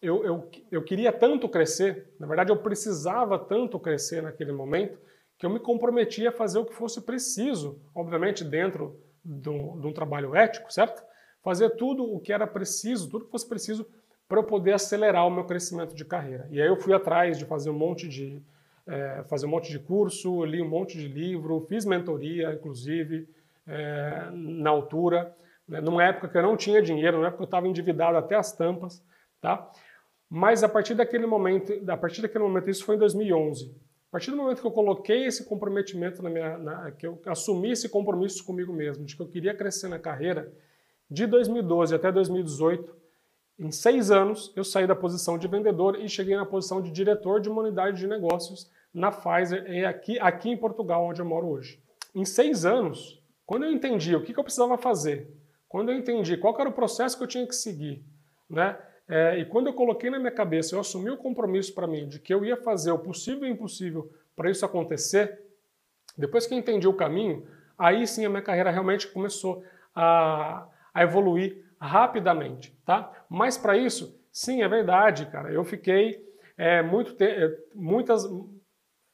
eu, 0.01 0.25
eu, 0.25 0.49
eu 0.71 0.83
queria 0.83 1.11
tanto 1.11 1.47
crescer, 1.47 2.15
na 2.19 2.25
verdade 2.25 2.51
eu 2.51 2.57
precisava 2.57 3.37
tanto 3.37 3.79
crescer 3.79 4.23
naquele 4.23 4.51
momento, 4.51 4.97
que 5.37 5.45
eu 5.45 5.51
me 5.51 5.59
comprometi 5.59 6.25
a 6.25 6.31
fazer 6.31 6.57
o 6.57 6.65
que 6.65 6.73
fosse 6.73 6.99
preciso, 7.01 7.79
obviamente 7.93 8.43
dentro 8.43 8.99
de 9.23 9.49
um 9.51 9.93
trabalho 9.93 10.35
ético, 10.35 10.73
certo? 10.73 11.03
Fazer 11.43 11.69
tudo 11.75 12.11
o 12.11 12.19
que 12.19 12.33
era 12.33 12.47
preciso, 12.47 13.07
tudo 13.07 13.25
que 13.25 13.31
fosse 13.31 13.47
preciso 13.47 13.85
para 14.29 14.39
eu 14.39 14.43
poder 14.43 14.73
acelerar 14.73 15.27
o 15.27 15.31
meu 15.31 15.43
crescimento 15.43 15.93
de 15.93 16.05
carreira. 16.05 16.47
E 16.49 16.61
aí 16.61 16.67
eu 16.67 16.77
fui 16.77 16.93
atrás 16.93 17.37
de 17.37 17.43
fazer 17.43 17.69
um 17.69 17.77
monte 17.77 18.07
de 18.07 18.41
é, 18.87 19.23
fazer 19.27 19.45
um 19.45 19.49
monte 19.49 19.69
de 19.69 19.79
curso, 19.79 20.45
li 20.45 20.61
um 20.61 20.69
monte 20.69 20.97
de 20.97 21.07
livro, 21.07 21.65
fiz 21.67 21.83
mentoria, 21.83 22.53
inclusive, 22.53 23.27
é, 23.67 24.29
na 24.31 24.69
altura 24.69 25.35
né, 25.69 25.79
numa 25.79 26.03
época 26.03 26.27
que 26.27 26.37
eu 26.37 26.41
não 26.41 26.57
tinha 26.57 26.81
dinheiro, 26.81 27.17
numa 27.17 27.27
época 27.27 27.37
que 27.37 27.43
eu 27.43 27.45
estava 27.45 27.67
endividado 27.67 28.17
até 28.17 28.35
as 28.35 28.51
tampas, 28.51 29.03
tá? 29.39 29.69
Mas 30.27 30.63
a 30.63 30.69
partir 30.69 30.95
daquele 30.95 31.27
momento, 31.27 31.71
a 31.87 31.97
partir 31.97 32.21
daquele 32.21 32.43
momento, 32.43 32.69
isso 32.69 32.83
foi 32.83 32.95
em 32.95 32.99
2011. 32.99 33.75
A 34.09 34.11
partir 34.11 34.31
do 34.31 34.37
momento 34.37 34.61
que 34.61 34.67
eu 34.67 34.71
coloquei 34.71 35.25
esse 35.25 35.45
comprometimento 35.45 36.23
na 36.23 36.29
minha, 36.29 36.57
na, 36.57 36.91
que 36.91 37.05
eu 37.05 37.21
assumi 37.27 37.71
esse 37.71 37.87
compromisso 37.87 38.43
comigo 38.43 38.73
mesmo, 38.73 39.05
de 39.05 39.15
que 39.15 39.21
eu 39.21 39.27
queria 39.27 39.53
crescer 39.53 39.87
na 39.87 39.99
carreira, 39.99 40.51
de 41.09 41.27
2012 41.27 41.93
até 41.93 42.11
2018, 42.11 42.95
em 43.59 43.71
seis 43.71 44.09
anos, 44.09 44.53
eu 44.55 44.63
saí 44.63 44.87
da 44.87 44.95
posição 44.95 45.37
de 45.37 45.47
vendedor 45.47 45.99
e 45.99 46.07
cheguei 46.07 46.35
na 46.35 46.45
posição 46.45 46.81
de 46.81 46.91
diretor 46.91 47.41
de 47.41 47.49
uma 47.49 47.61
unidade 47.61 47.97
de 47.97 48.07
negócios 48.07 48.71
na 48.93 49.11
Pfizer, 49.11 49.69
e 49.69 49.85
aqui, 49.85 50.17
aqui 50.19 50.49
em 50.49 50.57
Portugal, 50.57 51.05
onde 51.05 51.21
eu 51.21 51.25
moro 51.25 51.47
hoje. 51.47 51.81
Em 52.15 52.25
seis 52.25 52.65
anos, 52.65 53.21
quando 53.45 53.65
eu 53.65 53.71
entendi 53.71 54.15
o 54.15 54.23
que, 54.23 54.33
que 54.33 54.39
eu 54.39 54.43
precisava 54.43 54.77
fazer 54.77 55.29
quando 55.69 55.91
eu 55.91 55.95
entendi 55.95 56.35
qual 56.35 56.59
era 56.59 56.67
o 56.67 56.73
processo 56.73 57.15
que 57.15 57.23
eu 57.23 57.27
tinha 57.27 57.45
que 57.45 57.55
seguir, 57.55 58.03
né? 58.49 58.75
É, 59.07 59.37
e 59.37 59.45
quando 59.45 59.67
eu 59.67 59.73
coloquei 59.73 60.09
na 60.09 60.19
minha 60.19 60.31
cabeça, 60.31 60.75
eu 60.75 60.79
assumi 60.79 61.09
o 61.11 61.17
compromisso 61.17 61.73
para 61.73 61.87
mim 61.87 62.07
de 62.07 62.19
que 62.19 62.33
eu 62.33 62.43
ia 62.43 62.57
fazer 62.57 62.91
o 62.91 62.99
possível 62.99 63.47
e 63.47 63.51
o 63.51 63.53
impossível 63.53 64.11
para 64.35 64.49
isso 64.49 64.65
acontecer, 64.65 65.39
depois 66.17 66.45
que 66.45 66.53
eu 66.53 66.57
entendi 66.57 66.87
o 66.87 66.93
caminho, 66.93 67.47
aí 67.77 68.05
sim 68.05 68.25
a 68.25 68.29
minha 68.29 68.41
carreira 68.41 68.71
realmente 68.71 69.07
começou 69.07 69.63
a, 69.95 70.67
a 70.93 71.03
evoluir 71.03 71.65
rapidamente, 71.79 72.77
tá? 72.85 73.11
Mas 73.29 73.57
para 73.57 73.77
isso, 73.77 74.19
sim, 74.31 74.61
é 74.61 74.67
verdade, 74.67 75.25
cara. 75.27 75.51
Eu 75.51 75.63
fiquei 75.63 76.21
é, 76.57 76.81
muito 76.81 77.15
muitas 77.73 78.27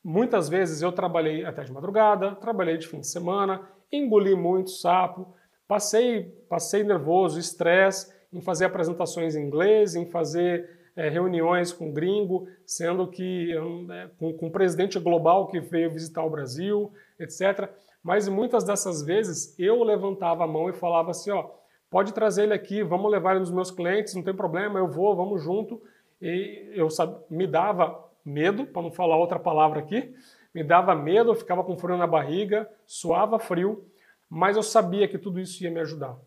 muitas 0.03 0.47
vezes 0.47 0.81
eu 0.81 0.91
trabalhei 0.91 1.45
até 1.45 1.63
de 1.63 1.71
madrugada, 1.71 2.35
trabalhei 2.35 2.77
de 2.77 2.87
fim 2.87 2.99
de 2.99 3.07
semana, 3.07 3.67
engoli 3.91 4.35
muito 4.35 4.69
sapo, 4.69 5.35
Passei, 5.67 6.25
passei 6.47 6.83
nervoso, 6.83 7.39
estresse 7.39 8.13
em 8.31 8.39
fazer 8.39 8.65
apresentações 8.65 9.35
em 9.35 9.43
inglês, 9.43 9.95
em 9.95 10.05
fazer 10.05 10.69
é, 10.95 11.09
reuniões 11.09 11.73
com 11.73 11.91
gringo, 11.91 12.47
sendo 12.65 13.07
que 13.09 13.51
é, 13.51 14.07
com, 14.19 14.33
com 14.33 14.47
o 14.47 14.51
presidente 14.51 14.99
global 14.99 15.47
que 15.47 15.59
veio 15.59 15.91
visitar 15.91 16.23
o 16.23 16.29
Brasil, 16.29 16.91
etc. 17.19 17.67
Mas 18.03 18.29
muitas 18.29 18.63
dessas 18.63 19.03
vezes 19.03 19.57
eu 19.57 19.83
levantava 19.83 20.43
a 20.43 20.47
mão 20.47 20.69
e 20.69 20.73
falava 20.73 21.09
assim, 21.09 21.31
ó, 21.31 21.49
pode 21.95 22.13
trazer 22.13 22.43
ele 22.43 22.53
aqui, 22.53 22.83
vamos 22.83 23.09
levar 23.09 23.31
ele 23.31 23.39
nos 23.39 23.51
meus 23.51 23.71
clientes, 23.71 24.15
não 24.15 24.21
tem 24.21 24.35
problema, 24.35 24.77
eu 24.77 24.85
vou, 24.85 25.15
vamos 25.15 25.41
junto. 25.41 25.81
E 26.21 26.69
eu 26.73 26.89
me 27.29 27.47
dava 27.47 28.03
medo, 28.25 28.65
para 28.65 28.81
não 28.81 28.91
falar 28.91 29.15
outra 29.15 29.39
palavra 29.39 29.79
aqui, 29.79 30.13
me 30.53 30.61
dava 30.61 30.93
medo, 30.93 31.31
eu 31.31 31.35
ficava 31.35 31.63
com 31.63 31.77
frio 31.77 31.95
na 31.95 32.05
barriga, 32.05 32.69
suava 32.85 33.39
frio, 33.39 33.85
mas 34.29 34.57
eu 34.57 34.61
sabia 34.61 35.07
que 35.07 35.17
tudo 35.17 35.39
isso 35.39 35.63
ia 35.63 35.71
me 35.71 35.79
ajudar. 35.79 36.17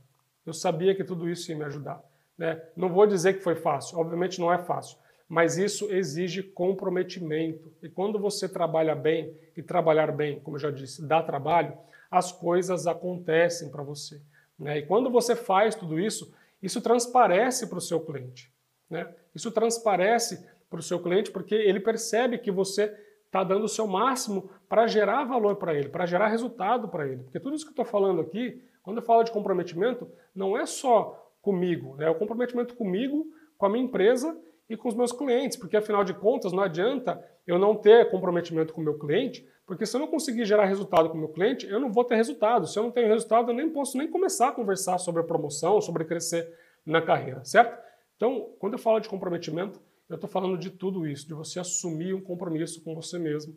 Eu 0.47 0.55
sabia 0.55 0.95
que 0.95 1.05
tudo 1.05 1.29
isso 1.29 1.53
ia 1.53 1.59
me 1.59 1.65
ajudar. 1.65 2.03
Né? 2.39 2.59
Não 2.75 2.89
vou 2.89 3.07
dizer 3.07 3.35
que 3.35 3.41
foi 3.41 3.55
fácil, 3.55 3.99
obviamente 3.99 4.41
não 4.41 4.51
é 4.51 4.57
fácil, 4.57 4.97
mas 5.29 5.59
isso 5.59 5.93
exige 5.93 6.43
comprometimento. 6.43 7.71
E 7.83 7.91
quando 7.91 8.19
você 8.19 8.49
trabalha 8.49 8.95
bem, 8.95 9.37
e 9.55 9.63
trabalhar 9.63 10.13
bem, 10.13 10.41
como 10.41 10.57
eu 10.57 10.61
já 10.63 10.71
disse, 10.71 11.07
dá 11.07 11.23
trabalho, 11.23 11.77
as 12.11 12.33
coisas 12.33 12.87
acontecem 12.87 13.69
para 13.69 13.83
você. 13.83 14.19
Né? 14.59 14.79
E 14.79 14.83
quando 14.83 15.11
você 15.11 15.37
faz 15.37 15.75
tudo 15.75 15.99
isso, 15.99 16.35
isso 16.63 16.81
transparece 16.81 17.67
para 17.67 17.79
o 17.79 17.81
seu 17.81 18.01
cliente. 18.01 18.53
Né? 18.91 19.09
Isso 19.35 19.51
transparece 19.51 20.47
para 20.69 20.81
o 20.81 20.83
seu 20.83 21.01
cliente 21.01 21.31
porque 21.31 21.55
ele 21.55 21.81
percebe 21.81 22.39
que 22.39 22.51
você 22.51 22.95
está 23.27 23.45
dando 23.45 23.65
o 23.65 23.69
seu 23.69 23.87
máximo 23.87 24.51
para 24.69 24.87
gerar 24.87 25.25
valor 25.25 25.57
para 25.57 25.75
ele, 25.75 25.89
para 25.89 26.07
gerar 26.07 26.29
resultado 26.29 26.89
para 26.89 27.07
ele. 27.07 27.23
Porque 27.23 27.39
tudo 27.39 27.55
isso 27.55 27.65
que 27.65 27.71
eu 27.71 27.83
estou 27.83 27.85
falando 27.85 28.21
aqui, 28.21 28.63
quando 28.83 28.99
eu 28.99 29.03
falo 29.03 29.23
de 29.23 29.31
comprometimento, 29.31 30.11
não 30.35 30.57
é 30.57 30.67
só 30.67 31.31
comigo, 31.41 31.95
né? 31.97 32.07
é 32.07 32.11
o 32.11 32.15
comprometimento 32.15 32.75
comigo, 32.75 33.27
com 33.57 33.67
a 33.67 33.69
minha 33.69 33.85
empresa 33.85 34.37
e 34.69 34.77
com 34.77 34.89
os 34.89 34.95
meus 34.95 35.13
clientes, 35.13 35.57
porque 35.57 35.77
afinal 35.77 36.05
de 36.05 36.15
contas 36.15 36.53
não 36.53 36.63
adianta 36.63 37.23
eu 37.47 37.59
não 37.59 37.75
ter 37.75 38.11
comprometimento 38.11 38.75
com 38.75 38.81
o 38.81 38.85
meu 38.85 38.99
cliente, 38.99 39.47
porque 39.69 39.85
se 39.85 39.95
eu 39.95 40.01
não 40.01 40.07
conseguir 40.07 40.47
gerar 40.47 40.65
resultado 40.65 41.11
com 41.11 41.15
o 41.15 41.21
meu 41.21 41.29
cliente, 41.29 41.67
eu 41.67 41.79
não 41.79 41.93
vou 41.93 42.03
ter 42.03 42.17
resultado. 42.17 42.67
Se 42.67 42.79
eu 42.79 42.85
não 42.85 42.91
tenho 42.91 43.07
resultado, 43.07 43.51
eu 43.51 43.55
nem 43.55 43.69
posso 43.69 43.99
nem 43.99 44.09
começar 44.09 44.49
a 44.49 44.53
conversar 44.53 44.97
sobre 44.97 45.21
a 45.21 45.25
promoção, 45.25 45.79
sobre 45.83 46.07
crescer 46.07 46.51
na 46.87 47.03
carreira, 47.03 47.45
certo? 47.45 47.79
Então, 48.17 48.49
quando 48.59 48.73
eu 48.73 48.79
falo 48.79 48.99
de 48.99 49.11
comprometimento, 49.11 49.79
eu 50.09 50.15
estou 50.15 50.29
falando 50.29 50.57
de 50.57 50.71
tudo 50.71 51.07
isso, 51.07 51.29
de 51.29 51.35
você 51.35 51.61
assumir 51.61 52.15
um 52.15 52.21
compromisso 52.23 52.83
com 52.83 52.95
você 52.95 53.19
mesmo, 53.19 53.55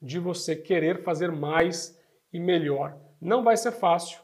de 0.00 0.18
você 0.18 0.56
querer 0.56 1.04
fazer 1.04 1.30
mais 1.30 1.96
e 2.32 2.40
melhor. 2.40 2.98
Não 3.20 3.44
vai 3.44 3.56
ser 3.56 3.70
fácil, 3.70 4.20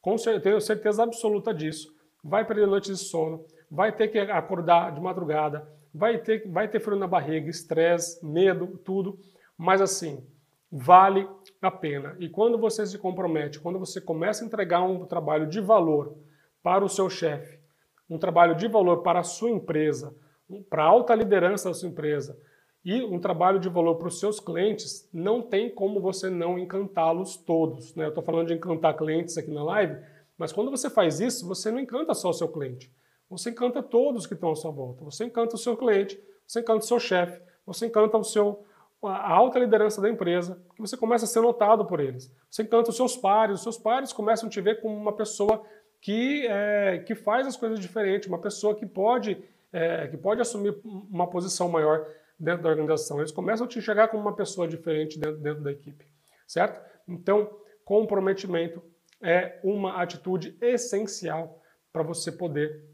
com 0.00 0.16
certeza, 0.16 0.44
tenho 0.44 0.60
certeza 0.60 1.02
absoluta 1.02 1.52
disso. 1.52 1.92
Vai 2.22 2.46
perder 2.46 2.68
noites 2.68 2.96
de 2.96 3.04
sono, 3.04 3.44
vai 3.68 3.90
ter 3.90 4.06
que 4.06 4.20
acordar 4.20 4.94
de 4.94 5.00
madrugada, 5.00 5.68
vai 5.92 6.18
ter, 6.18 6.48
vai 6.48 6.68
ter 6.68 6.78
frio 6.78 6.96
na 6.96 7.08
barriga, 7.08 7.50
estresse, 7.50 8.24
medo, 8.24 8.78
tudo, 8.84 9.18
mas 9.58 9.80
assim, 9.80 10.24
vale 10.70 11.28
a 11.60 11.70
pena. 11.70 12.16
E 12.18 12.28
quando 12.28 12.58
você 12.58 12.84
se 12.86 12.98
compromete, 12.98 13.60
quando 13.60 13.78
você 13.78 14.00
começa 14.00 14.44
a 14.44 14.46
entregar 14.46 14.82
um 14.82 15.04
trabalho 15.06 15.46
de 15.46 15.60
valor 15.60 16.16
para 16.62 16.84
o 16.84 16.88
seu 16.88 17.08
chefe, 17.08 17.58
um 18.08 18.18
trabalho 18.18 18.54
de 18.54 18.68
valor 18.68 19.02
para 19.02 19.20
a 19.20 19.24
sua 19.24 19.50
empresa, 19.50 20.14
para 20.68 20.84
a 20.84 20.86
alta 20.86 21.14
liderança 21.14 21.68
da 21.68 21.74
sua 21.74 21.88
empresa, 21.88 22.38
e 22.84 23.02
um 23.02 23.18
trabalho 23.18 23.58
de 23.58 23.68
valor 23.68 23.96
para 23.96 24.06
os 24.06 24.20
seus 24.20 24.38
clientes, 24.38 25.08
não 25.12 25.42
tem 25.42 25.68
como 25.68 26.00
você 26.00 26.30
não 26.30 26.56
encantá-los 26.56 27.36
todos. 27.36 27.92
Né? 27.96 28.04
Eu 28.04 28.10
estou 28.10 28.22
falando 28.22 28.46
de 28.46 28.54
encantar 28.54 28.96
clientes 28.96 29.36
aqui 29.36 29.50
na 29.50 29.64
live, 29.64 30.00
mas 30.38 30.52
quando 30.52 30.70
você 30.70 30.88
faz 30.88 31.18
isso, 31.18 31.48
você 31.48 31.72
não 31.72 31.80
encanta 31.80 32.14
só 32.14 32.30
o 32.30 32.32
seu 32.32 32.46
cliente. 32.46 32.92
Você 33.28 33.50
encanta 33.50 33.82
todos 33.82 34.24
que 34.24 34.34
estão 34.34 34.52
à 34.52 34.54
sua 34.54 34.70
volta. 34.70 35.04
Você 35.04 35.24
encanta 35.24 35.56
o 35.56 35.58
seu 35.58 35.76
cliente, 35.76 36.16
você 36.46 36.60
encanta 36.60 36.84
o 36.84 36.86
seu 36.86 37.00
chefe, 37.00 37.42
você 37.66 37.86
encanta 37.86 38.16
o 38.16 38.22
seu, 38.22 38.64
a 39.08 39.28
alta 39.30 39.58
liderança 39.58 40.00
da 40.00 40.08
empresa, 40.08 40.60
que 40.74 40.80
você 40.80 40.96
começa 40.96 41.24
a 41.24 41.28
ser 41.28 41.40
notado 41.40 41.84
por 41.86 42.00
eles. 42.00 42.32
Você 42.50 42.62
encanta 42.62 42.90
os 42.90 42.96
seus 42.96 43.16
pares, 43.16 43.56
os 43.56 43.62
seus 43.62 43.78
pares 43.78 44.12
começam 44.12 44.48
a 44.48 44.50
te 44.50 44.60
ver 44.60 44.80
como 44.80 44.96
uma 44.96 45.12
pessoa 45.12 45.64
que, 46.00 46.46
é, 46.46 46.98
que 47.06 47.14
faz 47.14 47.46
as 47.46 47.56
coisas 47.56 47.80
diferentes, 47.80 48.28
uma 48.28 48.40
pessoa 48.40 48.74
que 48.74 48.86
pode, 48.86 49.42
é, 49.72 50.08
que 50.08 50.16
pode 50.16 50.40
assumir 50.40 50.78
uma 50.84 51.28
posição 51.28 51.68
maior 51.68 52.06
dentro 52.38 52.62
da 52.62 52.68
organização. 52.68 53.18
Eles 53.18 53.32
começam 53.32 53.66
a 53.66 53.68
te 53.68 53.78
enxergar 53.78 54.08
como 54.08 54.22
uma 54.22 54.36
pessoa 54.36 54.68
diferente 54.68 55.18
dentro, 55.18 55.38
dentro 55.38 55.62
da 55.62 55.72
equipe, 55.72 56.06
certo? 56.46 56.80
Então, 57.08 57.50
comprometimento 57.84 58.82
é 59.22 59.58
uma 59.62 60.02
atitude 60.02 60.56
essencial 60.60 61.60
para 61.92 62.02
você 62.02 62.30
poder 62.30 62.84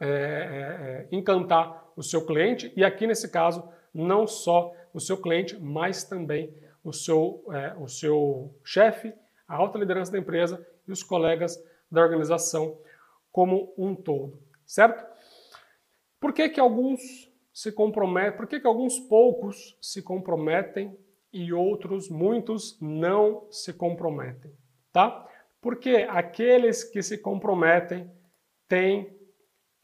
é, 0.00 0.06
é, 0.06 0.08
é, 0.08 1.08
encantar 1.12 1.92
o 1.94 2.02
seu 2.02 2.24
cliente 2.24 2.72
e 2.74 2.82
aqui 2.82 3.06
nesse 3.06 3.28
caso 3.28 3.68
não 3.92 4.26
só 4.26 4.72
o 4.92 5.00
seu 5.00 5.16
cliente, 5.16 5.58
mas 5.58 6.04
também 6.04 6.54
o 6.82 6.92
seu, 6.92 7.44
é, 7.52 7.74
o 7.76 7.88
seu 7.88 8.54
chefe, 8.64 9.12
a 9.46 9.56
alta 9.56 9.78
liderança 9.78 10.12
da 10.12 10.18
empresa 10.18 10.64
e 10.86 10.92
os 10.92 11.02
colegas 11.02 11.62
da 11.90 12.00
organização 12.00 12.78
como 13.32 13.72
um 13.76 13.94
todo, 13.94 14.42
certo? 14.66 15.04
Por 16.18 16.32
que, 16.32 16.48
que 16.48 16.60
alguns 16.60 17.30
se 17.52 17.72
comprometem, 17.72 18.36
por 18.36 18.46
que, 18.46 18.60
que 18.60 18.66
alguns 18.66 18.98
poucos 18.98 19.76
se 19.80 20.02
comprometem 20.02 20.96
e 21.32 21.52
outros, 21.52 22.08
muitos, 22.08 22.78
não 22.80 23.46
se 23.50 23.72
comprometem, 23.72 24.52
tá? 24.92 25.28
Porque 25.60 26.06
aqueles 26.08 26.82
que 26.82 27.02
se 27.02 27.18
comprometem 27.18 28.10
têm 28.66 29.16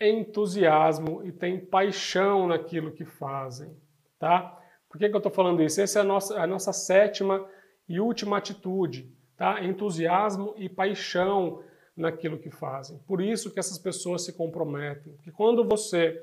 entusiasmo 0.01 1.25
e 1.25 1.33
têm 1.33 1.65
paixão 1.65 2.49
naquilo 2.49 2.93
que 2.93 3.05
fazem, 3.05 3.77
tá? 4.19 4.59
Por 4.89 4.99
que, 4.99 5.09
que 5.09 5.15
eu 5.15 5.19
estou 5.19 5.33
falando 5.33 5.63
isso? 5.63 5.81
Essa 5.81 5.99
é 5.99 6.03
a 6.03 6.05
nossa, 6.05 6.41
a 6.41 6.47
nossa 6.47 6.73
sétima 6.73 7.47
e 7.89 8.01
última 8.01 8.39
atitude, 8.39 9.13
tá? 9.37 9.63
Entusiasmo 9.65 10.55
e 10.57 10.69
paixão 10.69 11.63
naquilo 11.97 12.39
que 12.39 12.51
fazem. 12.51 12.99
Por 13.07 13.21
isso 13.21 13.53
que 13.53 13.59
essas 13.59 13.79
pessoas 13.79 14.25
se 14.25 14.33
comprometem. 14.33 15.13
Porque 15.15 15.33
quando 15.33 15.67
você 15.67 16.23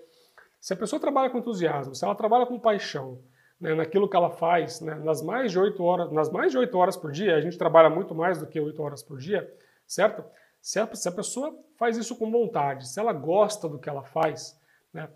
se 0.63 0.71
a 0.71 0.77
pessoa 0.77 0.97
trabalha 0.97 1.29
com 1.29 1.39
entusiasmo, 1.39 1.93
se 1.93 2.05
ela 2.05 2.15
trabalha 2.15 2.45
com 2.45 2.57
paixão 2.57 3.19
né, 3.59 3.75
naquilo 3.75 4.07
que 4.07 4.15
ela 4.15 4.29
faz, 4.29 4.79
né, 4.79 4.95
nas 4.95 5.21
mais 5.21 5.51
de 5.51 5.59
oito 5.59 5.83
horas, 5.83 6.09
nas 6.09 6.31
mais 6.31 6.53
de 6.53 6.57
oito 6.57 6.77
horas 6.77 6.95
por 6.95 7.11
dia, 7.11 7.35
a 7.35 7.41
gente 7.41 7.57
trabalha 7.57 7.89
muito 7.89 8.15
mais 8.15 8.39
do 8.39 8.47
que 8.47 8.61
oito 8.61 8.81
horas 8.81 9.03
por 9.03 9.17
dia, 9.17 9.53
certo? 9.85 10.23
Se 10.61 10.79
a, 10.79 10.95
se 10.95 11.09
a, 11.09 11.11
pessoa 11.11 11.53
faz 11.77 11.97
isso 11.97 12.15
com 12.15 12.31
vontade, 12.31 12.87
se 12.87 12.97
ela 12.97 13.11
gosta 13.11 13.67
do 13.67 13.77
que 13.77 13.89
ela 13.89 14.03
faz, 14.03 14.57
né, 14.93 15.09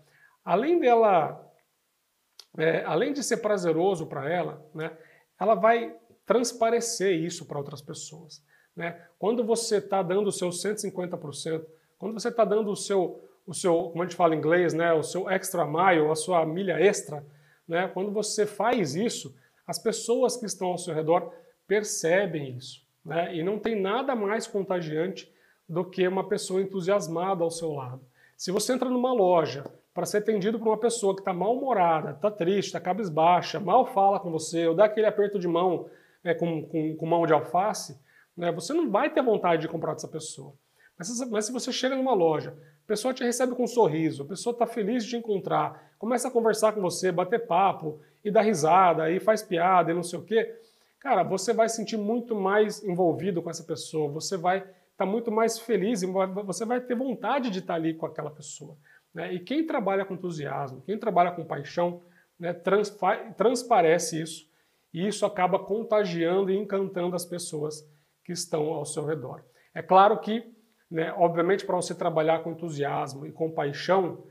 além 0.44 0.78
dela, 0.78 1.47
é, 2.56 2.82
além 2.84 3.12
de 3.12 3.22
ser 3.22 3.38
prazeroso 3.38 4.06
para 4.06 4.28
ela, 4.30 4.64
né, 4.74 4.96
ela 5.38 5.54
vai 5.54 5.94
transparecer 6.24 7.12
isso 7.12 7.46
para 7.46 7.58
outras 7.58 7.80
pessoas. 7.80 8.42
Né? 8.74 9.00
Quando 9.18 9.44
você 9.44 9.76
está 9.76 10.02
dando 10.02 10.28
o 10.28 10.32
seu 10.32 10.48
150%, 10.48 11.64
quando 11.98 12.14
você 12.14 12.28
está 12.28 12.44
dando 12.44 12.70
o 12.70 12.76
seu 12.76 13.24
o 13.48 13.54
seu, 13.54 13.84
como 13.84 14.02
a 14.02 14.04
gente 14.04 14.14
fala 14.14 14.34
em 14.34 14.38
inglês, 14.38 14.74
né, 14.74 14.92
o 14.92 15.02
seu 15.02 15.28
extra 15.30 15.64
mile, 15.64 16.06
a 16.10 16.14
sua 16.14 16.44
milha 16.44 16.78
extra, 16.78 17.24
né, 17.66 17.88
quando 17.88 18.12
você 18.12 18.44
faz 18.44 18.94
isso, 18.94 19.34
as 19.66 19.78
pessoas 19.78 20.36
que 20.36 20.44
estão 20.44 20.68
ao 20.68 20.76
seu 20.76 20.94
redor 20.94 21.32
percebem 21.66 22.58
isso. 22.58 22.86
Né, 23.02 23.34
e 23.36 23.42
não 23.42 23.58
tem 23.58 23.74
nada 23.74 24.14
mais 24.14 24.46
contagiante 24.46 25.32
do 25.66 25.82
que 25.82 26.06
uma 26.06 26.28
pessoa 26.28 26.60
entusiasmada 26.60 27.42
ao 27.42 27.50
seu 27.50 27.72
lado. 27.72 28.02
Se 28.36 28.52
você 28.52 28.74
entra 28.74 28.90
numa 28.90 29.14
loja 29.14 29.64
para 29.98 30.06
ser 30.06 30.18
atendido 30.18 30.60
por 30.60 30.68
uma 30.68 30.78
pessoa 30.78 31.12
que 31.12 31.20
está 31.20 31.32
mal-humorada, 31.32 32.12
está 32.12 32.30
triste, 32.30 32.68
está 32.68 32.78
cabisbaixa, 32.78 33.58
mal 33.58 33.84
fala 33.84 34.20
com 34.20 34.30
você, 34.30 34.68
ou 34.68 34.72
dá 34.72 34.84
aquele 34.84 35.08
aperto 35.08 35.40
de 35.40 35.48
mão 35.48 35.90
né, 36.22 36.34
com, 36.34 36.62
com, 36.62 36.94
com, 36.94 37.04
mão 37.04 37.26
de 37.26 37.32
alface, 37.32 37.98
né, 38.36 38.52
você 38.52 38.72
não 38.72 38.88
vai 38.88 39.10
ter 39.10 39.20
vontade 39.24 39.62
de 39.62 39.66
comprar 39.66 39.94
dessa 39.94 40.06
pessoa. 40.06 40.54
Mas, 40.96 41.28
mas 41.28 41.46
se 41.46 41.52
você 41.52 41.72
chega 41.72 41.96
numa 41.96 42.14
loja, 42.14 42.50
a 42.84 42.86
pessoa 42.86 43.12
te 43.12 43.24
recebe 43.24 43.56
com 43.56 43.64
um 43.64 43.66
sorriso, 43.66 44.22
a 44.22 44.26
pessoa 44.26 44.52
está 44.52 44.68
feliz 44.68 45.02
de 45.02 45.10
te 45.10 45.16
encontrar, 45.16 45.90
começa 45.98 46.28
a 46.28 46.30
conversar 46.30 46.70
com 46.70 46.80
você, 46.80 47.10
bater 47.10 47.48
papo, 47.48 47.98
e 48.24 48.30
dar 48.30 48.42
risada, 48.42 49.10
e 49.10 49.18
faz 49.18 49.42
piada, 49.42 49.90
e 49.90 49.94
não 49.94 50.04
sei 50.04 50.20
o 50.20 50.22
quê. 50.22 50.60
Cara, 51.00 51.24
você 51.24 51.52
vai 51.52 51.68
sentir 51.68 51.96
muito 51.96 52.36
mais 52.36 52.84
envolvido 52.84 53.42
com 53.42 53.50
essa 53.50 53.64
pessoa, 53.64 54.08
você 54.08 54.36
vai 54.36 54.58
estar 54.58 54.72
tá 54.96 55.06
muito 55.06 55.32
mais 55.32 55.58
feliz, 55.58 56.02
você 56.44 56.64
vai 56.64 56.80
ter 56.80 56.94
vontade 56.94 57.50
de 57.50 57.58
estar 57.58 57.72
tá 57.72 57.80
ali 57.80 57.94
com 57.94 58.06
aquela 58.06 58.30
pessoa. 58.30 58.76
Né? 59.14 59.34
E 59.34 59.40
quem 59.40 59.66
trabalha 59.66 60.04
com 60.04 60.14
entusiasmo, 60.14 60.82
quem 60.82 60.98
trabalha 60.98 61.32
com 61.32 61.44
paixão, 61.44 62.02
né, 62.38 62.52
transparece 63.36 64.20
isso, 64.22 64.48
e 64.92 65.06
isso 65.06 65.26
acaba 65.26 65.58
contagiando 65.58 66.50
e 66.50 66.56
encantando 66.56 67.16
as 67.16 67.24
pessoas 67.24 67.86
que 68.24 68.32
estão 68.32 68.72
ao 68.72 68.84
seu 68.84 69.04
redor. 69.04 69.44
É 69.74 69.82
claro 69.82 70.18
que 70.18 70.56
né? 70.90 71.12
Obviamente, 71.16 71.66
para 71.66 71.76
você 71.76 71.94
trabalhar 71.94 72.42
com 72.42 72.52
entusiasmo 72.52 73.26
e 73.26 73.32
com 73.32 73.50
paixão, 73.50 74.24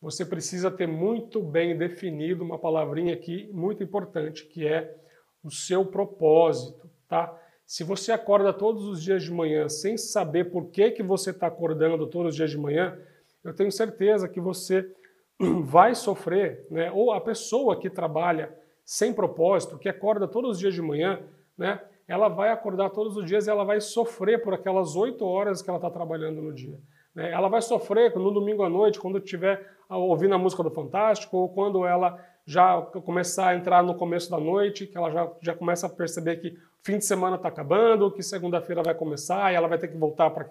você 0.00 0.24
precisa 0.24 0.70
ter 0.70 0.86
muito 0.86 1.42
bem 1.42 1.76
definido 1.76 2.42
uma 2.42 2.58
palavrinha 2.58 3.14
aqui 3.14 3.48
muito 3.52 3.82
importante, 3.82 4.46
que 4.46 4.66
é 4.66 4.96
o 5.44 5.50
seu 5.50 5.84
propósito, 5.84 6.90
tá? 7.08 7.36
Se 7.64 7.84
você 7.84 8.10
acorda 8.10 8.52
todos 8.52 8.84
os 8.84 9.00
dias 9.00 9.22
de 9.22 9.30
manhã 9.30 9.68
sem 9.68 9.96
saber 9.96 10.50
por 10.50 10.70
que, 10.70 10.90
que 10.90 11.02
você 11.02 11.30
está 11.30 11.46
acordando 11.46 12.06
todos 12.08 12.30
os 12.30 12.36
dias 12.36 12.50
de 12.50 12.58
manhã, 12.58 12.98
eu 13.44 13.54
tenho 13.54 13.72
certeza 13.72 14.28
que 14.28 14.40
você 14.40 14.90
vai 15.64 15.94
sofrer, 15.94 16.66
né? 16.70 16.90
Ou 16.92 17.12
a 17.12 17.20
pessoa 17.20 17.78
que 17.78 17.88
trabalha 17.88 18.54
sem 18.84 19.12
propósito, 19.12 19.78
que 19.78 19.88
acorda 19.88 20.26
todos 20.26 20.52
os 20.52 20.58
dias 20.58 20.74
de 20.74 20.82
manhã, 20.82 21.22
né? 21.56 21.80
ela 22.10 22.26
vai 22.28 22.50
acordar 22.50 22.90
todos 22.90 23.16
os 23.16 23.24
dias 23.24 23.46
e 23.46 23.50
ela 23.50 23.62
vai 23.62 23.80
sofrer 23.80 24.42
por 24.42 24.52
aquelas 24.52 24.96
oito 24.96 25.24
horas 25.24 25.62
que 25.62 25.70
ela 25.70 25.78
está 25.78 25.88
trabalhando 25.88 26.42
no 26.42 26.52
dia. 26.52 26.76
Né? 27.14 27.30
Ela 27.30 27.48
vai 27.48 27.62
sofrer 27.62 28.12
no 28.16 28.32
domingo 28.32 28.64
à 28.64 28.68
noite, 28.68 28.98
quando 28.98 29.18
estiver 29.18 29.64
ouvindo 29.88 30.34
a 30.34 30.38
música 30.38 30.64
do 30.64 30.72
Fantástico, 30.72 31.36
ou 31.36 31.48
quando 31.48 31.86
ela 31.86 32.18
já 32.44 32.82
começar 32.82 33.50
a 33.50 33.54
entrar 33.54 33.84
no 33.84 33.94
começo 33.94 34.28
da 34.28 34.40
noite, 34.40 34.88
que 34.88 34.96
ela 34.96 35.08
já, 35.12 35.30
já 35.40 35.54
começa 35.54 35.86
a 35.86 35.90
perceber 35.90 36.38
que 36.38 36.58
fim 36.82 36.98
de 36.98 37.04
semana 37.04 37.36
está 37.36 37.46
acabando, 37.46 38.10
que 38.10 38.24
segunda-feira 38.24 38.82
vai 38.82 38.94
começar 38.94 39.52
e 39.52 39.54
ela 39.54 39.68
vai 39.68 39.78
ter 39.78 39.86
que 39.86 39.96
voltar 39.96 40.30
para 40.30 40.42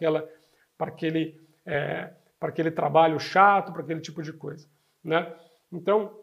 aquele, 0.80 1.42
é, 1.66 2.10
aquele 2.48 2.72
trabalho 2.72 3.20
chato, 3.20 3.74
para 3.74 3.82
aquele 3.82 4.00
tipo 4.00 4.24
de 4.24 4.32
coisa. 4.32 4.66
Né? 5.04 5.36
Então, 5.72 6.18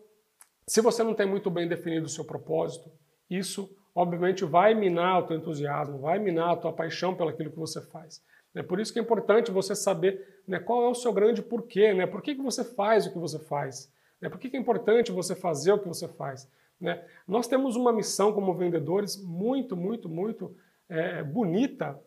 se 0.67 0.81
você 0.81 1.03
não 1.03 1.15
tem 1.15 1.27
muito 1.27 1.51
bem 1.51 1.69
definido 1.69 2.07
o 2.07 2.09
seu 2.09 2.25
propósito, 2.25 2.91
isso 3.29 3.71
obviamente 3.95 4.45
vai 4.45 4.75
minar 4.75 5.21
o 5.21 5.23
teu 5.27 5.37
entusiasmo, 5.37 5.99
vai 5.99 6.19
minar 6.19 6.53
a 6.53 6.57
tua 6.57 6.73
paixão 6.73 7.15
pelo 7.15 7.31
aquilo 7.31 7.51
que 7.51 7.59
você 7.59 7.81
faz. 7.81 8.23
É 8.55 8.63
por 8.63 8.81
isso 8.81 8.93
que 8.93 8.99
é 8.99 9.03
importante 9.03 9.51
você 9.51 9.75
saber 9.75 10.41
né, 10.49 10.59
qual 10.59 10.83
é 10.83 10.89
o 10.89 10.95
seu 10.95 11.13
grande 11.13 11.43
porquê, 11.43 11.93
né? 11.93 12.07
por 12.07 12.23
que, 12.23 12.35
que 12.35 12.43
você 12.43 12.65
faz 12.65 13.07
o 13.07 13.13
que 13.13 13.19
você 13.19 13.39
faz, 13.39 13.93
né? 14.21 14.29
por 14.29 14.39
que, 14.39 14.49
que 14.49 14.57
é 14.57 14.61
importante 14.61 15.13
você 15.13 15.35
fazer 15.35 15.73
o 15.73 15.79
que 15.79 15.89
você 15.89 16.09
faz. 16.09 16.51
Né? 16.81 17.03
Nós 17.29 17.47
temos 17.47 17.77
uma 17.77 17.93
missão 17.93 18.33
como 18.33 18.55
vendedores 18.55 19.23
muito, 19.23 19.77
muito, 19.77 20.09
muito 20.09 20.57
é, 20.89 21.23
bonita, 21.23 22.01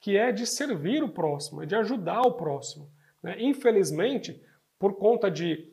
que 0.00 0.16
é 0.16 0.32
de 0.32 0.46
servir 0.46 1.02
o 1.02 1.08
próximo, 1.08 1.62
é 1.62 1.66
de 1.66 1.76
ajudar 1.76 2.22
o 2.22 2.32
próximo. 2.32 2.90
Né? 3.22 3.36
Infelizmente, 3.38 4.42
por 4.78 4.94
conta 4.94 5.30
de 5.30 5.70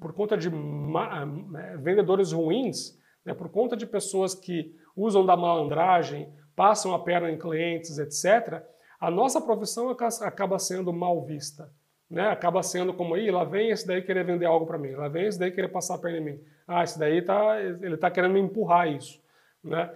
por 0.00 0.12
conta 0.12 0.36
de 0.36 0.48
é, 0.48 1.76
vendedores 1.76 2.32
ruins, 2.32 2.98
né, 3.24 3.32
por 3.32 3.48
conta 3.48 3.76
de 3.76 3.86
pessoas 3.86 4.34
que 4.34 4.74
usam 4.96 5.24
da 5.24 5.36
malandragem, 5.36 6.32
passam 6.56 6.92
a 6.92 6.98
perna 6.98 7.30
em 7.30 7.38
clientes, 7.38 7.96
etc., 7.98 8.60
a 8.98 9.08
nossa 9.08 9.40
profissão 9.40 9.90
acaba 9.90 10.58
sendo 10.58 10.92
mal 10.92 11.24
vista. 11.24 11.72
Né? 12.10 12.26
Acaba 12.26 12.62
sendo 12.64 12.92
como, 12.92 13.14
aí, 13.14 13.30
lá 13.30 13.44
vem 13.44 13.70
esse 13.70 13.86
daí 13.86 14.02
querer 14.02 14.24
vender 14.24 14.46
algo 14.46 14.66
para 14.66 14.78
mim, 14.78 14.90
lá 14.90 15.08
vem 15.08 15.26
esse 15.26 15.38
daí 15.38 15.52
querer 15.52 15.68
passar 15.68 15.94
a 15.94 15.98
perna 15.98 16.18
em 16.18 16.24
mim. 16.24 16.40
Ah, 16.66 16.82
esse 16.82 16.98
daí 16.98 17.22
tá, 17.22 17.60
ele 17.60 17.94
está 17.94 18.10
querendo 18.10 18.32
me 18.32 18.40
empurrar 18.40 18.90
isso. 18.90 19.22
Né? 19.62 19.88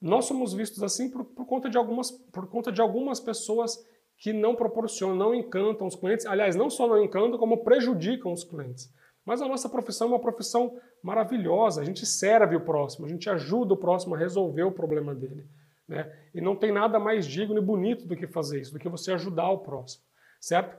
Nós 0.00 0.26
somos 0.26 0.54
vistos 0.54 0.82
assim 0.82 1.10
por, 1.10 1.24
por, 1.24 1.46
conta 1.46 1.68
de 1.68 1.76
algumas, 1.76 2.10
por 2.10 2.46
conta 2.48 2.70
de 2.70 2.80
algumas 2.80 3.18
pessoas 3.18 3.84
que 4.18 4.32
não 4.32 4.54
proporcionam, 4.54 5.14
não 5.14 5.34
encantam 5.34 5.86
os 5.86 5.94
clientes. 5.94 6.26
Aliás, 6.26 6.56
não 6.56 6.68
só 6.68 6.88
não 6.88 7.02
encantam, 7.02 7.38
como 7.38 7.62
prejudicam 7.62 8.32
os 8.32 8.42
clientes. 8.42 8.92
Mas 9.24 9.40
a 9.40 9.46
nossa 9.46 9.68
profissão 9.68 10.08
é 10.08 10.10
uma 10.12 10.20
profissão 10.20 10.76
maravilhosa. 11.02 11.80
A 11.80 11.84
gente 11.84 12.04
serve 12.04 12.56
o 12.56 12.60
próximo, 12.60 13.06
a 13.06 13.08
gente 13.08 13.30
ajuda 13.30 13.74
o 13.74 13.76
próximo 13.76 14.14
a 14.14 14.18
resolver 14.18 14.64
o 14.64 14.72
problema 14.72 15.14
dele. 15.14 15.46
Né? 15.86 16.10
E 16.34 16.40
não 16.40 16.56
tem 16.56 16.72
nada 16.72 16.98
mais 16.98 17.26
digno 17.26 17.58
e 17.58 17.62
bonito 17.62 18.06
do 18.06 18.16
que 18.16 18.26
fazer 18.26 18.60
isso, 18.60 18.72
do 18.72 18.78
que 18.78 18.88
você 18.88 19.12
ajudar 19.12 19.48
o 19.50 19.58
próximo, 19.58 20.02
certo? 20.40 20.76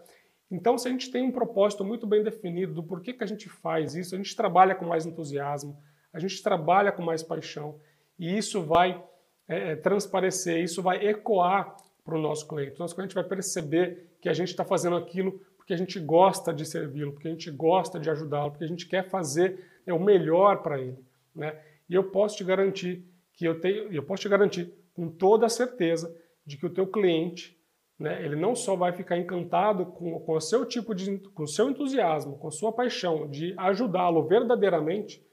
Então, 0.51 0.77
se 0.77 0.87
a 0.87 0.91
gente 0.91 1.11
tem 1.11 1.23
um 1.23 1.31
propósito 1.31 1.83
muito 1.83 2.05
bem 2.05 2.23
definido 2.23 2.73
do 2.73 2.83
porquê 2.83 3.13
que 3.13 3.23
a 3.23 3.27
gente 3.27 3.49
faz 3.49 3.95
isso, 3.95 4.13
a 4.13 4.17
gente 4.17 4.35
trabalha 4.35 4.75
com 4.75 4.85
mais 4.85 5.05
entusiasmo, 5.05 5.77
a 6.13 6.19
gente 6.19 6.41
trabalha 6.43 6.91
com 6.91 7.01
mais 7.01 7.23
paixão, 7.23 7.79
e 8.17 8.37
isso 8.37 8.61
vai 8.61 9.03
é, 9.47 9.75
transparecer, 9.75 10.63
isso 10.63 10.81
vai 10.81 11.07
ecoar 11.07 11.75
para 12.09 12.17
o 12.17 12.21
nosso 12.21 12.47
cliente. 12.47 12.75
O 12.75 12.79
nosso 12.79 12.95
cliente 12.95 13.13
vai 13.13 13.23
perceber 13.23 14.09
que 14.19 14.27
a 14.27 14.33
gente 14.33 14.49
está 14.49 14.65
fazendo 14.65 14.95
aquilo 14.95 15.39
porque 15.55 15.73
a 15.73 15.77
gente 15.77 15.99
gosta 15.99 16.51
de 16.51 16.65
servi-lo, 16.65 17.13
porque 17.13 17.27
a 17.27 17.31
gente 17.31 17.51
gosta 17.51 17.99
de 17.99 18.09
ajudá-lo, 18.09 18.49
porque 18.49 18.63
a 18.63 18.67
gente 18.67 18.87
quer 18.87 19.07
fazer 19.07 19.63
é, 19.85 19.93
o 19.93 19.99
melhor 19.99 20.63
para 20.63 20.79
ele. 20.79 20.97
Né? 21.35 21.55
E 21.87 21.93
eu 21.93 22.05
posso 22.05 22.37
te 22.37 22.43
garantir 22.43 23.05
que 23.33 23.45
eu 23.45 23.61
tenho, 23.61 23.93
eu 23.93 24.01
posso 24.01 24.23
te 24.23 24.29
garantir 24.29 24.73
com 24.93 25.07
toda 25.07 25.45
a 25.45 25.49
certeza 25.49 26.13
de 26.43 26.57
que 26.57 26.65
o 26.65 26.73
teu 26.73 26.87
cliente, 26.87 27.55
né, 27.99 28.25
ele 28.25 28.35
não 28.35 28.55
só 28.55 28.75
vai 28.75 28.91
ficar 28.93 29.17
encantado 29.17 29.85
com, 29.85 30.19
com 30.19 30.33
o 30.33 30.41
seu 30.41 30.65
tipo 30.65 30.95
de, 30.95 31.19
com 31.35 31.43
o 31.43 31.47
seu 31.47 31.69
entusiasmo, 31.69 32.39
com 32.39 32.47
a 32.47 32.51
sua 32.51 32.71
paixão 32.71 33.29
de 33.29 33.53
ajudá-lo 33.55 34.27
verdadeiramente, 34.27 35.23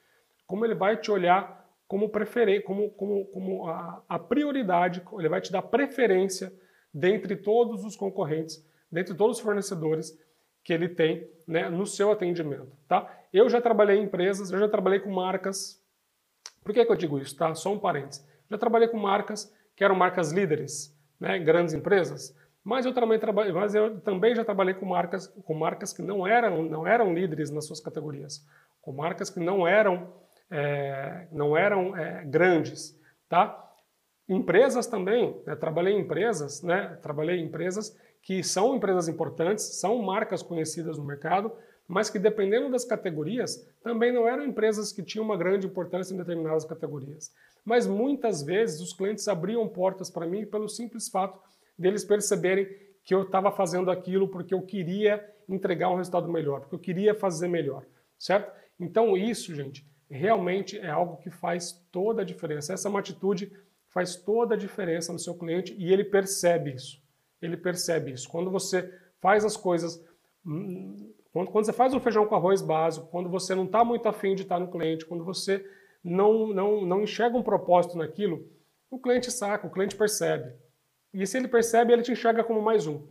como 0.46 0.66
ele 0.66 0.74
vai 0.74 0.98
te 0.98 1.10
olhar 1.10 1.64
como 1.88 2.08
preferir, 2.08 2.62
como, 2.64 2.90
como, 2.90 3.24
como 3.26 3.68
a, 3.68 4.02
a 4.08 4.18
prioridade, 4.18 5.02
ele 5.18 5.28
vai 5.28 5.40
te 5.40 5.52
dar 5.52 5.62
preferência 5.62 6.52
dentre 6.96 7.36
todos 7.36 7.84
os 7.84 7.94
concorrentes, 7.94 8.66
dentre 8.90 9.14
todos 9.14 9.36
os 9.36 9.42
fornecedores 9.42 10.18
que 10.64 10.72
ele 10.72 10.88
tem 10.88 11.28
né, 11.46 11.68
no 11.68 11.84
seu 11.84 12.10
atendimento. 12.10 12.72
Tá? 12.88 13.14
Eu 13.30 13.50
já 13.50 13.60
trabalhei 13.60 13.98
em 13.98 14.04
empresas, 14.04 14.50
eu 14.50 14.58
já 14.58 14.66
trabalhei 14.66 15.00
com 15.00 15.10
marcas. 15.10 15.78
Por 16.64 16.72
que, 16.72 16.82
que 16.82 16.90
eu 16.90 16.96
digo 16.96 17.18
isso? 17.18 17.36
Tá? 17.36 17.54
Só 17.54 17.70
um 17.70 17.78
parênteses. 17.78 18.26
Já 18.50 18.56
trabalhei 18.56 18.88
com 18.88 18.96
marcas 18.96 19.54
que 19.76 19.84
eram 19.84 19.94
marcas 19.94 20.32
líderes, 20.32 20.96
né, 21.20 21.38
grandes 21.38 21.74
empresas, 21.74 22.34
mas 22.64 22.86
eu 22.86 22.94
também 22.94 23.20
mas 23.52 23.74
eu 23.74 24.00
também 24.00 24.34
já 24.34 24.42
trabalhei 24.42 24.72
com 24.72 24.86
marcas, 24.86 25.26
com 25.26 25.52
marcas 25.52 25.92
que 25.92 26.00
não 26.00 26.26
eram, 26.26 26.62
não 26.62 26.86
eram 26.86 27.12
líderes 27.12 27.50
nas 27.50 27.66
suas 27.66 27.78
categorias, 27.78 28.42
com 28.80 28.90
marcas 28.92 29.28
que 29.28 29.38
não 29.38 29.68
eram, 29.68 30.14
é, 30.50 31.28
não 31.30 31.54
eram 31.54 31.94
é, 31.94 32.24
grandes, 32.24 32.98
tá? 33.28 33.65
Empresas 34.28 34.86
também, 34.86 35.40
né, 35.46 35.54
trabalhei 35.54 35.94
em 35.94 36.00
empresas, 36.00 36.62
né, 36.62 36.98
trabalhei 37.00 37.38
em 37.38 37.44
empresas 37.44 37.96
que 38.22 38.42
são 38.42 38.74
empresas 38.74 39.08
importantes, 39.08 39.64
são 39.64 40.02
marcas 40.02 40.42
conhecidas 40.42 40.98
no 40.98 41.04
mercado, 41.04 41.52
mas 41.86 42.10
que 42.10 42.18
dependendo 42.18 42.68
das 42.68 42.84
categorias, 42.84 43.64
também 43.82 44.12
não 44.12 44.26
eram 44.26 44.44
empresas 44.44 44.92
que 44.92 45.02
tinham 45.02 45.24
uma 45.24 45.36
grande 45.36 45.66
importância 45.66 46.12
em 46.12 46.16
determinadas 46.16 46.64
categorias. 46.64 47.32
Mas 47.64 47.86
muitas 47.86 48.42
vezes 48.42 48.80
os 48.80 48.92
clientes 48.92 49.28
abriam 49.28 49.68
portas 49.68 50.10
para 50.10 50.26
mim 50.26 50.44
pelo 50.44 50.68
simples 50.68 51.08
fato 51.08 51.38
deles 51.78 52.04
perceberem 52.04 52.66
que 53.04 53.14
eu 53.14 53.22
estava 53.22 53.52
fazendo 53.52 53.90
aquilo 53.90 54.28
porque 54.28 54.52
eu 54.52 54.62
queria 54.62 55.24
entregar 55.48 55.88
um 55.90 55.96
resultado 55.96 56.28
melhor, 56.28 56.60
porque 56.60 56.74
eu 56.74 56.80
queria 56.80 57.14
fazer 57.14 57.46
melhor, 57.46 57.84
certo? 58.18 58.50
Então 58.80 59.16
isso, 59.16 59.54
gente, 59.54 59.86
realmente 60.10 60.76
é 60.78 60.90
algo 60.90 61.16
que 61.18 61.30
faz 61.30 61.84
toda 61.92 62.22
a 62.22 62.24
diferença. 62.24 62.72
Essa 62.72 62.88
é 62.88 62.90
uma 62.90 62.98
atitude 62.98 63.52
faz 63.96 64.14
toda 64.14 64.54
a 64.54 64.58
diferença 64.58 65.10
no 65.10 65.18
seu 65.18 65.34
cliente 65.34 65.74
e 65.78 65.90
ele 65.90 66.04
percebe 66.04 66.74
isso. 66.74 67.02
Ele 67.40 67.56
percebe 67.56 68.12
isso. 68.12 68.28
Quando 68.28 68.50
você 68.50 68.92
faz 69.22 69.42
as 69.42 69.56
coisas 69.56 70.04
hum, 70.44 71.14
quando, 71.32 71.50
quando 71.50 71.64
você 71.64 71.72
faz 71.72 71.94
um 71.94 72.00
feijão 72.00 72.26
com 72.26 72.34
arroz 72.34 72.60
básico, 72.60 73.08
quando 73.08 73.30
você 73.30 73.54
não 73.54 73.64
está 73.64 73.82
muito 73.82 74.06
afim 74.06 74.34
de 74.34 74.42
estar 74.42 74.58
no 74.58 74.70
cliente, 74.70 75.06
quando 75.06 75.24
você 75.24 75.66
não, 76.04 76.48
não, 76.48 76.84
não 76.84 77.02
enxerga 77.02 77.38
um 77.38 77.42
propósito 77.42 77.96
naquilo, 77.96 78.46
o 78.90 78.98
cliente 78.98 79.30
saca, 79.30 79.66
o 79.66 79.70
cliente 79.70 79.96
percebe. 79.96 80.52
E 81.12 81.26
se 81.26 81.38
ele 81.38 81.48
percebe, 81.48 81.92
ele 81.92 82.02
te 82.02 82.12
enxerga 82.12 82.44
como 82.44 82.60
mais 82.60 82.86
um. 82.86 83.06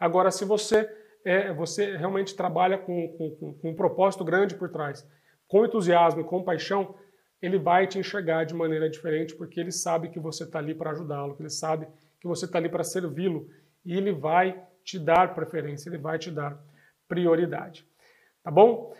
Agora, 0.00 0.30
se 0.30 0.46
você, 0.46 0.90
é, 1.26 1.52
você 1.52 1.94
realmente 1.94 2.34
trabalha 2.34 2.78
com, 2.78 3.08
com, 3.16 3.54
com 3.54 3.70
um 3.70 3.74
propósito 3.74 4.24
grande 4.24 4.54
por 4.54 4.70
trás, 4.70 5.06
com 5.46 5.64
entusiasmo 5.64 6.22
e 6.22 6.24
com 6.24 6.42
paixão, 6.42 6.94
ele 7.42 7.58
vai 7.58 7.88
te 7.88 7.98
enxergar 7.98 8.44
de 8.44 8.54
maneira 8.54 8.88
diferente, 8.88 9.34
porque 9.34 9.58
ele 9.58 9.72
sabe 9.72 10.08
que 10.08 10.20
você 10.20 10.44
está 10.44 10.60
ali 10.60 10.74
para 10.74 10.92
ajudá-lo, 10.92 11.34
que 11.34 11.42
ele 11.42 11.50
sabe 11.50 11.88
que 12.20 12.28
você 12.28 12.44
está 12.44 12.58
ali 12.58 12.68
para 12.68 12.84
servi-lo, 12.84 13.50
e 13.84 13.96
ele 13.96 14.12
vai 14.12 14.64
te 14.84 14.98
dar 14.98 15.34
preferência, 15.34 15.90
ele 15.90 15.98
vai 15.98 16.18
te 16.18 16.30
dar 16.30 16.56
prioridade. 17.08 17.84
Tá 18.44 18.50
bom? 18.50 18.94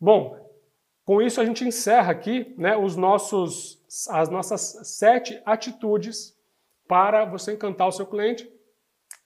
Bom, 0.00 0.52
com 1.04 1.22
isso 1.22 1.40
a 1.40 1.44
gente 1.44 1.64
encerra 1.64 2.10
aqui 2.10 2.52
né, 2.58 2.76
os 2.76 2.96
nossos, 2.96 3.80
as 4.10 4.28
nossas 4.28 4.60
sete 4.84 5.40
atitudes 5.46 6.36
para 6.88 7.24
você 7.24 7.52
encantar 7.52 7.86
o 7.86 7.92
seu 7.92 8.06
cliente. 8.06 8.50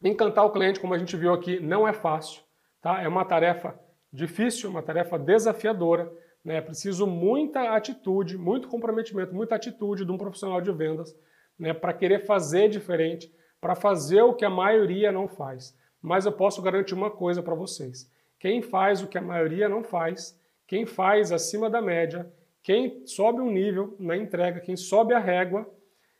Encantar 0.02 0.44
o 0.44 0.50
cliente, 0.50 0.80
como 0.80 0.94
a 0.94 0.98
gente 0.98 1.16
viu 1.16 1.32
aqui, 1.32 1.60
não 1.60 1.88
é 1.88 1.92
fácil. 1.92 2.42
Tá? 2.80 3.02
É 3.02 3.08
uma 3.08 3.24
tarefa 3.24 3.78
difícil, 4.12 4.70
uma 4.70 4.82
tarefa 4.82 5.18
desafiadora. 5.18 6.10
Né? 6.44 6.60
Preciso 6.60 7.06
muita 7.06 7.74
atitude, 7.74 8.36
muito 8.38 8.68
comprometimento, 8.68 9.34
muita 9.34 9.54
atitude 9.54 10.04
de 10.04 10.12
um 10.12 10.18
profissional 10.18 10.60
de 10.60 10.72
vendas 10.72 11.14
né, 11.58 11.74
para 11.74 11.92
querer 11.92 12.24
fazer 12.24 12.68
diferente, 12.68 13.32
para 13.60 13.74
fazer 13.74 14.22
o 14.22 14.34
que 14.34 14.44
a 14.44 14.50
maioria 14.50 15.12
não 15.12 15.28
faz. 15.28 15.76
Mas 16.00 16.24
eu 16.24 16.32
posso 16.32 16.62
garantir 16.62 16.94
uma 16.94 17.10
coisa 17.10 17.42
para 17.42 17.54
vocês. 17.54 18.10
Quem 18.38 18.62
faz 18.62 19.02
o 19.02 19.06
que 19.06 19.18
a 19.18 19.22
maioria 19.22 19.68
não 19.68 19.84
faz, 19.84 20.38
quem 20.66 20.86
faz 20.86 21.30
acima 21.30 21.68
da 21.68 21.82
média, 21.82 22.32
quem 22.62 23.06
sobe 23.06 23.40
um 23.40 23.50
nível 23.50 23.94
na 23.98 24.16
entrega, 24.16 24.60
quem 24.60 24.76
sobe 24.76 25.12
a 25.12 25.18
régua, 25.18 25.70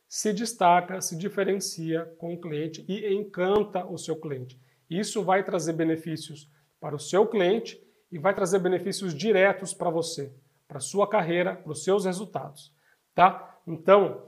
se 0.07 0.33
destaca, 0.33 1.01
se 1.01 1.17
diferencia 1.17 2.05
com 2.19 2.35
o 2.35 2.41
cliente 2.41 2.85
e 2.89 3.15
encanta 3.15 3.87
o 3.87 3.97
seu 3.97 4.17
cliente. 4.17 4.61
Isso 4.91 5.23
vai 5.23 5.45
trazer 5.45 5.73
benefícios 5.73 6.51
para 6.81 6.97
o 6.97 6.99
seu 6.99 7.27
cliente 7.27 7.81
e 8.11 8.19
vai 8.19 8.35
trazer 8.35 8.59
benefícios 8.59 9.15
diretos 9.15 9.73
para 9.73 9.91
você, 9.91 10.33
para 10.67 10.81
sua 10.81 11.09
carreira, 11.09 11.55
para 11.55 11.73
os 11.73 11.85
seus 11.85 12.05
resultados. 12.05 12.73
Tá? 13.15 13.59
Então, 13.67 14.23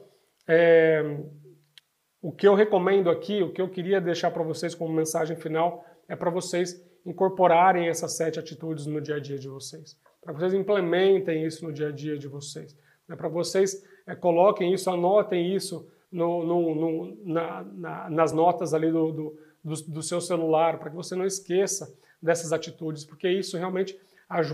é, 0.46 1.18
o 2.20 2.30
que 2.30 2.46
eu 2.46 2.54
recomendo 2.54 3.10
aqui, 3.10 3.42
o 3.42 3.52
que 3.52 3.60
eu 3.60 3.68
queria 3.68 4.00
deixar 4.00 4.30
para 4.30 4.42
vocês 4.42 4.74
como 4.74 4.94
mensagem 4.94 5.36
final, 5.36 5.84
é 6.08 6.14
para 6.14 6.30
vocês 6.30 6.80
incorporarem 7.04 7.88
essas 7.88 8.16
sete 8.16 8.38
atitudes 8.38 8.86
no 8.86 9.00
dia 9.00 9.16
a 9.16 9.20
dia 9.20 9.38
de 9.38 9.48
vocês, 9.48 9.98
para 10.20 10.32
vocês 10.32 10.54
implementem 10.54 11.44
isso 11.44 11.64
no 11.64 11.72
dia 11.72 11.88
a 11.88 11.92
dia 11.92 12.16
de 12.16 12.28
vocês, 12.28 12.78
né? 13.08 13.16
para 13.16 13.28
vocês 13.28 13.82
é, 14.06 14.14
coloquem 14.14 14.72
isso, 14.72 14.88
anotem 14.88 15.52
isso 15.54 15.90
no, 16.10 16.44
no, 16.44 16.74
no, 16.74 17.24
na, 17.24 17.64
na, 17.64 18.10
nas 18.10 18.32
notas 18.32 18.72
ali 18.72 18.92
do, 18.92 19.12
do, 19.12 19.38
do, 19.64 19.74
do 19.88 20.02
seu 20.02 20.20
celular, 20.20 20.78
para 20.78 20.90
que 20.90 20.96
você 20.96 21.16
não 21.16 21.24
esqueça 21.24 21.92
dessas 22.22 22.52
atitudes, 22.52 23.04
porque 23.04 23.28
isso 23.28 23.56
realmente 23.56 23.98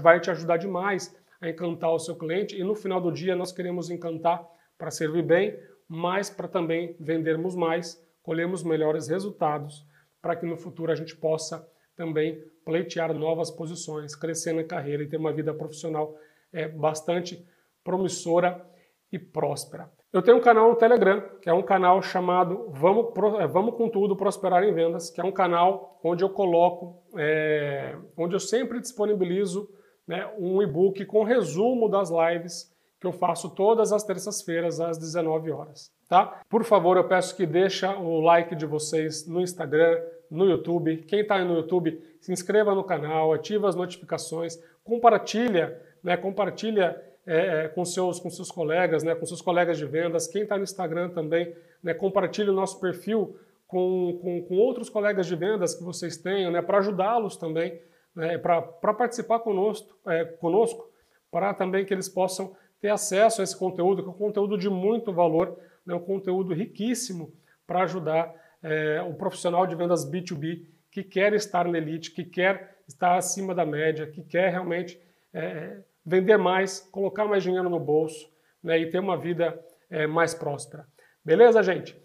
vai 0.00 0.18
te 0.18 0.30
ajudar 0.30 0.56
demais 0.56 1.14
a 1.40 1.48
encantar 1.48 1.92
o 1.92 1.98
seu 1.98 2.16
cliente 2.16 2.56
e 2.56 2.64
no 2.64 2.74
final 2.74 3.00
do 3.00 3.12
dia 3.12 3.36
nós 3.36 3.52
queremos 3.52 3.90
encantar 3.90 4.44
para 4.76 4.90
servir 4.90 5.22
bem, 5.22 5.58
mas 5.86 6.30
para 6.30 6.48
também 6.48 6.96
vendermos 6.98 7.54
mais, 7.54 8.02
colhermos 8.22 8.62
melhores 8.62 9.08
resultados, 9.08 9.86
para 10.20 10.34
que 10.34 10.46
no 10.46 10.56
futuro 10.56 10.90
a 10.90 10.94
gente 10.94 11.14
possa 11.14 11.68
também 11.94 12.42
pleitear 12.64 13.12
novas 13.14 13.50
posições, 13.50 14.14
crescer 14.14 14.52
na 14.52 14.64
carreira 14.64 15.02
e 15.02 15.06
ter 15.06 15.16
uma 15.16 15.32
vida 15.32 15.52
profissional 15.54 16.16
é, 16.52 16.68
bastante 16.68 17.46
promissora 17.82 18.64
e 19.10 19.18
próspera. 19.18 19.90
Eu 20.10 20.22
tenho 20.22 20.38
um 20.38 20.40
canal 20.40 20.70
no 20.70 20.76
Telegram, 20.76 21.22
que 21.42 21.50
é 21.50 21.52
um 21.52 21.62
canal 21.62 22.00
chamado 22.00 22.70
Vamos, 22.70 23.12
é, 23.40 23.46
Vamos 23.46 23.74
com 23.74 23.90
Tudo 23.90 24.16
Prosperar 24.16 24.64
em 24.64 24.72
Vendas, 24.72 25.10
que 25.10 25.20
é 25.20 25.24
um 25.24 25.32
canal 25.32 26.00
onde 26.02 26.24
eu 26.24 26.30
coloco, 26.30 27.02
é, 27.16 27.94
onde 28.16 28.34
eu 28.34 28.40
sempre 28.40 28.80
disponibilizo 28.80 29.68
né, 30.06 30.26
um 30.38 30.62
e-book 30.62 31.04
com 31.04 31.24
resumo 31.24 31.90
das 31.90 32.10
lives 32.10 32.74
que 32.98 33.06
eu 33.06 33.12
faço 33.12 33.50
todas 33.50 33.92
as 33.92 34.02
terças-feiras 34.02 34.80
às 34.80 34.96
19 34.96 35.52
horas. 35.52 35.92
Tá? 36.08 36.40
Por 36.48 36.64
favor, 36.64 36.96
eu 36.96 37.06
peço 37.06 37.36
que 37.36 37.44
deixa 37.44 37.94
o 37.96 38.20
like 38.20 38.56
de 38.56 38.64
vocês 38.64 39.26
no 39.28 39.42
Instagram, 39.42 40.00
no 40.30 40.46
YouTube. 40.46 41.04
Quem 41.06 41.20
está 41.20 41.44
no 41.44 41.54
YouTube, 41.54 42.02
se 42.18 42.32
inscreva 42.32 42.74
no 42.74 42.82
canal, 42.82 43.34
ativa 43.34 43.68
as 43.68 43.74
notificações, 43.74 44.58
compartilha, 44.82 45.78
né, 46.02 46.16
compartilha 46.16 46.98
é, 47.30 47.68
com, 47.68 47.84
seus, 47.84 48.18
com 48.18 48.30
seus 48.30 48.50
colegas, 48.50 49.02
né, 49.02 49.14
com 49.14 49.26
seus 49.26 49.42
colegas 49.42 49.76
de 49.76 49.84
vendas. 49.84 50.26
Quem 50.26 50.42
está 50.42 50.56
no 50.56 50.64
Instagram 50.64 51.10
também, 51.10 51.54
né, 51.82 51.92
compartilhe 51.92 52.48
o 52.48 52.54
nosso 52.54 52.80
perfil 52.80 53.38
com, 53.66 54.18
com, 54.22 54.42
com, 54.44 54.54
outros 54.56 54.88
colegas 54.88 55.26
de 55.26 55.36
vendas 55.36 55.74
que 55.74 55.84
vocês 55.84 56.16
tenham, 56.16 56.50
né, 56.50 56.62
para 56.62 56.78
ajudá-los 56.78 57.36
também, 57.36 57.78
né, 58.16 58.38
para 58.38 58.62
participar 58.94 59.40
conosco, 59.40 59.94
é, 60.06 60.24
conosco 60.24 60.88
para 61.30 61.52
também 61.52 61.84
que 61.84 61.92
eles 61.92 62.08
possam 62.08 62.56
ter 62.80 62.88
acesso 62.88 63.42
a 63.42 63.44
esse 63.44 63.56
conteúdo, 63.56 64.02
que 64.02 64.08
é 64.08 64.10
um 64.10 64.14
conteúdo 64.14 64.56
de 64.56 64.70
muito 64.70 65.12
valor, 65.12 65.58
né, 65.84 65.94
um 65.94 66.00
conteúdo 66.00 66.54
riquíssimo 66.54 67.30
para 67.66 67.82
ajudar 67.82 68.34
é, 68.62 69.02
o 69.02 69.12
profissional 69.12 69.66
de 69.66 69.74
vendas 69.74 70.10
B2B 70.10 70.64
que 70.90 71.04
quer 71.04 71.34
estar 71.34 71.68
na 71.68 71.76
elite, 71.76 72.10
que 72.10 72.24
quer 72.24 72.78
estar 72.88 73.18
acima 73.18 73.54
da 73.54 73.66
média, 73.66 74.06
que 74.06 74.22
quer 74.22 74.50
realmente 74.50 74.98
é, 75.34 75.82
vender 76.08 76.38
mais, 76.38 76.80
colocar 76.90 77.26
mais 77.26 77.42
dinheiro 77.42 77.68
no 77.68 77.78
bolso 77.78 78.30
né, 78.62 78.78
e 78.78 78.90
ter 78.90 78.98
uma 78.98 79.16
vida 79.16 79.62
é, 79.90 80.06
mais 80.06 80.34
próspera. 80.34 80.86
Beleza, 81.22 81.62
gente? 81.62 82.00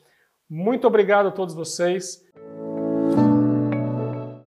Muito 0.49 0.86
obrigado 0.86 1.28
a 1.28 1.32
todos 1.32 1.56
vocês. 1.56 2.22